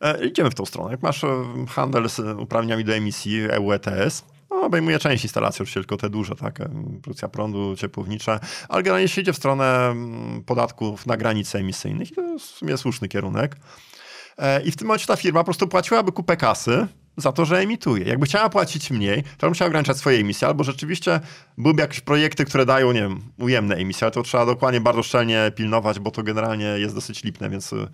E, 0.00 0.26
idziemy 0.26 0.50
w 0.50 0.54
tą 0.54 0.66
stronę. 0.66 0.90
Jak 0.90 1.02
masz 1.02 1.24
e, 1.24 1.44
handel 1.68 2.08
z 2.08 2.38
uprawnieniami 2.38 2.84
do 2.84 2.94
emisji 2.94 3.40
EU 3.50 3.72
ETS, 3.72 4.24
no, 4.50 4.62
obejmuje 4.62 4.98
część 4.98 5.24
instalacji, 5.24 5.62
oczywiście 5.62 5.80
tylko 5.80 5.96
te 5.96 6.10
duże, 6.10 6.34
tak, 6.36 6.58
produkcja 7.02 7.28
prądu, 7.28 7.76
ciepłownicza, 7.76 8.40
ale 8.68 8.82
generalnie 8.82 9.08
się 9.08 9.20
idzie 9.20 9.32
w 9.32 9.36
stronę 9.36 9.88
mm, 9.88 10.44
podatków 10.44 11.06
na 11.06 11.16
granice 11.16 11.58
emisyjnych 11.58 12.10
i 12.10 12.14
to 12.14 12.22
jest 12.22 12.46
w 12.46 12.50
sumie 12.58 12.76
słuszny 12.76 13.08
kierunek. 13.08 13.56
E, 14.38 14.62
I 14.62 14.70
w 14.70 14.76
tym 14.76 14.86
momencie 14.86 15.06
ta 15.06 15.16
firma 15.16 15.40
po 15.40 15.44
prostu 15.44 15.68
płaciłaby 15.68 16.12
kupę 16.12 16.36
kasy 16.36 16.86
za 17.16 17.32
to, 17.32 17.44
że 17.44 17.58
emituje. 17.58 18.04
Jakby 18.04 18.26
chciała 18.26 18.48
płacić 18.48 18.90
mniej, 18.90 19.24
to 19.38 19.48
musiała 19.48 19.66
ograniczać 19.66 19.96
swoje 19.96 20.18
emisje, 20.18 20.48
albo 20.48 20.64
rzeczywiście 20.64 21.20
byłyby 21.58 21.82
jakieś 21.82 22.00
projekty, 22.00 22.44
które 22.44 22.66
dają, 22.66 22.92
nie 22.92 23.00
wiem, 23.00 23.20
ujemne 23.38 23.76
emisje, 23.76 24.04
ale 24.04 24.12
to 24.12 24.22
trzeba 24.22 24.46
dokładnie 24.46 24.80
bardzo 24.80 25.02
szczelnie 25.02 25.52
pilnować, 25.56 25.98
bo 25.98 26.10
to 26.10 26.22
generalnie 26.22 26.64
jest 26.64 26.94
dosyć 26.94 27.24
lipne, 27.24 27.50
więc 27.50 27.72
e, 27.72 27.88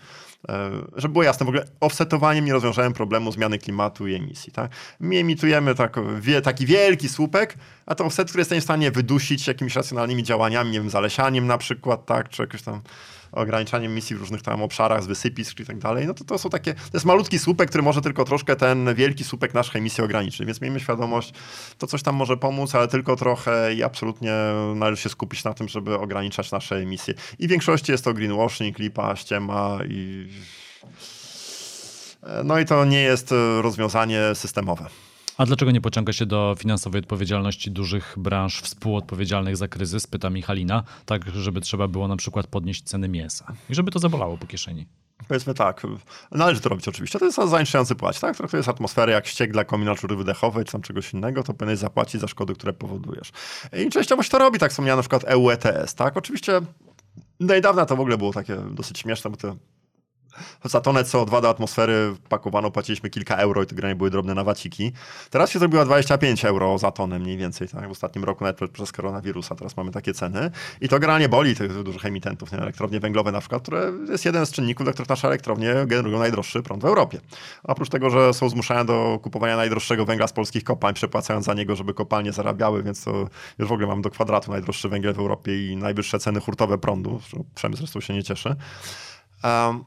żeby 0.97 1.13
było 1.13 1.23
jasne, 1.25 1.47
w 1.47 1.49
ogóle 1.49 1.65
offsetowaniem 1.81 2.45
nie 2.45 2.53
rozwiążemy 2.53 2.95
problemu 2.95 3.33
zmiany 3.33 3.59
klimatu 3.59 4.07
i 4.09 4.15
emisji. 4.15 4.53
Tak? 4.53 4.71
My 5.01 5.17
emitujemy 5.17 5.75
tak, 5.75 5.97
wie, 6.21 6.43
taki 6.43 6.67
wielki 6.67 7.09
słupek, 7.09 7.57
a 7.87 7.95
to 7.95 8.05
offset, 8.05 8.29
który 8.29 8.41
jesteśmy 8.41 8.61
w 8.61 8.65
stanie 8.65 8.91
wydusić 8.91 9.47
jakimiś 9.47 9.77
racjonalnymi 9.77 10.23
działaniami, 10.23 10.71
nie 10.71 10.81
wiem, 10.81 10.91
zalesianiem 10.91 11.47
na 11.47 11.59
przykład, 11.59 12.07
tak, 12.07 12.29
czy 12.29 12.43
jakoś 12.43 12.63
tam 12.63 12.81
ograniczaniem 13.35 13.93
emisji 13.93 14.17
w 14.17 14.21
różnych 14.21 14.43
tam 14.43 14.63
obszarach, 14.63 15.03
z 15.03 15.07
wysypisk 15.07 15.61
i 15.61 15.65
tak 15.65 15.79
dalej, 15.79 16.07
no 16.07 16.15
to 16.15 16.25
to 16.25 16.39
są 16.39 16.51
takie, 16.51 16.75
to 16.75 16.91
jest 16.95 17.07
malutki 17.07 17.39
słupek, 17.39 17.69
który 17.69 17.83
może 17.83 18.01
tylko 18.01 18.25
troszkę 18.25 18.57
ten 18.57 18.95
wielki 18.95 19.25
słupek 19.25 19.55
naszych 19.55 19.77
emisji 19.77 20.05
ograniczyć, 20.05 20.47
więc 20.47 20.61
miejmy 20.61 20.81
świadomość, 20.81 21.33
to 21.79 21.87
coś 21.87 22.03
tam 22.03 22.15
może 22.15 22.37
pomóc, 22.37 22.75
ale 22.75 22.89
tylko 22.89 23.17
trochę 23.17 23.75
i 23.75 23.83
absolutnie 23.83 24.33
należy 24.75 25.03
się 25.03 25.09
skupić 25.09 25.45
na 25.45 25.55
tym, 25.55 25.69
żeby 25.69 25.99
ograniczać 25.99 26.53
nasze 26.53 26.77
emisje. 26.77 27.15
I 27.39 27.47
w 27.47 27.51
większości 27.51 27.93
jest 27.93 28.05
to 28.05 28.15
greenwashing, 28.15 28.79
lipa, 28.79 29.17
ściema 29.17 29.79
i... 29.89 30.29
No 32.45 32.59
i 32.59 32.65
to 32.65 32.85
nie 32.85 33.01
jest 33.01 33.35
rozwiązanie 33.61 34.21
systemowe. 34.35 34.87
A 35.39 35.47
dlaczego 35.47 35.71
nie 35.71 35.81
pociąga 35.81 36.13
się 36.13 36.27
do 36.27 36.55
finansowej 36.59 36.99
odpowiedzialności 36.99 37.71
dużych 37.71 38.15
branż 38.17 38.61
współodpowiedzialnych 38.61 39.57
za 39.57 39.69
kryzys, 39.69 40.07
pyta 40.07 40.31
Michalina, 40.31 40.83
tak 41.07 41.31
żeby 41.31 41.61
trzeba 41.61 41.89
było 41.89 42.09
na 42.09 42.17
przykład 42.17 42.47
podnieść 42.47 42.83
ceny 42.83 43.09
mięsa 43.09 43.53
i 43.71 43.75
żeby 43.75 43.91
to 43.91 43.99
zabolało 43.99 44.39
po 44.39 44.47
kieszeni? 44.47 44.87
Powiedzmy 45.29 45.55
tak, 45.55 45.83
należy 46.31 46.61
to 46.61 46.69
robić 46.69 46.89
oczywiście. 46.89 47.19
To 47.19 47.25
jest 47.25 47.39
zanieczyszczający 47.39 47.95
płać, 47.95 48.21
tak? 48.21 48.37
To 48.51 48.57
jest 48.57 48.69
atmosfera 48.69 49.13
jak 49.13 49.27
ściek 49.27 49.53
dla 49.53 49.65
kombinatury 49.65 50.17
wydechowej 50.17 50.65
czy 50.65 50.73
tam 50.73 50.83
czegoś 50.83 51.13
innego, 51.13 51.43
to 51.43 51.55
powinieneś 51.55 51.79
zapłacić 51.79 52.21
za 52.21 52.29
szkody, 52.29 52.55
które 52.55 52.73
powodujesz. 52.73 53.33
I 53.87 53.91
częściowo 53.91 54.23
się 54.23 54.31
to 54.31 54.39
robi, 54.39 54.59
tak 54.59 54.71
wspomniałem 54.71 54.99
na 54.99 55.03
przykład 55.03 55.25
EU 55.25 55.51
ETS, 55.51 55.95
tak? 55.95 56.17
Oczywiście 56.17 56.61
do 57.41 57.55
niedawna 57.55 57.87
to 57.87 57.97
w 57.97 58.01
ogóle 58.01 58.19
było 58.19 58.33
takie 58.33 58.57
dosyć 58.57 58.99
śmieszne, 58.99 59.31
bo 59.31 59.37
te 59.37 59.57
za 60.65 60.81
tonę 60.81 61.03
CO2 61.03 61.43
do 61.43 61.49
atmosfery 61.49 62.15
pakowano, 62.29 62.71
płaciliśmy 62.71 63.11
kilka 63.11 63.37
euro 63.37 63.63
i 63.63 63.67
te 63.67 63.75
granie 63.75 63.95
były 63.95 64.11
drobne 64.11 64.35
nawaciki. 64.35 64.93
Teraz 65.31 65.51
się 65.51 65.59
zrobiła 65.59 65.85
25 65.85 66.45
euro 66.45 66.79
za 66.79 66.91
tonę 66.91 67.19
mniej 67.19 67.37
więcej, 67.37 67.69
tak? 67.69 67.89
W 67.89 67.91
ostatnim 67.91 68.25
roku 68.25 68.45
nawet 68.45 68.71
przez 68.71 68.93
koronawirusa 68.93 69.55
teraz 69.55 69.77
mamy 69.77 69.91
takie 69.91 70.15
ceny. 70.15 70.51
I 70.81 70.89
to 70.89 70.99
generalnie 70.99 71.29
boli 71.29 71.57
tych 71.57 71.83
dużych 71.83 72.07
emitentów, 72.07 72.53
nie? 72.53 72.59
elektrownie 72.59 73.01
węglowe 73.01 73.33
na 73.33 73.41
przykład, 73.41 73.63
które 73.63 73.93
jest 74.09 74.25
jeden 74.25 74.47
z 74.47 74.53
czynników, 74.53 74.85
dla 74.85 74.93
których 74.93 75.09
nasze 75.09 75.29
elektrownie 75.29 75.75
generują 75.87 76.19
najdroższy 76.19 76.63
prąd 76.63 76.83
w 76.83 76.87
Europie. 76.87 77.21
Oprócz 77.63 77.89
tego, 77.89 78.11
że 78.11 78.35
są 78.35 78.49
zmuszane 78.49 78.85
do 78.85 79.19
kupowania 79.23 79.57
najdroższego 79.57 80.05
węgla 80.05 80.27
z 80.27 80.33
polskich 80.33 80.65
kopalń, 80.65 80.95
przepłacając 80.95 81.47
za 81.47 81.55
niego, 81.55 81.77
żeby 81.77 81.95
kopalnie 81.95 82.33
zarabiały, 82.33 82.83
więc 82.83 83.05
to 83.05 83.29
już 83.59 83.69
w 83.69 83.73
ogóle 83.73 83.87
mamy 83.87 84.03
do 84.03 84.11
kwadratu 84.11 84.51
najdroższy 84.51 84.89
węgiel 84.89 85.15
w 85.15 85.19
Europie 85.19 85.73
i 85.73 85.77
najwyższe 85.77 86.19
ceny 86.19 86.41
hurtowe 86.41 86.79
prądu, 86.79 87.21
przemysł 87.55 87.81
zresztą 87.81 88.01
się 88.01 88.15
nie 88.15 88.23
cieszy. 88.23 88.57
Um, 89.45 89.85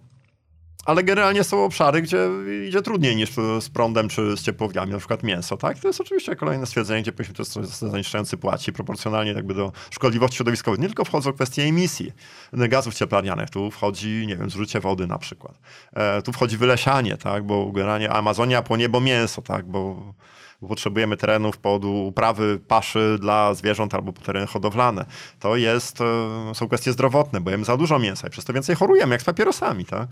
ale 0.88 1.04
generalnie 1.04 1.44
są 1.44 1.64
obszary, 1.64 2.02
gdzie 2.02 2.30
idzie 2.68 2.82
trudniej 2.82 3.16
niż 3.16 3.30
z 3.62 3.70
prądem 3.70 4.10
czy 4.10 4.38
z 4.38 4.42
ciepłowniami, 4.42 4.92
na 4.92 4.98
przykład 4.98 5.24
mięso, 5.24 5.58
tak? 5.58 5.80
To 5.80 5.88
jest 5.88 6.02
oczywiście 6.02 6.36
kolejne 6.36 6.66
stwierdzenie, 6.66 7.02
gdzie 7.02 7.12
powiedzmy, 7.12 7.36
to 7.36 7.62
jest 7.62 7.80
zanieczyszczający 7.80 8.38
płaci 8.38 8.74
proporcjonalnie 8.74 9.32
jakby 9.32 9.54
do 9.54 9.72
szkodliwości 9.92 10.38
środowiskowej. 10.38 10.80
Nie 10.80 10.88
tylko 10.88 11.06
wchodzą 11.06 11.34
kwestie 11.34 11.64
emisji 11.64 12.12
gazów 12.54 12.96
cieplarnianych, 12.96 13.50
tu 13.50 13.72
wchodzi, 13.72 14.26
nie 14.28 14.38
wiem, 14.38 14.50
zużycie 14.50 14.80
wody 14.80 15.08
na 15.08 15.18
przykład. 15.18 15.60
E, 15.94 16.22
tu 16.22 16.32
wchodzi 16.32 16.58
wylesianie, 16.58 17.18
tak? 17.18 17.44
Bo 17.44 17.72
generalnie 17.72 18.12
Amazonia 18.12 18.62
płonie, 18.62 18.90
bo 18.90 19.02
mięso, 19.02 19.42
tak? 19.42 19.66
Bo 19.66 20.14
bo 20.62 20.68
potrzebujemy 20.68 21.18
terenów 21.18 21.58
pod 21.58 21.86
uprawy 21.86 22.60
paszy 22.68 23.18
dla 23.20 23.54
zwierząt 23.54 23.94
albo 23.94 24.12
tereny 24.12 24.48
hodowlane. 24.48 25.06
To 25.40 25.56
jest, 25.56 26.02
e, 26.02 26.56
są 26.56 26.68
kwestie 26.68 26.92
zdrowotne, 26.92 27.42
bo 27.42 27.52
jemy 27.52 27.66
za 27.66 27.78
dużo 27.78 28.00
mięsa 28.00 28.28
i 28.28 28.30
przez 28.30 28.46
to 28.46 28.54
więcej 28.54 28.76
chorujemy, 28.76 29.16
jak 29.16 29.22
z 29.22 29.26
papierosami. 29.26 29.86
Tak? 29.86 30.08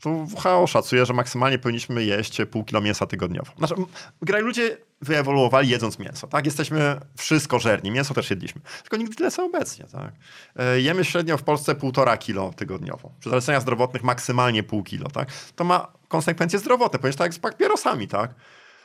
Tu 0.00 0.26
WHO 0.44 0.66
szacuje, 0.66 1.06
że 1.06 1.12
maksymalnie 1.12 1.58
powinniśmy 1.58 2.04
jeść 2.04 2.38
pół 2.50 2.64
kilo 2.64 2.80
mięsa 2.80 3.06
tygodniowo. 3.06 3.52
Znaczy, 3.58 3.74
graj 4.22 4.42
ludzie 4.42 4.76
wyewoluowali 5.00 5.68
jedząc 5.68 5.98
mięso, 5.98 6.26
tak? 6.26 6.46
Jesteśmy 6.46 7.00
wszystko 7.16 7.58
żerni, 7.58 7.90
mięso 7.90 8.14
też 8.14 8.30
jedliśmy. 8.30 8.60
Tylko 8.82 8.96
nigdy 8.96 9.14
tyle 9.14 9.30
co 9.30 9.44
obecnie, 9.44 9.84
tak? 9.92 10.12
E, 10.56 10.80
jemy 10.80 11.04
średnio 11.04 11.38
w 11.38 11.42
Polsce 11.42 11.74
półtora 11.74 12.16
kilo 12.16 12.52
tygodniowo. 12.56 13.12
Przy 13.20 13.30
zaleceniach 13.30 13.62
zdrowotnych 13.62 14.02
maksymalnie 14.02 14.62
pół 14.62 14.82
kilo, 14.82 15.08
tak? 15.08 15.28
To 15.56 15.64
ma 15.64 15.92
konsekwencje 16.08 16.58
zdrowotne, 16.58 16.98
ponieważ 16.98 17.16
tak 17.16 17.24
jak 17.24 17.34
z 17.34 17.38
papierosami, 17.38 18.08
tak? 18.08 18.34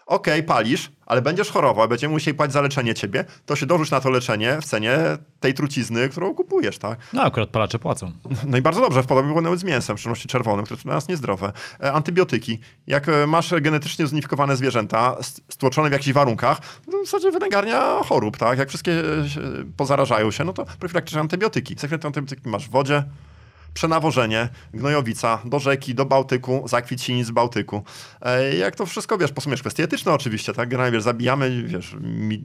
Okej, 0.08 0.34
okay, 0.34 0.44
palisz, 0.44 0.92
ale 1.06 1.22
będziesz 1.22 1.50
chorował, 1.50 1.88
będziemy 1.88 2.14
musieli 2.14 2.38
płacić 2.38 2.54
za 2.54 2.62
leczenie 2.62 2.94
ciebie, 2.94 3.26
to 3.46 3.56
się 3.56 3.66
dorzuć 3.66 3.92
na 3.92 4.02
to 4.02 4.10
leczenie 4.10 4.58
w 4.62 4.66
cenie 4.66 4.98
tej 5.40 5.54
trucizny, 5.54 6.10
którą 6.10 6.34
kupujesz, 6.34 6.78
tak? 6.78 7.00
No 7.14 7.24
akurat 7.24 7.50
palacze 7.50 7.80
płacą. 7.80 8.12
No 8.48 8.58
i 8.58 8.62
bardzo 8.62 8.82
dobrze, 8.82 9.04
w 9.04 9.06
podobie 9.06 9.28
było 9.28 9.42
nawet 9.42 9.60
z 9.60 9.64
mięsem, 9.64 9.98
w 9.98 10.00
szczególności 10.00 10.28
czerwonym, 10.28 10.66
które 10.66 10.82
dla 10.84 10.94
nas 10.94 11.08
niezdrowe. 11.08 11.52
E, 11.84 11.94
antybiotyki. 11.94 12.60
Jak 12.88 13.10
e, 13.10 13.28
masz 13.28 13.54
genetycznie 13.62 14.08
zunifikowane 14.08 14.58
zwierzęta, 14.58 15.18
stłoczone 15.50 15.90
w 15.90 15.92
jakichś 15.92 16.14
warunkach, 16.14 16.60
to 16.92 17.04
w 17.04 17.06
zasadzie 17.06 17.32
wynęgarnia 17.32 18.04
chorób, 18.04 18.38
tak? 18.38 18.60
Jak 18.60 18.70
wszystkie 18.70 18.92
e, 18.92 19.04
pozarażają 19.78 20.32
się, 20.32 20.44
no 20.44 20.54
to 20.54 20.66
profilaktyczne 20.80 21.22
antybiotyki. 21.22 21.76
Sekretne 21.80 22.08
antybiotyki 22.08 22.50
masz 22.50 22.68
w 22.68 22.72
wodzie, 22.72 23.04
przenawożenie, 23.74 24.50
gnojowica 24.74 25.40
do 25.46 25.60
rzeki, 25.60 25.96
do 25.96 26.06
Bałtyku, 26.06 26.68
zakwit 26.68 27.02
z 27.24 27.32
Bałtyku. 27.32 27.84
E, 28.22 28.56
jak 28.56 28.76
to 28.76 28.86
wszystko, 28.86 29.18
wiesz, 29.18 29.32
posuniesz 29.32 29.62
kwestie 29.62 29.84
etyczne 29.84 30.14
oczywiście, 30.14 30.54
tak? 30.54 30.70
Generalnie, 30.70 30.94
wiesz, 30.94 31.04
zabijamy, 31.04 31.64
wiesz, 31.64 31.96
mi, 32.02 32.44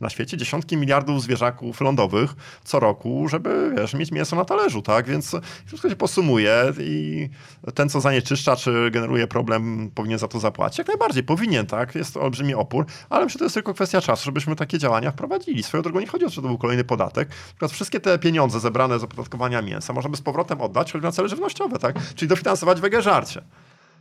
na 0.00 0.10
świecie 0.10 0.36
dziesiątki 0.36 0.76
miliardów 0.76 1.22
zwierzaków 1.22 1.80
lądowych 1.80 2.34
co 2.64 2.80
roku, 2.80 3.28
żeby, 3.28 3.74
wiesz, 3.78 3.94
mieć 3.94 4.12
mięso 4.12 4.36
na 4.36 4.44
talerzu, 4.44 4.82
tak? 4.82 5.08
Więc 5.08 5.36
wszystko 5.66 5.88
się 5.88 5.96
posumuje 5.96 6.72
i 6.80 7.28
ten, 7.74 7.88
co 7.88 8.00
zanieczyszcza, 8.00 8.56
czy 8.56 8.90
generuje 8.90 9.26
problem, 9.26 9.90
powinien 9.94 10.18
za 10.18 10.28
to 10.28 10.40
zapłacić. 10.40 10.78
Jak 10.78 10.88
najbardziej, 10.88 11.22
powinien, 11.22 11.66
tak? 11.66 11.94
Jest 11.94 12.14
to 12.14 12.20
olbrzymi 12.20 12.54
opór, 12.54 12.86
ale 13.10 13.24
myślę, 13.24 13.32
że 13.32 13.38
to 13.38 13.44
jest 13.44 13.54
tylko 13.54 13.74
kwestia 13.74 14.00
czasu, 14.00 14.24
żebyśmy 14.24 14.56
takie 14.56 14.78
działania 14.78 15.10
wprowadzili. 15.10 15.62
Swoją 15.62 15.82
drogą 15.82 16.00
nie 16.00 16.06
chodzi 16.06 16.24
o 16.24 16.28
to, 16.28 16.34
że 16.34 16.42
to 16.42 16.48
był 16.48 16.58
kolejny 16.58 16.84
podatek. 16.84 17.28
Natomiast 17.52 17.74
wszystkie 17.74 18.00
te 18.00 18.18
pieniądze 18.18 18.60
zebrane 18.60 18.98
z 18.98 19.04
opodatkowania 19.04 19.62
mięsa 19.62 19.92
można 19.92 20.10
by 20.10 20.16
z 20.16 20.22
powrotem 20.22 20.60
oddać, 20.72 20.92
choćby 20.92 21.06
na 21.06 21.12
cele 21.12 21.28
żywnościowe, 21.28 21.78
tak? 21.78 21.96
Czyli 22.14 22.28
dofinansować 22.28 22.80
wege 22.80 23.02
żarcie. 23.02 23.42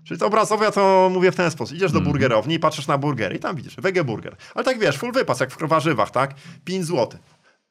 Czyli 0.03 0.19
to 0.19 0.27
obrazowo 0.27 0.63
ja 0.63 0.71
to 0.71 1.09
mówię 1.13 1.31
w 1.31 1.35
ten 1.35 1.51
sposób. 1.51 1.75
Idziesz 1.75 1.91
do 1.91 1.99
mm. 1.99 2.11
burgerowni 2.11 2.55
i 2.55 2.59
patrzysz 2.59 2.87
na 2.87 2.97
burgery 2.97 3.35
i 3.35 3.39
tam 3.39 3.55
widzisz 3.55 3.75
wege 3.75 4.03
burger. 4.03 4.35
Ale 4.55 4.65
tak 4.65 4.79
wiesz, 4.79 4.97
full 4.97 5.11
wypas, 5.11 5.39
jak 5.39 5.51
w 5.51 5.67
warzywach, 5.67 6.11
tak? 6.11 6.35
5 6.65 6.85
zł. 6.85 7.19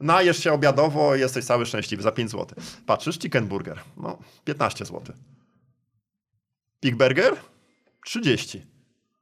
Najesz 0.00 0.42
się 0.42 0.52
obiadowo 0.52 1.16
i 1.16 1.20
jesteś 1.20 1.44
cały 1.44 1.66
szczęśliwy 1.66 2.02
za 2.02 2.12
5 2.12 2.30
zł. 2.30 2.58
Patrzysz, 2.86 3.18
chicken 3.18 3.46
burger, 3.46 3.80
no 3.96 4.18
15 4.44 4.84
zł. 4.84 5.16
Pig 6.80 6.96
burger 6.96 7.36
30. 8.04 8.66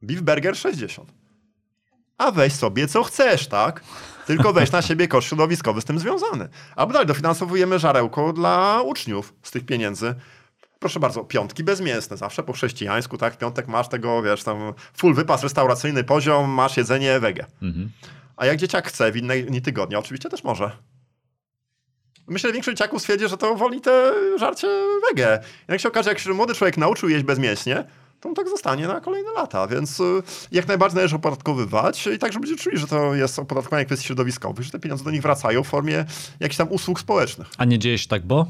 Beef 0.03 0.21
burger 0.21 0.57
60. 0.57 1.13
A 2.19 2.31
weź 2.31 2.53
sobie 2.53 2.89
co 2.89 3.03
chcesz, 3.03 3.47
tak? 3.47 3.85
Tylko 4.29 4.53
weź 4.53 4.73
na 4.73 4.83
siebie 4.83 5.09
koszt 5.09 5.29
środowiskowy 5.29 5.81
z 5.81 5.85
tym 5.85 5.99
związany. 5.99 6.49
Albo 6.77 6.93
dalej, 6.93 7.09
dofinansowujemy 7.09 7.79
żarełko 7.79 8.33
dla 8.33 8.83
uczniów 8.83 9.35
z 9.43 9.51
tych 9.51 9.67
pieniędzy. 9.67 10.15
Proszę 10.79 11.01
bardzo, 11.01 11.25
piątki 11.25 11.65
bezmięsne, 11.65 12.17
zawsze 12.17 12.43
po 12.43 12.53
chrześcijańsku, 12.53 13.19
tak? 13.19 13.35
W 13.35 13.39
piątek 13.39 13.69
masz 13.69 13.89
tego, 13.89 14.23
wiesz, 14.23 14.43
tam 14.43 14.75
full 14.97 15.15
wypas, 15.15 15.43
restauracyjny 15.43 16.05
poziom, 16.05 16.51
masz 16.51 16.77
jedzenie 16.77 17.21
wege. 17.21 17.47
Mhm. 17.63 17.91
A 18.37 18.47
jak 18.47 18.57
dzieciak 18.57 18.89
chce 18.89 19.13
w 19.13 19.17
innej 19.17 19.45
dni 19.45 19.63
tygodnia, 19.63 19.99
oczywiście 19.99 20.29
też 20.29 20.45
może. 20.45 20.71
Myślę, 22.27 22.49
że 22.49 22.53
większość 22.53 22.79
dzieciaków 22.79 23.01
stwierdzi, 23.01 23.29
że 23.29 23.37
to 23.37 23.55
woli 23.55 23.81
te 23.81 24.13
żarcie 24.39 24.69
wege. 25.09 25.39
Jak 25.69 25.81
się 25.81 25.89
okaże, 25.89 26.11
jak 26.11 26.19
się 26.19 26.31
młody 26.31 26.55
człowiek 26.55 26.77
nauczył 26.77 27.09
jeść 27.09 27.25
bezmięśnie, 27.25 27.85
to 28.21 28.29
on 28.29 28.35
tak 28.35 28.49
zostanie 28.49 28.89
na 28.89 29.01
kolejne 29.01 29.33
lata, 29.33 29.67
więc 29.67 30.01
y, 30.01 30.23
jak 30.53 30.69
najbardziej 30.69 30.97
należy 30.97 31.17
opodatkowywać 31.17 32.07
i 32.07 32.19
tak, 32.19 32.33
żeby 32.33 32.47
ludzie 32.47 32.63
czuli, 32.63 32.79
że 32.79 32.87
to 32.87 33.15
jest 33.15 33.39
opodatkowanie 33.39 33.85
kwestii 33.85 34.07
środowiskowych, 34.07 34.65
że 34.65 34.71
te 34.71 34.79
pieniądze 34.79 35.05
do 35.05 35.11
nich 35.11 35.23
wracają 35.23 35.65
w 35.65 35.67
formie 35.67 36.05
jakichś 36.41 36.57
tam 36.57 36.69
usług 36.73 37.01
społecznych. 37.01 37.49
A 37.59 37.65
nie 37.65 37.79
dzieje 37.79 37.99
się 37.99 38.09
tak, 38.09 38.27
bo? 38.27 38.47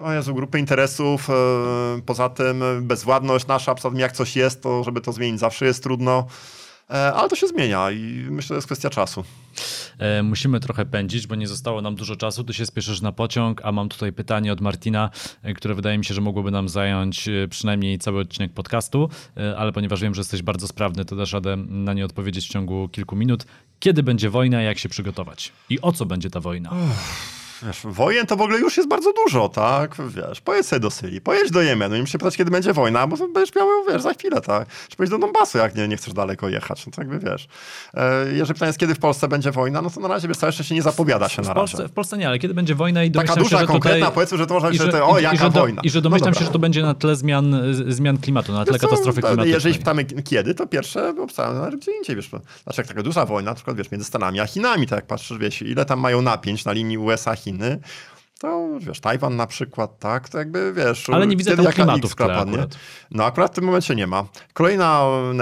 O 0.00 0.12
Jezu, 0.12 0.34
grupy 0.34 0.58
interesów, 0.58 1.30
y, 1.30 2.02
poza 2.02 2.28
tym 2.28 2.64
bezwładność 2.82 3.46
nasza, 3.46 3.74
poza 3.74 3.90
tym 3.90 3.98
jak 3.98 4.12
coś 4.12 4.36
jest, 4.36 4.62
to 4.62 4.84
żeby 4.84 5.00
to 5.00 5.12
zmienić 5.12 5.40
zawsze 5.40 5.66
jest 5.66 5.82
trudno. 5.82 6.26
E, 6.90 7.14
ale 7.14 7.28
to 7.28 7.36
się 7.36 7.46
zmienia 7.46 7.90
i 7.90 8.26
myślę, 8.30 8.42
że 8.42 8.48
to 8.48 8.54
jest 8.54 8.66
kwestia 8.66 8.90
czasu. 8.90 9.24
E, 9.98 10.22
musimy 10.22 10.60
trochę 10.60 10.86
pędzić, 10.86 11.26
bo 11.26 11.34
nie 11.34 11.48
zostało 11.48 11.82
nam 11.82 11.94
dużo 11.94 12.16
czasu. 12.16 12.44
Ty 12.44 12.54
się 12.54 12.66
spieszysz 12.66 13.00
na 13.00 13.12
pociąg, 13.12 13.60
a 13.64 13.72
mam 13.72 13.88
tutaj 13.88 14.12
pytanie 14.12 14.52
od 14.52 14.60
Martina, 14.60 15.10
e, 15.42 15.54
które 15.54 15.74
wydaje 15.74 15.98
mi 15.98 16.04
się, 16.04 16.14
że 16.14 16.20
mogłoby 16.20 16.50
nam 16.50 16.68
zająć 16.68 17.28
przynajmniej 17.50 17.98
cały 17.98 18.20
odcinek 18.20 18.52
podcastu, 18.52 19.08
ale 19.56 19.72
ponieważ 19.72 20.00
wiem, 20.00 20.14
że 20.14 20.20
jesteś 20.20 20.42
bardzo 20.42 20.68
sprawny, 20.68 21.04
to 21.04 21.16
dasz 21.16 21.32
radę 21.32 21.56
na 21.56 21.94
nie 21.94 22.04
odpowiedzieć 22.04 22.46
w 22.46 22.48
ciągu 22.48 22.88
kilku 22.88 23.16
minut. 23.16 23.44
Kiedy 23.80 24.02
będzie 24.02 24.30
wojna, 24.30 24.62
jak 24.62 24.78
się 24.78 24.88
przygotować? 24.88 25.52
I 25.70 25.80
o 25.80 25.92
co 25.92 26.06
będzie 26.06 26.30
ta 26.30 26.40
wojna? 26.40 26.70
Uff 26.70 27.47
wiesz, 27.62 27.80
wojen 27.84 28.26
to 28.26 28.36
w 28.36 28.40
ogóle 28.40 28.58
już 28.58 28.76
jest 28.76 28.88
bardzo 28.88 29.12
dużo, 29.12 29.48
tak? 29.48 29.96
Wiesz, 30.08 30.40
pojedź 30.40 30.66
sobie 30.66 30.80
do 30.80 30.90
Syrii, 30.90 31.20
pojedź 31.20 31.50
do 31.50 31.62
Jemenu 31.62 32.02
i 32.02 32.06
się 32.06 32.18
pytać, 32.18 32.36
kiedy 32.36 32.50
będzie 32.50 32.72
wojna, 32.72 33.06
bo 33.06 33.16
będziesz 33.16 33.54
miał, 33.54 33.68
wiesz, 33.88 34.02
za 34.02 34.14
chwilę, 34.14 34.40
tak? 34.40 34.68
Czy 34.88 34.96
pojedź 34.96 35.10
do 35.10 35.18
Donbasu, 35.18 35.58
jak 35.58 35.74
nie, 35.74 35.88
nie 35.88 35.96
chcesz 35.96 36.14
daleko 36.14 36.48
jechać, 36.48 36.86
no 36.86 36.92
to 36.92 37.00
jakby 37.02 37.18
wiesz. 37.18 37.48
E, 37.94 38.32
jeżeli 38.32 38.54
pytanie 38.54 38.68
jest, 38.68 38.78
kiedy 38.78 38.94
w 38.94 38.98
Polsce 38.98 39.28
będzie 39.28 39.50
wojna, 39.50 39.82
no 39.82 39.90
to 39.90 40.00
na 40.00 40.08
razie, 40.08 40.28
wiesz, 40.28 40.42
jeszcze 40.42 40.64
się 40.64 40.74
nie 40.74 40.82
zapowiada 40.82 41.28
się 41.28 41.42
w 41.42 41.46
na 41.46 41.54
Polsce, 41.54 41.78
razie. 41.78 41.88
W 41.88 41.92
Polsce 41.92 42.18
nie, 42.18 42.28
ale 42.28 42.38
kiedy 42.38 42.54
będzie 42.54 42.74
wojna 42.74 43.04
i 43.04 43.10
Taka 43.10 43.26
domyślam 43.26 43.44
duża, 43.44 43.56
się, 43.56 43.60
że 43.60 43.66
konkretna, 43.66 43.98
tutaj... 43.98 44.14
powiedzmy, 44.14 44.38
że 44.38 44.46
to 44.46 44.54
można 44.54 44.70
I 44.70 44.78
że, 44.78 44.88
to, 44.88 45.08
o, 45.08 45.18
i, 45.18 45.22
jaka 45.22 45.34
i 45.34 45.38
że 45.38 45.50
do, 45.50 45.60
wojna. 45.60 45.82
I 45.84 45.90
że 45.90 45.98
No 45.98 46.02
domyślam 46.02 46.30
dobra. 46.30 46.40
się, 46.40 46.46
że 46.46 46.52
to 46.52 46.58
będzie 46.58 46.82
na 46.82 46.94
tle 46.94 47.16
zmian, 47.16 47.56
zmian 47.88 48.18
klimatu, 48.18 48.52
na 48.52 48.64
tle 48.64 48.78
co, 48.78 48.88
katastrofy 48.88 49.20
klimatycznej. 49.20 49.52
Jeżeli 49.52 49.78
pytamy 49.78 50.04
kiedy, 50.04 50.54
to 50.54 50.66
pierwsze 50.66 51.14
obstawy 51.22 51.58
ale 51.58 51.76
gdzie 51.76 51.92
indziej, 51.96 52.16
wiesz. 52.16 52.28
Znaczy 52.28 52.80
jak 52.80 52.86
taka 52.86 53.02
duża 53.02 53.26
wojna, 53.26 53.50
na 53.50 53.54
przykład 53.54 53.76
wiesz, 53.76 53.90
między 53.90 54.06
Stanami 54.06 54.40
a 54.40 54.46
Chinami, 54.46 54.86
tak 54.86 54.96
jak 54.96 55.06
patrzysz, 55.06 55.38
wiesz, 55.38 55.62
ile 55.62 55.84
tam 55.84 56.00
mają 56.00 56.22
napięć 56.22 56.64
na 56.64 56.72
linii 56.72 56.98
USA-Chiny, 57.48 57.78
to 58.40 58.68
wiesz, 58.80 59.00
Tajwan 59.00 59.36
na 59.36 59.46
przykład, 59.46 59.98
tak, 59.98 60.28
to 60.28 60.38
jakby 60.38 60.72
wiesz... 60.72 61.10
Ale 61.10 61.26
nie 61.26 61.36
widzę 61.36 61.56
tam 61.56 61.66
klimatu 61.66 62.08
padnie. 62.16 62.34
akurat. 62.36 62.78
No 63.10 63.24
akurat 63.24 63.52
w 63.52 63.54
tym 63.54 63.64
momencie 63.64 63.94
nie 63.94 64.06
ma. 64.06 64.24
Kolejny 64.52 64.84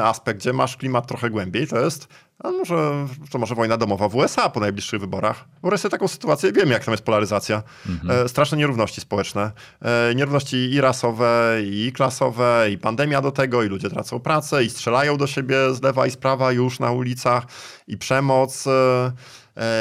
aspekt, 0.02 0.40
gdzie 0.40 0.52
masz 0.52 0.76
klimat 0.76 1.06
trochę 1.06 1.30
głębiej, 1.30 1.66
to 1.66 1.80
jest 1.80 2.08
a 2.44 2.50
może, 2.50 3.06
to 3.30 3.38
może 3.38 3.54
wojna 3.54 3.76
domowa 3.76 4.08
w 4.08 4.14
USA 4.14 4.48
po 4.48 4.60
najbliższych 4.60 5.00
wyborach. 5.00 5.44
Wyobraź 5.62 5.80
sobie 5.80 5.90
taką 5.90 6.08
sytuację, 6.08 6.52
wiemy 6.52 6.72
jak 6.72 6.84
tam 6.84 6.92
jest 6.92 7.04
polaryzacja. 7.04 7.62
E, 8.08 8.28
straszne 8.28 8.58
nierówności 8.58 9.00
społeczne. 9.00 9.52
E, 9.82 10.14
nierówności 10.14 10.56
i 10.56 10.80
rasowe, 10.80 11.58
i 11.64 11.92
klasowe, 11.92 12.68
i 12.70 12.78
pandemia 12.78 13.22
do 13.22 13.32
tego, 13.32 13.62
i 13.62 13.68
ludzie 13.68 13.90
tracą 13.90 14.20
pracę, 14.20 14.64
i 14.64 14.70
strzelają 14.70 15.16
do 15.16 15.26
siebie 15.26 15.74
z 15.74 15.82
lewa 15.82 16.06
i 16.06 16.10
z 16.10 16.16
prawa 16.16 16.52
już 16.52 16.78
na 16.78 16.90
ulicach, 16.90 17.46
i 17.86 17.98
przemoc. 17.98 18.66
E, 18.66 19.12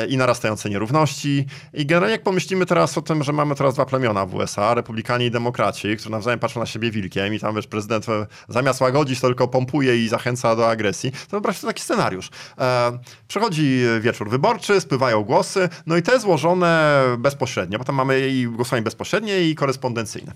i 0.09 0.17
narastające 0.17 0.69
nierówności. 0.69 1.45
I 1.73 1.86
generalnie 1.86 2.11
jak 2.11 2.23
pomyślimy 2.23 2.65
teraz 2.65 2.97
o 2.97 3.01
tym, 3.01 3.23
że 3.23 3.34
mamy 3.34 3.55
teraz 3.55 3.73
dwa 3.73 3.86
plemiona 3.86 4.26
w 4.26 4.36
USA, 4.36 4.73
republikanie 4.73 5.26
i 5.26 5.32
demokraci, 5.32 5.95
którzy 5.95 6.09
nawzajem 6.09 6.39
patrzą 6.39 6.59
na 6.59 6.65
siebie 6.65 6.91
wilkiem 6.91 7.34
i 7.34 7.39
tam 7.39 7.55
wiesz, 7.55 7.67
prezydent 7.67 8.09
e, 8.09 8.28
zamiast 8.49 8.82
łagodzić 8.82 9.19
to 9.19 9.28
tylko 9.28 9.47
pompuje 9.47 10.05
i 10.05 10.07
zachęca 10.07 10.55
do 10.55 10.69
agresji, 10.69 11.11
to 11.11 11.17
wyobraź 11.32 11.57
sobie 11.57 11.73
taki 11.73 11.84
scenariusz. 11.84 12.30
E, 12.57 12.99
przychodzi 13.28 13.82
wieczór 14.01 14.30
wyborczy, 14.30 14.82
spływają 14.82 15.23
głosy, 15.23 15.69
no 15.86 15.97
i 15.97 16.01
te 16.01 16.19
złożone 16.19 17.01
bezpośrednio, 17.17 17.80
bo 17.80 17.86
tam 17.86 17.95
mamy 17.95 18.30
i 18.30 18.47
głosowanie 18.47 18.84
bezpośrednie 18.84 19.41
i 19.41 19.55
korespondencyjne. 19.55 20.34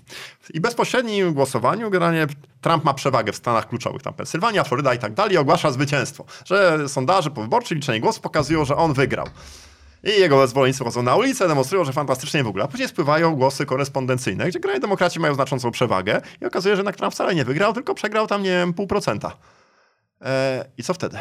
I 0.54 0.60
bezpośrednim 0.60 1.34
głosowaniu 1.34 1.90
generalnie 1.90 2.26
Trump 2.60 2.84
ma 2.84 2.94
przewagę 2.94 3.32
w 3.32 3.36
stanach 3.36 3.68
kluczowych, 3.68 4.02
tam 4.02 4.14
Pensylwania, 4.14 4.64
Floryda 4.64 4.94
i 4.94 4.98
tak 4.98 5.14
dalej, 5.14 5.36
ogłasza 5.36 5.70
zwycięstwo, 5.70 6.24
że 6.44 6.88
sondaże 6.88 7.30
powyborcze, 7.30 7.74
liczenie 7.74 8.00
głosów 8.00 8.22
pokazują, 8.22 8.64
że 8.64 8.76
on 8.76 8.92
wygrał. 8.92 9.26
I 10.04 10.20
jego 10.20 10.46
zwolennicy 10.46 10.84
chodzą 10.84 11.02
na 11.02 11.16
ulicę, 11.16 11.48
demonstrują, 11.48 11.84
że 11.84 11.92
fantastycznie 11.92 12.44
w 12.44 12.46
ogóle. 12.46 12.64
A 12.64 12.68
później 12.68 12.88
spływają 12.88 13.36
głosy 13.36 13.66
korespondencyjne, 13.66 14.48
gdzie 14.48 14.60
kraj 14.60 14.80
demokraci 14.80 15.20
mają 15.20 15.34
znaczącą 15.34 15.70
przewagę 15.70 16.20
i 16.40 16.46
okazuje 16.46 16.72
się, 16.72 16.76
że 16.76 16.80
jednak 16.80 16.96
Trump 16.96 17.14
wcale 17.14 17.34
nie 17.34 17.44
wygrał, 17.44 17.72
tylko 17.72 17.94
przegrał 17.94 18.26
tam, 18.26 18.42
nie 18.42 18.50
wiem, 18.50 18.74
pół 18.74 18.86
procenta. 18.86 19.36
E, 20.22 20.64
I 20.78 20.82
co 20.82 20.94
wtedy? 20.94 21.18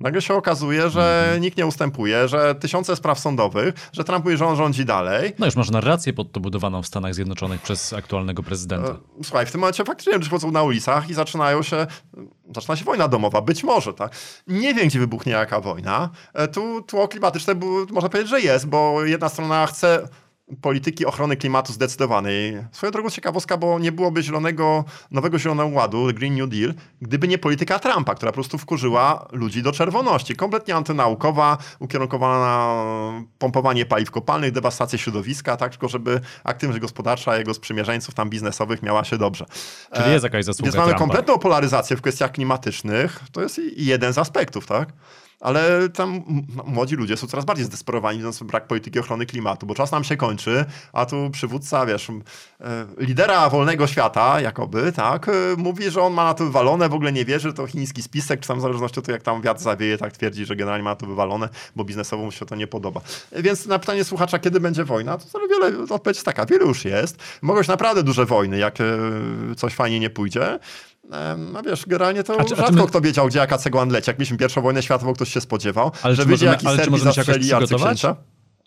Nagle 0.00 0.22
się 0.22 0.34
okazuje, 0.34 0.90
że 0.90 1.36
nikt 1.40 1.58
nie 1.58 1.66
ustępuje, 1.66 2.28
że 2.28 2.54
tysiące 2.54 2.96
spraw 2.96 3.18
sądowych, 3.18 3.74
że 3.92 4.04
Trump 4.04 4.26
że 4.34 4.46
on 4.46 4.56
rządzi 4.56 4.84
dalej. 4.84 5.32
No 5.38 5.46
już 5.46 5.56
masz 5.56 5.70
narrację 5.70 6.12
pod 6.12 6.32
to 6.32 6.40
budowaną 6.40 6.82
w 6.82 6.86
Stanach 6.86 7.14
Zjednoczonych 7.14 7.62
przez 7.62 7.92
aktualnego 7.92 8.42
prezydenta. 8.42 8.90
E, 8.90 9.24
Słuchaj, 9.24 9.46
w 9.46 9.52
tym 9.52 9.60
momencie 9.60 9.84
faktycznie 9.84 10.12
ludzie 10.12 10.30
chodzą 10.30 10.50
na 10.50 10.62
ulicach 10.62 11.10
i 11.10 11.14
zaczynają 11.14 11.62
się, 11.62 11.86
zaczyna 12.54 12.76
się 12.76 12.84
wojna 12.84 13.08
domowa, 13.08 13.40
być 13.40 13.64
może, 13.64 13.94
tak. 13.94 14.12
Nie 14.46 14.74
wiem, 14.74 14.88
gdzie 14.88 14.98
wybuchnie 14.98 15.32
jaka 15.32 15.60
wojna. 15.60 16.10
E, 16.34 16.48
Tu 16.48 16.82
tło 16.82 17.08
klimatyczne 17.08 17.54
można 17.90 18.08
powiedzieć, 18.08 18.30
że 18.30 18.40
jest, 18.40 18.66
bo 18.66 19.04
jedna 19.04 19.28
strona 19.28 19.66
chce 19.66 20.08
polityki 20.60 21.06
ochrony 21.06 21.36
klimatu 21.36 21.72
zdecydowanej. 21.72 22.56
Swoją 22.72 22.92
drogą 22.92 23.10
ciekawostka, 23.10 23.56
bo 23.56 23.78
nie 23.78 23.92
byłoby 23.92 24.22
zielonego, 24.22 24.84
nowego 25.10 25.38
zielonego 25.38 25.68
ładu, 25.68 26.06
Green 26.14 26.34
New 26.34 26.48
Deal, 26.48 26.74
gdyby 27.02 27.28
nie 27.28 27.38
polityka 27.38 27.78
Trumpa, 27.78 28.14
która 28.14 28.32
po 28.32 28.34
prostu 28.34 28.58
wkurzyła 28.58 29.28
ludzi 29.32 29.62
do 29.62 29.72
czerwoności. 29.72 30.36
Kompletnie 30.36 30.76
antynaukowa, 30.76 31.58
ukierunkowana 31.78 32.38
na 32.38 33.22
pompowanie 33.38 33.86
paliw 33.86 34.10
kopalnych, 34.10 34.52
dewastację 34.52 34.98
środowiska, 34.98 35.56
tak, 35.56 35.70
tylko 35.70 35.88
żeby 35.88 36.20
aktywność 36.44 36.80
gospodarcza 36.80 37.36
jego 37.36 37.54
sprzymierzeńców 37.54 38.14
tam 38.14 38.30
biznesowych 38.30 38.82
miała 38.82 39.04
się 39.04 39.18
dobrze. 39.18 39.46
Czyli 39.92 40.10
jest 40.10 40.24
jakaś 40.24 40.44
zasługa 40.44 40.66
Więc 40.66 40.76
mamy 40.76 40.88
Trumpa. 40.88 40.98
kompletną 40.98 41.38
polaryzację 41.38 41.96
w 41.96 42.00
kwestiach 42.00 42.32
klimatycznych. 42.32 43.20
To 43.32 43.42
jest 43.42 43.60
jeden 43.76 44.12
z 44.12 44.18
aspektów, 44.18 44.66
tak? 44.66 44.88
Ale 45.44 45.88
tam 45.88 46.22
młodzi 46.66 46.96
ludzie 46.96 47.16
są 47.16 47.26
coraz 47.26 47.44
bardziej 47.44 47.66
zdesperowani, 47.66 48.18
widząc 48.18 48.42
brak 48.42 48.66
polityki 48.66 48.98
ochrony 48.98 49.26
klimatu, 49.26 49.66
bo 49.66 49.74
czas 49.74 49.92
nam 49.92 50.04
się 50.04 50.16
kończy, 50.16 50.64
a 50.92 51.06
tu 51.06 51.30
przywódca, 51.30 51.86
wiesz, 51.86 52.10
e, 52.10 52.14
lidera 52.98 53.50
wolnego 53.50 53.86
świata, 53.86 54.40
jakoby, 54.40 54.92
tak, 54.92 55.28
e, 55.28 55.32
mówi, 55.56 55.90
że 55.90 56.02
on 56.02 56.12
ma 56.12 56.24
na 56.24 56.34
to 56.34 56.44
wywalone, 56.44 56.88
w 56.88 56.94
ogóle 56.94 57.12
nie 57.12 57.24
wierzy, 57.24 57.52
to 57.52 57.66
chiński 57.66 58.02
spisek, 58.02 58.40
czy 58.40 58.48
tam 58.48 58.58
w 58.58 58.62
zależności 58.62 58.98
od 58.98 59.06
tego, 59.06 59.16
jak 59.16 59.22
tam 59.22 59.42
wiatr 59.42 59.60
zawieje, 59.60 59.98
tak 59.98 60.12
twierdzi, 60.12 60.46
że 60.46 60.56
generalnie 60.56 60.84
ma 60.84 60.96
to 60.96 61.06
wywalone, 61.06 61.48
bo 61.76 61.84
biznesowo 61.84 62.24
mu 62.24 62.32
się 62.32 62.46
to 62.46 62.56
nie 62.56 62.66
podoba. 62.66 63.00
E, 63.32 63.42
Więc 63.42 63.66
na 63.66 63.78
pytanie 63.78 64.04
słuchacza, 64.04 64.38
kiedy 64.38 64.60
będzie 64.60 64.84
wojna, 64.84 65.18
to 65.18 65.38
wiele, 65.50 65.78
odpowiedź 65.82 66.16
jest 66.16 66.26
taka, 66.26 66.46
wiele 66.46 66.66
już 66.66 66.84
jest. 66.84 67.18
Mogą 67.42 67.58
być 67.58 67.68
naprawdę 67.68 68.02
duże 68.02 68.26
wojny, 68.26 68.58
jak 68.58 68.78
coś 69.56 69.74
fajnie 69.74 70.00
nie 70.00 70.10
pójdzie. 70.10 70.58
No 71.52 71.62
wiesz, 71.62 71.86
generalnie 71.86 72.22
to 72.24 72.40
A 72.40 72.44
czy- 72.44 72.56
rzadko 72.56 72.72
my- 72.72 72.86
kto 72.86 73.00
wiedział, 73.00 73.26
gdzie 73.28 73.38
jaka 73.38 73.58
cegła 73.58 73.84
leci. 73.84 74.10
Jak 74.10 74.18
mieliśmy 74.18 74.36
pierwszą 74.36 74.62
wojnę 74.62 74.82
światową, 74.82 75.12
ktoś 75.14 75.32
się 75.32 75.40
spodziewał, 75.40 75.90
Ale 76.02 76.14
że 76.14 76.24
wyjdzie 76.24 76.46
jakiś 76.46 76.78
jakoś 76.78 77.00
zastrzeli 77.00 77.40
przygotować? 77.40 77.82
arcyksięcia. 77.82 78.16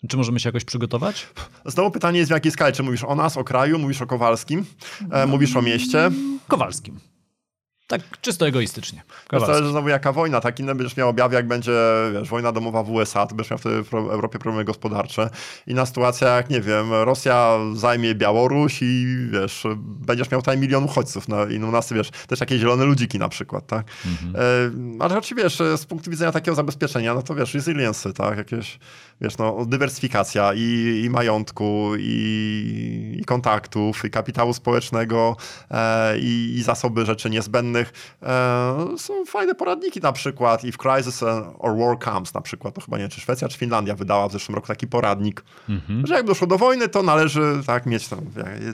Czy 0.08 0.16
możemy 0.16 0.40
się 0.40 0.48
jakoś 0.48 0.64
przygotować? 0.64 1.26
Znowu 1.66 1.90
pytanie 1.90 2.18
jest 2.18 2.30
w 2.30 2.34
jakiej 2.34 2.52
skali. 2.52 2.74
Czy 2.74 2.82
mówisz 2.82 3.04
o 3.04 3.14
nas, 3.14 3.36
o 3.36 3.44
kraju, 3.44 3.78
mówisz 3.78 4.02
o 4.02 4.06
Kowalskim, 4.06 4.64
e, 5.10 5.26
mówisz 5.26 5.56
o 5.56 5.62
mieście. 5.62 6.10
Kowalskim. 6.48 7.00
Tak 7.88 8.00
czysto 8.20 8.46
egoistycznie. 8.46 9.02
To 9.28 9.40
zależy 9.40 9.70
znowu 9.70 9.88
jaka 9.88 10.12
wojna. 10.12 10.40
Tak 10.40 10.60
inne 10.60 10.74
będziesz 10.74 10.96
miał 10.96 11.08
objawy, 11.08 11.34
jak 11.34 11.48
będzie 11.48 11.72
wiesz, 12.12 12.28
wojna 12.28 12.52
domowa 12.52 12.82
w 12.82 12.90
USA, 12.90 13.26
to 13.26 13.34
będziesz 13.34 13.50
miał 13.50 13.58
wtedy 13.58 13.82
w 13.82 13.94
Europie 13.94 14.38
problemy 14.38 14.64
gospodarcze. 14.64 15.30
Inna 15.66 15.86
sytuacja, 15.86 16.28
jak 16.28 16.50
nie 16.50 16.60
wiem, 16.60 16.92
Rosja 16.92 17.58
zajmie 17.74 18.14
Białoruś 18.14 18.78
i 18.82 19.06
wiesz, 19.30 19.66
będziesz 19.78 20.30
miał 20.30 20.40
tutaj 20.40 20.58
milion 20.58 20.84
uchodźców. 20.84 21.28
No, 21.28 21.46
I 21.46 21.58
u 21.58 21.70
nas, 21.70 21.92
wiesz, 21.92 22.10
też 22.10 22.40
jakieś 22.40 22.60
zielone 22.60 22.84
ludziki 22.84 23.18
na 23.18 23.28
przykład, 23.28 23.66
tak? 23.66 23.86
E, 24.34 24.70
ale 25.00 25.18
oczywiście, 25.18 25.64
wiesz, 25.64 25.80
z 25.80 25.86
punktu 25.86 26.10
widzenia 26.10 26.32
takiego 26.32 26.54
zabezpieczenia, 26.54 27.14
no 27.14 27.22
to 27.22 27.34
wiesz, 27.34 27.54
resilience, 27.54 28.12
tak? 28.12 28.38
Jakieś, 28.38 28.78
wiesz, 29.20 29.38
no, 29.38 29.66
dywersyfikacja 29.66 30.52
i, 30.54 31.00
i 31.04 31.10
majątku, 31.10 31.92
i, 31.98 33.16
i 33.20 33.24
kontaktów, 33.24 34.04
i 34.04 34.10
kapitału 34.10 34.52
społecznego, 34.52 35.36
e, 35.70 36.18
i, 36.18 36.54
i 36.56 36.62
zasoby 36.62 37.06
rzeczy 37.06 37.30
niezbędnych. 37.30 38.16
E, 38.22 38.98
są 38.98 39.24
fajne 39.24 39.54
poradniki 39.54 40.00
na 40.00 40.12
przykład 40.12 40.64
i 40.64 40.72
w 40.72 40.78
Crisis 40.78 41.22
or 41.58 41.76
War 41.78 41.98
Comes 42.04 42.34
na 42.34 42.40
przykład, 42.40 42.74
to 42.74 42.80
chyba 42.80 42.96
nie 42.96 43.02
wiem, 43.02 43.10
czy 43.10 43.20
Szwecja, 43.20 43.48
czy 43.48 43.58
Finlandia 43.58 43.94
wydała 43.94 44.28
w 44.28 44.32
zeszłym 44.32 44.54
roku 44.54 44.66
taki 44.66 44.86
poradnik, 44.86 45.44
że 46.04 46.14
jak 46.14 46.26
doszło 46.26 46.46
do 46.46 46.58
wojny, 46.58 46.88
to 46.88 47.02
należy 47.02 47.60
tak 47.66 47.86
mieć 47.86 48.08
tam, 48.08 48.20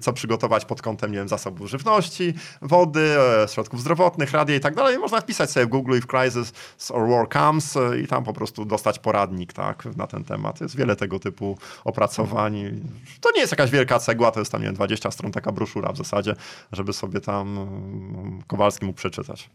co 0.01 0.12
przygotować 0.12 0.64
pod 0.64 0.82
kątem, 0.82 1.12
nie 1.12 1.18
wiem, 1.18 1.28
zasobów 1.28 1.70
żywności, 1.70 2.34
wody, 2.62 3.16
e, 3.42 3.49
środków 3.49 3.80
zdrowotnych, 3.80 4.32
radia 4.32 4.57
i 4.57 4.61
tak 4.61 4.74
dalej. 4.74 4.99
Można 4.99 5.20
wpisać 5.20 5.51
sobie 5.51 5.66
w 5.66 5.68
Google 5.68 5.99
i 5.99 6.01
w 6.01 6.07
Crisis 6.07 6.53
or 6.90 7.09
War 7.09 7.28
Comes 7.32 7.76
e, 7.76 8.01
i 8.01 8.07
tam 8.07 8.24
po 8.24 8.32
prostu 8.32 8.64
dostać 8.64 8.99
poradnik, 8.99 9.53
tak, 9.53 9.84
na 9.97 10.07
ten 10.07 10.24
temat. 10.24 10.34
Jest 10.61 10.76
wiele 10.76 10.97
tego 10.97 11.18
typu 11.18 11.59
opracowań. 11.85 12.80
To 13.20 13.30
nie 13.35 13.41
jest 13.41 13.53
jakaś 13.53 13.70
wielka 13.70 13.99
cegła, 13.99 14.30
to 14.30 14.41
jest 14.41 14.53
tam, 14.53 14.61
nie 14.61 14.66
wiem, 14.66 14.74
20 14.74 15.11
stron 15.11 15.32
taka 15.32 15.53
broszura 15.53 15.93
w 15.93 15.97
zasadzie, 15.97 16.35
żeby 16.72 16.93
sobie 16.93 17.20
tam 17.20 17.59
mm, 17.59 18.43
Kowalski 18.47 18.87
mógł 18.87 18.97
przeczytać. 18.97 19.51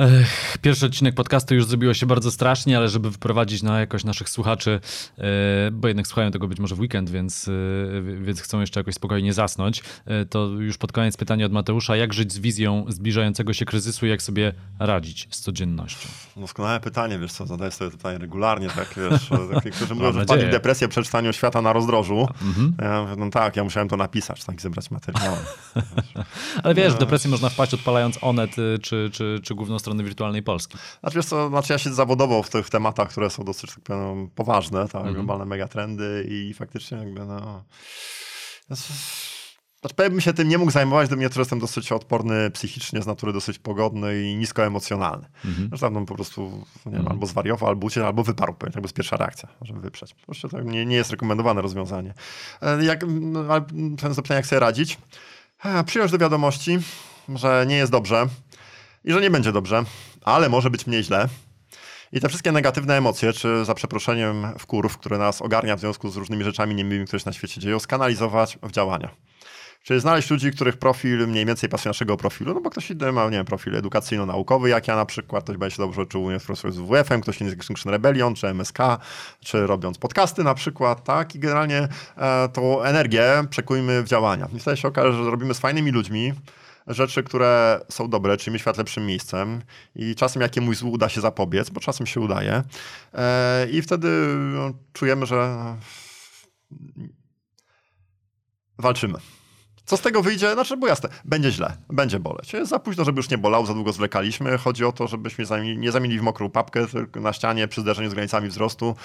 Ech, 0.00 0.58
pierwszy 0.62 0.86
odcinek 0.86 1.14
podcastu 1.14 1.54
już 1.54 1.66
zrobiło 1.66 1.94
się 1.94 2.06
bardzo 2.06 2.30
strasznie, 2.30 2.76
ale 2.76 2.88
żeby 2.88 3.10
wyprowadzić 3.10 3.62
na 3.62 3.80
jakość 3.80 4.04
naszych 4.04 4.28
słuchaczy, 4.28 4.80
e, 5.18 5.22
bo 5.72 5.88
jednak 5.88 6.06
słuchają 6.06 6.30
tego 6.30 6.48
być 6.48 6.60
może 6.60 6.74
w 6.74 6.80
weekend, 6.80 7.10
więc, 7.10 7.48
e, 7.48 8.02
więc 8.02 8.40
chcą 8.40 8.60
jeszcze 8.60 8.80
jakoś 8.80 8.94
spokojnie 8.94 9.32
zasnąć, 9.32 9.82
e, 10.06 10.24
to 10.24 10.46
już 10.46 10.78
pod 10.78 10.92
koniec 10.92 11.16
pytanie 11.16 11.46
od 11.46 11.52
Mateusza, 11.52 11.96
jak 11.96 12.12
żyć 12.12 12.32
z 12.32 12.38
wizją 12.38 12.84
zbliżającego 12.88 13.52
się 13.52 13.64
kryzysu 13.64 14.06
i 14.06 14.08
jak 14.08 14.22
sobie 14.22 14.52
radzić 14.78 15.28
z 15.30 15.40
codziennością? 15.40 16.08
Doskonałe 16.36 16.80
pytanie, 16.80 17.18
wiesz 17.18 17.32
co, 17.32 17.46
zadaję 17.46 17.70
sobie 17.70 17.90
pytanie 17.90 18.18
regularnie, 18.18 18.68
tak, 18.68 18.94
wiesz, 18.96 19.30
którzy 19.76 19.94
mówią, 19.94 20.12
że 20.12 20.24
wpadli 20.24 20.46
w 20.46 20.50
depresję 20.50 20.88
przed 20.88 21.04
czytaniem 21.04 21.32
Świata 21.32 21.62
na 21.62 21.72
rozdrożu. 21.72 22.28
Mhm. 22.42 22.74
Ja 22.82 23.02
mówię, 23.02 23.24
no 23.24 23.30
tak, 23.30 23.56
ja 23.56 23.64
musiałem 23.64 23.88
to 23.88 23.96
napisać, 23.96 24.44
tak, 24.44 24.60
zebrać 24.60 24.90
materiał. 24.90 25.36
Ale 26.62 26.74
wiesz, 26.74 26.94
w 26.94 26.98
depresję 26.98 27.30
można 27.30 27.48
wpaść 27.48 27.74
odpalając 27.74 28.18
Onet 28.20 28.58
y, 28.58 28.78
czy, 28.82 29.10
czy, 29.12 29.40
czy 29.42 29.54
główną 29.54 29.78
stronę 29.78 29.89
wirtualnej 29.98 30.42
Polski. 30.42 30.78
Znaczy, 31.00 31.16
wiesz 31.16 31.26
co, 31.26 31.48
znaczy 31.48 31.72
ja 31.72 31.78
się 31.78 31.94
zawodowo 31.94 32.42
w 32.42 32.50
tych 32.50 32.70
tematach, 32.70 33.08
które 33.08 33.30
są 33.30 33.44
dosyć 33.44 33.70
tak 33.74 33.84
powiem, 33.84 34.30
poważne, 34.34 34.88
tak, 34.88 34.94
Mhm. 34.94 35.14
globalne 35.14 35.44
megatrendy 35.44 36.26
i 36.28 36.54
faktycznie 36.54 36.98
jakby 36.98 37.26
no... 37.26 37.64
Znaczy, 38.66 38.92
pewnie 39.96 40.10
bym 40.10 40.20
się 40.20 40.32
tym 40.32 40.48
nie 40.48 40.58
mógł 40.58 40.70
zajmować, 40.70 41.06
gdyby 41.06 41.22
nie 41.22 41.30
to, 41.30 41.40
jestem 41.40 41.58
dosyć 41.58 41.92
odporny 41.92 42.50
psychicznie, 42.50 43.02
z 43.02 43.06
natury 43.06 43.32
dosyć 43.32 43.58
pogodny 43.58 44.22
i 44.22 44.36
niskoemocjonalny. 44.36 45.26
Mhm. 45.44 45.68
Zresztą 45.68 45.94
bym 45.94 46.06
po 46.06 46.14
prostu 46.14 46.42
nie 46.86 46.92
wiem, 46.92 47.00
mhm. 47.00 47.12
albo 47.12 47.26
zwariował, 47.26 47.68
albo 47.68 47.86
uciekł, 47.86 48.06
albo 48.06 48.22
wyparł, 48.22 48.54
pewnie, 48.54 48.72
jakby 48.74 48.86
jest 48.86 48.94
pierwsza 48.94 49.16
reakcja, 49.16 49.48
żeby 49.62 49.80
wyprzeć. 49.80 50.14
Po 50.14 50.26
prostu 50.26 50.48
to 50.48 50.60
nie, 50.60 50.86
nie 50.86 50.96
jest 50.96 51.10
rekomendowane 51.10 51.62
rozwiązanie. 51.62 52.14
E, 52.62 52.84
jak, 52.84 53.04
no, 53.08 53.40
ale 54.02 54.14
zapytanie, 54.14 54.36
jak 54.36 54.46
sobie 54.46 54.60
radzić? 54.60 54.98
E, 55.64 55.84
przyjąć 55.84 56.12
do 56.12 56.18
wiadomości, 56.18 56.78
że 57.34 57.64
nie 57.68 57.76
jest 57.76 57.92
dobrze 57.92 58.26
i 59.04 59.12
że 59.12 59.20
nie 59.20 59.30
będzie 59.30 59.52
dobrze, 59.52 59.84
ale 60.24 60.48
może 60.48 60.70
być 60.70 60.86
mniej 60.86 61.04
źle. 61.04 61.28
I 62.12 62.20
te 62.20 62.28
wszystkie 62.28 62.52
negatywne 62.52 62.96
emocje, 62.96 63.32
czy 63.32 63.64
za 63.64 63.74
przeproszeniem 63.74 64.46
wkurw, 64.58 64.98
które 64.98 65.18
nas 65.18 65.42
ogarnia 65.42 65.76
w 65.76 65.80
związku 65.80 66.10
z 66.10 66.16
różnymi 66.16 66.44
rzeczami 66.44 66.74
niemiłymi, 66.74 67.06
które 67.06 67.20
się 67.20 67.28
na 67.28 67.32
świecie 67.32 67.60
dzieją, 67.60 67.78
skanalizować 67.78 68.58
w 68.62 68.70
działania. 68.70 69.10
Czyli 69.82 70.00
znaleźć 70.00 70.30
ludzi, 70.30 70.50
których 70.50 70.76
profil 70.76 71.28
mniej 71.28 71.46
więcej 71.46 71.68
pasuje 71.68 71.90
naszego 71.90 72.16
profilu, 72.16 72.54
no 72.54 72.60
bo 72.60 72.70
ktoś 72.70 72.90
inny 72.90 73.12
ma, 73.12 73.24
nie 73.24 73.30
wiem, 73.30 73.44
profil 73.44 73.76
edukacyjno-naukowy, 73.76 74.68
jak 74.68 74.88
ja 74.88 74.96
na 74.96 75.06
przykład, 75.06 75.44
ktoś 75.44 75.56
będzie 75.56 75.76
się 75.76 75.82
dobrze 75.82 76.06
czuł 76.06 76.28
z 76.68 76.78
WF-em, 76.78 77.20
ktoś 77.20 77.40
inny 77.40 77.50
z 77.50 77.52
Extinction 77.52 77.92
Rebellion, 77.92 78.34
czy 78.34 78.46
MSK, 78.46 78.78
czy 79.40 79.66
robiąc 79.66 79.98
podcasty 79.98 80.44
na 80.44 80.54
przykład, 80.54 81.04
tak? 81.04 81.34
I 81.34 81.38
generalnie 81.38 81.88
e, 82.16 82.48
tą 82.48 82.82
energię 82.82 83.44
przekujmy 83.50 84.02
w 84.02 84.06
działania. 84.06 84.48
I 84.56 84.60
wtedy 84.60 84.76
się 84.76 84.88
okaże, 84.88 85.24
że 85.24 85.30
robimy 85.30 85.54
z 85.54 85.58
fajnymi 85.58 85.90
ludźmi, 85.90 86.32
rzeczy, 86.90 87.22
które 87.22 87.80
są 87.88 88.08
dobre, 88.08 88.36
czyli 88.36 88.58
świat 88.58 88.78
lepszym 88.78 89.06
miejscem 89.06 89.62
i 89.96 90.14
czasem 90.14 90.42
jakiemuś 90.42 90.76
złu 90.76 90.92
uda 90.92 91.08
się 91.08 91.20
zapobiec, 91.20 91.70
bo 91.70 91.80
czasem 91.80 92.06
się 92.06 92.20
udaje. 92.20 92.62
E, 93.14 93.66
I 93.70 93.82
wtedy 93.82 94.08
no, 94.36 94.70
czujemy, 94.92 95.26
że 95.26 95.56
walczymy. 98.78 99.18
Co 99.90 99.96
z 99.96 100.00
tego 100.00 100.22
wyjdzie? 100.22 100.52
Znaczy, 100.52 100.76
bo 100.76 100.86
jasne, 100.86 101.08
będzie 101.24 101.50
źle, 101.50 101.76
będzie 101.88 102.20
boleć. 102.20 102.52
Jest 102.52 102.70
za 102.70 102.78
późno, 102.78 103.04
żeby 103.04 103.18
już 103.18 103.30
nie 103.30 103.38
bolał, 103.38 103.66
za 103.66 103.74
długo 103.74 103.92
zwlekaliśmy. 103.92 104.58
Chodzi 104.58 104.84
o 104.84 104.92
to, 104.92 105.08
żebyśmy 105.08 105.44
nie 105.76 105.92
zamienili 105.92 106.20
w 106.20 106.22
mokrą 106.22 106.50
papkę 106.50 106.86
na 107.14 107.32
ścianie 107.32 107.68
przy 107.68 107.80
zderzeniu 107.80 108.10
z 108.10 108.14
granicami 108.14 108.48
wzrostu, 108.48 108.96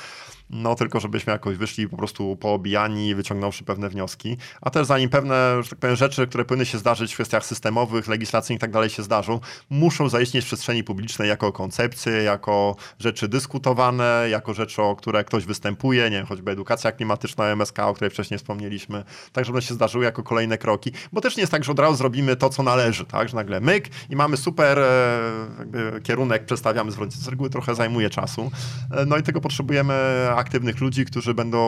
no 0.50 0.76
tylko 0.76 1.00
żebyśmy 1.00 1.34
jakoś 1.34 1.58
wyszli 1.58 1.90
po 1.90 1.98
prostu 1.98 2.36
poobijani, 2.36 3.16
wyciągnąwszy 3.16 3.64
pewne 3.64 3.90
wnioski. 3.90 4.38
A 4.62 4.70
też 4.70 4.88
zanim 4.88 5.10
pewne, 5.10 5.64
że 5.64 5.70
tak 5.70 5.80
powiem, 5.80 5.96
rzeczy, 5.96 6.28
które 6.28 6.46
powinny 6.46 6.66
się 6.66 6.78
zdarzyć 6.78 7.12
w 7.12 7.16
kwestiach 7.16 7.46
systemowych, 7.46 8.08
legislacyjnych 8.08 8.60
i 8.60 8.62
tak 8.62 8.72
dalej 8.72 8.90
się 8.90 9.04
zdarzą, 9.04 9.40
muszą 9.70 10.10
zaistnieć 10.10 10.44
w 10.44 10.48
przestrzeni 10.48 10.84
publicznej 10.84 11.30
jako 11.30 11.52
koncepcje, 11.52 12.14
jako 12.14 12.76
rzeczy 13.00 13.28
dyskutowane, 13.28 14.28
jako 14.30 14.54
rzeczy, 14.54 14.82
o 14.82 14.96
które 14.96 15.24
ktoś 15.24 15.46
występuje, 15.46 16.04
nie 16.04 16.18
wiem, 16.18 16.26
choćby 16.26 16.52
edukacja 16.52 16.92
klimatyczna 16.92 17.46
MSK, 17.46 17.80
o 17.80 17.94
której 17.94 18.12
wcześniej 18.12 18.38
wspomnieliśmy, 18.38 19.04
tak 19.34 19.46
żeby 19.46 19.58
one 19.58 19.62
się 19.62 19.74
zdarzyły 19.74 20.06
jako 20.06 20.24
kolejne 20.24 20.58
kroki, 20.58 20.92
bo 21.14 21.22
też 21.22 21.38
nie 21.38 21.42
jest 21.42 21.52
tak, 21.52 21.64
że 21.64 21.72
od 21.72 21.80
razu 21.80 21.96
zrobimy 21.96 22.36
to, 22.36 22.50
co 22.50 22.64
należy, 22.64 23.06
tak, 23.06 23.30
że 23.30 23.36
nagle 23.36 23.62
myk 23.62 23.90
i 24.10 24.16
mamy 24.16 24.38
super 24.38 24.80
e, 24.80 26.02
kierunek, 26.04 26.46
przedstawiamy 26.46 26.92
z 26.92 26.96
z 27.14 27.28
reguły 27.28 27.50
trochę 27.50 27.76
zajmuje 27.76 28.10
czasu, 28.10 28.52
e, 28.92 29.06
no 29.06 29.18
i 29.18 29.24
tego 29.24 29.42
potrzebujemy 29.42 29.94
aktywnych 30.36 30.82
ludzi, 30.82 31.06
którzy 31.06 31.34
będą 31.34 31.60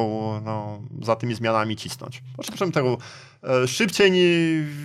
no, 0.45 0.81
za 1.01 1.15
tymi 1.15 1.35
zmianami 1.35 1.75
cisnąć. 1.75 2.23
Potrzebujemy 2.37 2.71
tego 2.71 2.97
szybciej 3.67 4.11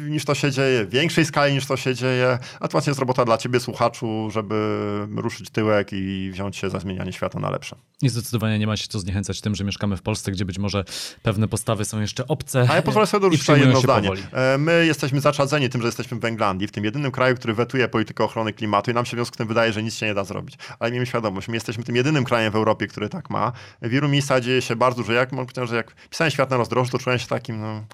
niż 0.09 0.25
to 0.25 0.35
się 0.35 0.51
dzieje, 0.51 0.85
w 0.85 0.91
większej 0.91 1.25
skali 1.25 1.55
niż 1.55 1.67
to 1.67 1.77
się 1.77 1.95
dzieje, 1.95 2.39
a 2.61 2.69
to 2.69 2.73
właśnie 2.73 2.91
jest 2.91 3.01
robota 3.01 3.25
dla 3.25 3.39
ciebie, 3.39 3.61
słuchaczu, 3.61 4.31
żeby 4.31 5.09
ruszyć 5.17 5.51
tyłek 5.51 5.89
i 5.93 6.31
wziąć 6.33 6.57
się 6.57 6.71
za 6.71 6.79
zmienianie 6.79 7.13
świata 7.13 7.41
na 7.41 7.51
lepsze. 7.51 7.77
I 8.03 8.09
zdecydowanie 8.09 8.59
nie 8.59 8.67
ma 8.67 8.77
się 8.77 8.87
co 8.89 8.99
zniechęcać 8.99 9.41
tym, 9.41 9.55
że 9.55 9.65
mieszkamy 9.65 9.97
w 9.97 10.03
Polsce, 10.03 10.33
gdzie 10.33 10.45
być 10.45 10.59
może 10.59 10.85
pewne 11.23 11.49
postawy 11.49 11.85
są 11.85 12.01
jeszcze 12.01 12.29
obce. 12.29 12.67
A 12.71 12.77
ja 12.77 12.83
pozwolę 12.83 13.07
sobie 13.07 13.21
dorzucić 13.21 13.49
jedno 13.49 13.81
zdanie. 13.81 14.09
Powoli. 14.09 14.23
E, 14.33 14.59
my 14.59 14.87
jesteśmy 14.87 15.21
zaczadzeni 15.21 15.69
tym, 15.69 15.81
że 15.81 15.89
jesteśmy 15.89 16.17
w 16.17 16.21
Węglandii, 16.21 16.69
w 16.69 16.73
tym 16.73 16.85
jedynym 16.85 17.13
kraju, 17.13 17.37
który 17.37 17.55
wetuje 17.55 17.89
politykę 17.89 18.25
ochrony 18.25 18.53
klimatu 18.53 18.91
i 18.91 18.95
nam 18.95 19.05
się 19.05 19.11
w 19.11 19.19
związku 19.19 19.35
z 19.35 19.39
tym 19.39 19.49
wydaje, 19.49 19.73
że 19.73 19.83
nic 19.83 19.95
się 19.95 20.07
nie 20.07 20.15
da 20.15 20.25
zrobić. 20.25 20.59
Ale 20.79 20.91
miejmy 20.91 21.07
świadomość, 21.07 21.49
my 21.49 21.55
jesteśmy 21.55 21.85
tym 21.85 21.97
jedynym 21.97 22.25
krajem 22.25 22.53
w 22.53 22.57
Europie, 22.57 22.87
który 22.87 23.09
tak 23.09 23.31
ma. 23.31 23.53
W 23.83 23.89
wielu 23.89 24.09
miejscach 24.09 24.43
dzieje 24.43 24.63
się 24.63 24.77
bardzo 24.77 24.97
dużo. 25.03 25.13
Jak, 25.13 25.31
że 25.65 25.77
jak 25.77 25.95
pisałem 26.11 26.31
świat 26.31 26.51
na 26.51 26.57
rozdrożu, 26.57 26.91
to 26.91 26.99
czułem 26.99 27.19
się 27.19 27.27
takim, 27.27 27.61
no, 27.61 27.85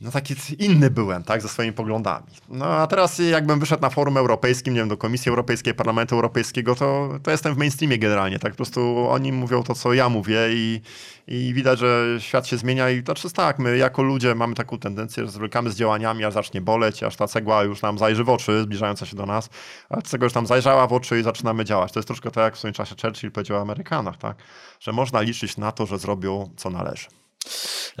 no 0.00 0.10
taki 0.10 0.34
inny 0.58 0.90
byłem, 0.90 1.24
tak, 1.24 1.42
ze 1.42 1.48
swoimi 1.48 1.72
poglądami. 1.72 2.26
No 2.48 2.64
a 2.66 2.86
teraz 2.86 3.18
jakbym 3.18 3.60
wyszedł 3.60 3.82
na 3.82 3.90
forum 3.90 4.16
europejskim, 4.16 4.74
nie 4.74 4.80
wiem, 4.80 4.88
do 4.88 4.96
Komisji 4.96 5.28
Europejskiej, 5.28 5.74
Parlamentu 5.74 6.14
Europejskiego, 6.14 6.74
to, 6.74 7.18
to 7.22 7.30
jestem 7.30 7.54
w 7.54 7.58
mainstreamie 7.58 7.98
generalnie, 7.98 8.38
tak, 8.38 8.52
po 8.52 8.56
prostu 8.56 9.08
oni 9.08 9.32
mówią 9.32 9.62
to, 9.62 9.74
co 9.74 9.94
ja 9.94 10.08
mówię 10.08 10.38
i, 10.50 10.80
i 11.28 11.54
widać, 11.54 11.78
że 11.78 12.16
świat 12.18 12.46
się 12.46 12.56
zmienia 12.56 12.90
i 12.90 13.02
to 13.02 13.12
jest 13.24 13.36
tak, 13.36 13.58
my 13.58 13.76
jako 13.76 14.02
ludzie 14.02 14.34
mamy 14.34 14.54
taką 14.54 14.78
tendencję, 14.78 15.24
że 15.24 15.30
zwlekamy 15.30 15.70
z 15.70 15.76
działaniami, 15.76 16.24
aż 16.24 16.34
zacznie 16.34 16.60
boleć, 16.60 17.02
aż 17.02 17.16
ta 17.16 17.26
cegła 17.26 17.62
już 17.62 17.82
nam 17.82 17.98
zajrzy 17.98 18.24
w 18.24 18.28
oczy, 18.28 18.62
zbliżająca 18.62 19.06
się 19.06 19.16
do 19.16 19.26
nas, 19.26 19.48
a 19.88 20.02
cegła 20.02 20.24
już 20.24 20.32
tam 20.32 20.46
zajrzała 20.46 20.86
w 20.86 20.92
oczy 20.92 21.20
i 21.20 21.22
zaczynamy 21.22 21.64
działać. 21.64 21.92
To 21.92 21.98
jest 21.98 22.06
troszkę 22.06 22.30
tak, 22.30 22.44
jak 22.44 22.54
w 22.54 22.58
swoim 22.58 22.74
czasie 22.74 22.94
Churchill 23.02 23.30
powiedział 23.30 23.58
o 23.58 23.60
Amerykanach, 23.60 24.16
tak, 24.16 24.36
że 24.80 24.92
można 24.92 25.20
liczyć 25.20 25.56
na 25.56 25.72
to, 25.72 25.86
że 25.86 25.98
zrobią, 25.98 26.50
co 26.56 26.70
należy. 26.70 27.06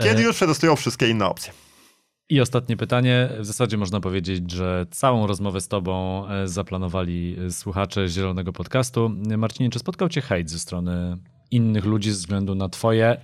Kiedy 0.02 0.22
e, 0.22 0.24
już 0.24 0.36
przetestują 0.36 0.76
wszystkie 0.76 1.08
inne 1.08 1.26
opcje. 1.26 1.52
I 2.30 2.40
ostatnie 2.40 2.76
pytanie. 2.76 3.28
W 3.38 3.46
zasadzie 3.46 3.76
można 3.76 4.00
powiedzieć, 4.00 4.50
że 4.50 4.86
całą 4.90 5.26
rozmowę 5.26 5.60
z 5.60 5.68
Tobą 5.68 6.28
e, 6.28 6.48
zaplanowali 6.48 7.36
e, 7.46 7.50
słuchacze 7.50 8.08
Zielonego 8.08 8.52
Podcastu. 8.52 9.10
Marcinie, 9.38 9.70
czy 9.70 9.78
spotkał 9.78 10.08
Cię 10.08 10.20
hejt 10.20 10.50
ze 10.50 10.58
strony 10.58 11.16
innych 11.50 11.84
ludzi 11.84 12.10
ze 12.10 12.16
względu 12.16 12.54
na 12.54 12.68
Twoje, 12.68 13.16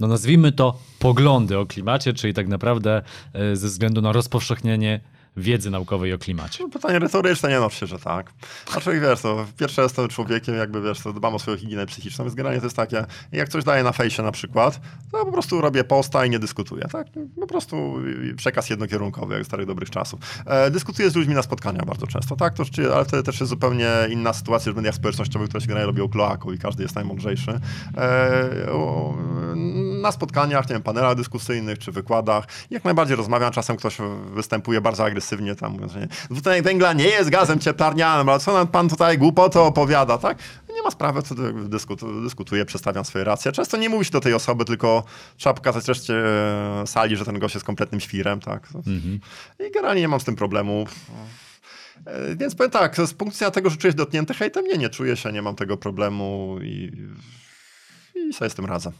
no 0.00 0.06
nazwijmy 0.06 0.52
to, 0.52 0.78
poglądy 0.98 1.58
o 1.58 1.66
klimacie, 1.66 2.12
czyli 2.12 2.34
tak 2.34 2.48
naprawdę 2.48 3.02
e, 3.32 3.56
ze 3.56 3.66
względu 3.66 4.02
na 4.02 4.12
rozpowszechnienie 4.12 5.00
wiedzy 5.38 5.70
naukowej 5.70 6.12
o 6.12 6.18
klimacie? 6.18 6.64
No, 6.64 6.70
pytanie 6.70 6.98
retoryczne, 6.98 7.48
nie 7.48 7.60
no 7.60 7.68
że 7.82 7.98
tak. 7.98 8.32
Znaczy, 8.72 9.00
wiesz, 9.00 9.20
to 9.20 9.46
pierwsze 9.56 9.82
jestem 9.82 10.08
człowiekiem, 10.08 10.54
jakby, 10.54 10.82
wiesz, 10.82 11.00
to 11.00 11.12
dbam 11.12 11.34
o 11.34 11.38
swoją 11.38 11.56
higienę 11.56 11.86
psychiczną, 11.86 12.24
więc 12.24 12.34
generalnie 12.34 12.60
to 12.60 12.66
jest 12.66 12.76
takie, 12.76 13.04
jak 13.32 13.48
coś 13.48 13.64
daję 13.64 13.82
na 13.82 13.92
fejsie 13.92 14.22
na 14.22 14.32
przykład, 14.32 14.80
to 15.12 15.24
po 15.24 15.32
prostu 15.32 15.60
robię 15.60 15.84
posta 15.84 16.24
i 16.24 16.30
nie 16.30 16.38
dyskutuję, 16.38 16.84
tak? 16.92 17.06
Po 17.40 17.46
prostu 17.46 17.94
przekaz 18.36 18.70
jednokierunkowy, 18.70 19.34
jak 19.34 19.44
starych 19.44 19.66
dobrych 19.66 19.90
czasów. 19.90 20.20
E, 20.46 20.70
dyskutuję 20.70 21.10
z 21.10 21.16
ludźmi 21.16 21.34
na 21.34 21.42
spotkaniach 21.42 21.84
bardzo 21.84 22.06
często, 22.06 22.36
tak? 22.36 22.54
To, 22.54 22.64
ale 22.94 23.04
wtedy 23.04 23.22
też 23.22 23.40
jest 23.40 23.50
zupełnie 23.50 23.90
inna 24.10 24.32
sytuacja 24.32 24.72
w 24.72 24.76
mediach 24.76 24.94
społecznościowych, 24.94 25.48
które 25.48 25.60
się 25.60 25.66
generalnie 25.66 25.86
robią 25.86 26.08
kloaką 26.08 26.52
i 26.52 26.58
każdy 26.58 26.82
jest 26.82 26.94
najmądrzejszy. 26.94 27.60
E, 27.96 28.72
o, 28.72 29.14
na 30.02 30.12
spotkaniach, 30.12 30.68
nie 30.68 30.74
wiem, 30.74 30.82
panelach 30.82 31.16
dyskusyjnych 31.16 31.78
czy 31.78 31.92
wykładach, 31.92 32.44
jak 32.70 32.84
najbardziej 32.84 33.16
rozmawiam, 33.16 33.52
czasem 33.52 33.76
ktoś 33.76 33.98
występuje 34.34 34.80
bardzo 34.80 35.04
agresywnie, 35.04 35.27
agresywnie 35.28 35.54
tam 35.54 35.72
mówiąc, 35.72 35.92
że 35.92 36.08
dwutlenek 36.30 36.64
węgla 36.64 36.92
nie 36.92 37.04
jest 37.04 37.30
gazem 37.30 37.58
cieplarnianym, 37.58 38.28
ale 38.28 38.40
co 38.40 38.52
nam 38.52 38.68
pan 38.68 38.88
tutaj 38.88 39.18
głupoto 39.18 39.66
opowiada, 39.66 40.18
tak? 40.18 40.38
Nie 40.74 40.82
ma 40.82 40.90
sprawy, 40.90 41.22
co 41.22 41.34
dyskutuję, 41.68 42.22
dyskutuję, 42.22 42.64
przedstawiam 42.64 43.04
swoje 43.04 43.24
racje. 43.24 43.52
Często 43.52 43.76
nie 43.76 43.88
mówi 43.88 44.04
się 44.04 44.10
do 44.10 44.20
tej 44.20 44.34
osoby, 44.34 44.64
tylko 44.64 45.04
trzeba 45.36 45.54
pokazać 45.54 45.88
reszcie 45.88 46.14
e, 46.14 46.86
sali, 46.86 47.16
że 47.16 47.24
ten 47.24 47.38
gość 47.38 47.54
jest 47.54 47.66
kompletnym 47.66 48.00
świrem, 48.00 48.40
tak? 48.40 48.68
Mhm. 48.74 49.20
I 49.60 49.70
generalnie 49.72 50.00
nie 50.00 50.08
mam 50.08 50.20
z 50.20 50.24
tym 50.24 50.36
problemu. 50.36 50.86
E, 52.06 52.36
więc 52.36 52.54
powiem 52.54 52.70
tak, 52.70 52.96
z 52.96 53.14
punktu 53.14 53.34
widzenia 53.34 53.50
tego, 53.50 53.70
że 53.70 53.76
czuję 53.76 53.92
się 53.92 53.96
dotknięty 53.96 54.34
hejtem, 54.34 54.64
nie, 54.64 54.78
nie 54.78 54.88
czuję 54.88 55.16
się, 55.16 55.32
nie 55.32 55.42
mam 55.42 55.56
tego 55.56 55.76
problemu 55.76 56.58
i, 56.62 56.92
i 58.14 58.32
sobie 58.32 58.50
z 58.50 58.54
tym 58.54 58.66
razem. 58.66 58.92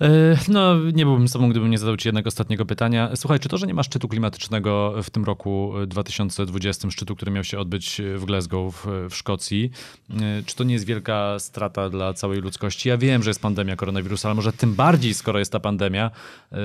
E, 0.00 0.36
no, 0.48 0.76
nie 0.92 1.04
byłbym 1.04 1.28
sobą, 1.28 1.50
gdybym 1.50 1.70
nie 1.70 1.78
zadał 1.78 1.96
ci 1.96 2.08
jednego 2.08 2.28
ostatniego 2.28 2.66
pytania. 2.66 3.10
Słuchaj, 3.16 3.40
czy 3.40 3.48
to, 3.48 3.58
że 3.58 3.66
nie 3.66 3.74
ma 3.74 3.82
szczytu 3.82 4.08
klimatycznego 4.08 4.94
w 5.02 5.10
tym 5.10 5.24
roku 5.24 5.72
2020, 5.86 6.90
szczytu, 6.90 7.16
który 7.16 7.32
miał 7.32 7.44
się 7.44 7.58
odbyć 7.58 8.02
w 8.16 8.24
Glasgow 8.24 8.86
w, 8.86 9.08
w 9.10 9.16
Szkocji, 9.16 9.70
e, 10.10 10.42
czy 10.46 10.56
to 10.56 10.64
nie 10.64 10.72
jest 10.72 10.86
wielka 10.86 11.38
strata 11.38 11.90
dla 11.90 12.14
całej 12.14 12.40
ludzkości? 12.40 12.88
Ja 12.88 12.98
wiem, 12.98 13.22
że 13.22 13.30
jest 13.30 13.40
pandemia 13.40 13.76
koronawirusa, 13.76 14.28
ale 14.28 14.34
może 14.34 14.52
tym 14.52 14.74
bardziej, 14.74 15.14
skoro 15.14 15.38
jest 15.38 15.52
ta 15.52 15.60
pandemia, 15.60 16.10
yy, 16.52 16.58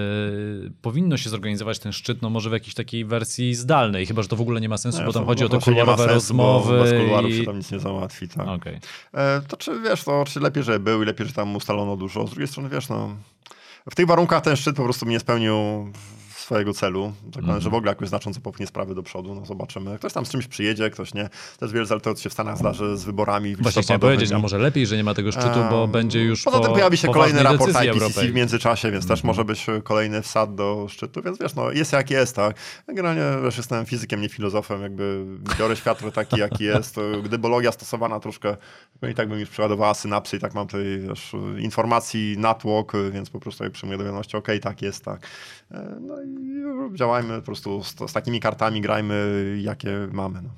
powinno 0.81 1.17
się 1.17 1.29
zorganizować 1.29 1.79
ten 1.79 1.91
szczyt, 1.91 2.21
no 2.21 2.29
może 2.29 2.49
w 2.49 2.53
jakiejś 2.53 2.73
takiej 2.73 3.05
wersji 3.05 3.55
zdalnej, 3.55 4.05
chyba, 4.05 4.21
że 4.21 4.27
to 4.27 4.35
w 4.35 4.41
ogóle 4.41 4.61
nie 4.61 4.69
ma 4.69 4.77
sensu, 4.77 4.99
no, 4.99 5.05
bo 5.05 5.13
tam 5.13 5.25
chodzi 5.25 5.45
o 5.45 5.49
te 5.49 5.59
kuluarowe 5.59 6.07
rozmowy. 6.07 6.77
Bo 6.77 6.83
bez 6.83 6.93
kuluarów 6.93 7.31
i... 7.31 7.37
się 7.37 7.43
tam 7.43 7.57
nic 7.57 7.71
nie 7.71 7.79
załatwi, 7.79 8.27
tak. 8.27 8.47
Okay. 8.47 8.79
E, 9.13 9.41
to 9.47 9.57
czy 9.57 9.81
wiesz, 9.81 10.03
to 10.03 10.23
czy 10.27 10.39
lepiej, 10.39 10.63
że 10.63 10.79
był 10.79 11.03
i 11.03 11.05
lepiej, 11.05 11.27
że 11.27 11.33
tam 11.33 11.55
ustalono 11.55 11.97
dużo. 11.97 12.27
Z 12.27 12.29
drugiej 12.29 12.47
strony, 12.47 12.69
wiesz, 12.69 12.89
no 12.89 13.15
w 13.91 13.95
tych 13.95 14.07
warunkach 14.07 14.43
ten 14.43 14.55
szczyt 14.55 14.75
po 14.75 14.83
prostu 14.83 15.05
nie 15.05 15.19
spełnił 15.19 15.53
swojego 16.45 16.73
celu, 16.73 17.13
tak 17.33 17.43
mm. 17.43 17.61
że 17.61 17.69
w 17.69 17.73
ogóle 17.73 17.91
jakoś 17.91 18.09
znacząco 18.09 18.41
popchnie 18.41 18.67
sprawy 18.67 18.95
do 18.95 19.03
przodu, 19.03 19.35
no 19.35 19.45
zobaczymy. 19.45 19.97
Ktoś 19.97 20.13
tam 20.13 20.25
z 20.25 20.29
czymś 20.29 20.47
przyjedzie, 20.47 20.89
ktoś 20.89 21.13
nie. 21.13 21.29
Też 21.59 21.71
wiele 21.71 21.85
zależy 21.85 22.03
co 22.03 22.15
się 22.15 22.29
w 22.29 22.33
Stanach 22.33 22.57
zdarzy 22.57 22.97
z 22.97 23.03
wyborami. 23.03 23.55
Właśnie 23.55 23.81
chciałem 23.81 24.01
powiedzieć, 24.01 24.31
a 24.31 24.39
może 24.39 24.57
lepiej, 24.57 24.87
że 24.87 24.97
nie 24.97 25.03
ma 25.03 25.13
tego 25.13 25.31
szczytu, 25.31 25.59
bo 25.69 25.81
um, 25.81 25.91
będzie 25.91 26.23
już 26.23 26.43
Poza 26.43 26.57
po, 26.57 26.63
tym 26.63 26.73
pojawi 26.73 26.97
się 26.97 27.07
kolejny 27.07 27.43
raport 27.43 27.71
IPCC 27.83 28.27
w 28.27 28.33
międzyczasie, 28.33 28.91
więc 28.91 29.05
mm. 29.05 29.07
też 29.07 29.19
mhm. 29.19 29.27
może 29.27 29.45
być 29.45 29.65
kolejny 29.83 30.21
wsad 30.21 30.55
do 30.55 30.87
szczytu, 30.89 31.21
więc 31.21 31.39
wiesz, 31.39 31.55
no 31.55 31.71
jest 31.71 31.93
jak 31.93 32.11
jest, 32.11 32.35
tak. 32.35 32.55
Generalnie 32.87 33.43
wiesz, 33.43 33.57
jestem 33.57 33.85
fizykiem, 33.85 34.21
nie 34.21 34.29
filozofem, 34.29 34.81
jakby 34.81 35.25
biorę 35.59 35.75
świat 35.75 35.99
taki, 36.13 36.39
jaki 36.39 36.63
jest. 36.63 36.95
Gdybologia 37.23 37.71
stosowana 37.71 38.19
troszkę, 38.19 38.57
i 39.11 39.13
tak 39.13 39.29
bym 39.29 39.39
już 39.39 39.49
przeładowała 39.49 39.93
synapsy 39.93 40.37
i 40.37 40.39
tak 40.39 40.53
mam 40.53 40.67
tutaj 40.67 40.99
wiesz, 41.09 41.35
informacji 41.59 42.35
natłok, 42.37 42.93
więc 43.11 43.29
po 43.29 43.39
prostu 43.39 43.63
jak 43.63 43.73
przyjmuję 43.73 43.97
do 43.97 44.03
wiadomości, 44.03 44.37
okej, 44.37 44.59
okay, 44.59 44.71
tak 44.71 44.81
jest, 44.81 45.05
tak. 45.05 45.27
E, 45.71 45.97
no 46.01 46.23
i 46.23 46.34
działajmy 46.93 47.39
po 47.39 47.45
prostu 47.45 47.83
z, 47.83 47.95
z 48.09 48.13
takimi 48.13 48.39
kartami, 48.39 48.81
grajmy 48.81 49.15
jakie 49.61 50.07
mamy. 50.11 50.41
No. 50.41 50.49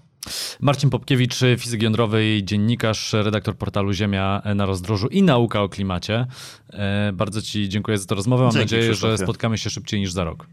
Marcin 0.59 0.89
Popkiewicz, 0.89 1.39
fizyk 1.57 1.81
jądrowy, 1.81 2.43
dziennikarz, 2.43 3.13
redaktor 3.13 3.55
portalu 3.57 3.93
Ziemia 3.93 4.41
na 4.55 4.65
rozdrożu 4.65 5.07
i 5.07 5.23
nauka 5.23 5.61
o 5.61 5.69
klimacie. 5.69 6.25
E, 6.69 7.11
bardzo 7.13 7.41
Ci 7.41 7.69
dziękuję 7.69 7.97
za 7.97 8.05
tę 8.05 8.15
rozmowę. 8.15 8.43
Mam 8.43 8.51
Dzięki, 8.51 8.65
nadzieję, 8.65 8.89
Krzysztofie. 8.89 9.17
że 9.17 9.23
spotkamy 9.23 9.57
się 9.57 9.69
szybciej 9.69 9.99
niż 9.99 10.11
za 10.11 10.23
rok. 10.23 10.47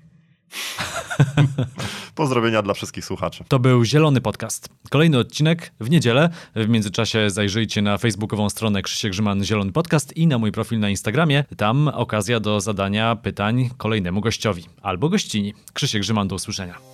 Pozdrowienia 2.14 2.62
dla 2.62 2.74
wszystkich 2.74 3.04
słuchaczy. 3.04 3.44
To 3.48 3.58
był 3.58 3.84
Zielony 3.84 4.20
Podcast. 4.20 4.68
Kolejny 4.90 5.18
odcinek 5.18 5.72
w 5.80 5.90
niedzielę. 5.90 6.30
W 6.56 6.68
międzyczasie 6.68 7.30
zajrzyjcie 7.30 7.82
na 7.82 7.98
facebookową 7.98 8.50
stronę 8.50 8.82
Krzysiek 8.82 9.12
Grzyman 9.12 9.44
Zielony 9.44 9.72
Podcast 9.72 10.16
i 10.16 10.26
na 10.26 10.38
mój 10.38 10.52
profil 10.52 10.78
na 10.78 10.90
Instagramie. 10.90 11.44
Tam 11.56 11.88
okazja 11.88 12.40
do 12.40 12.60
zadania 12.60 13.16
pytań 13.16 13.70
kolejnemu 13.76 14.20
gościowi 14.20 14.64
albo 14.82 15.08
gościni. 15.08 15.54
Krzysiek 15.72 16.02
Grzyman, 16.02 16.28
do 16.28 16.34
usłyszenia. 16.34 16.93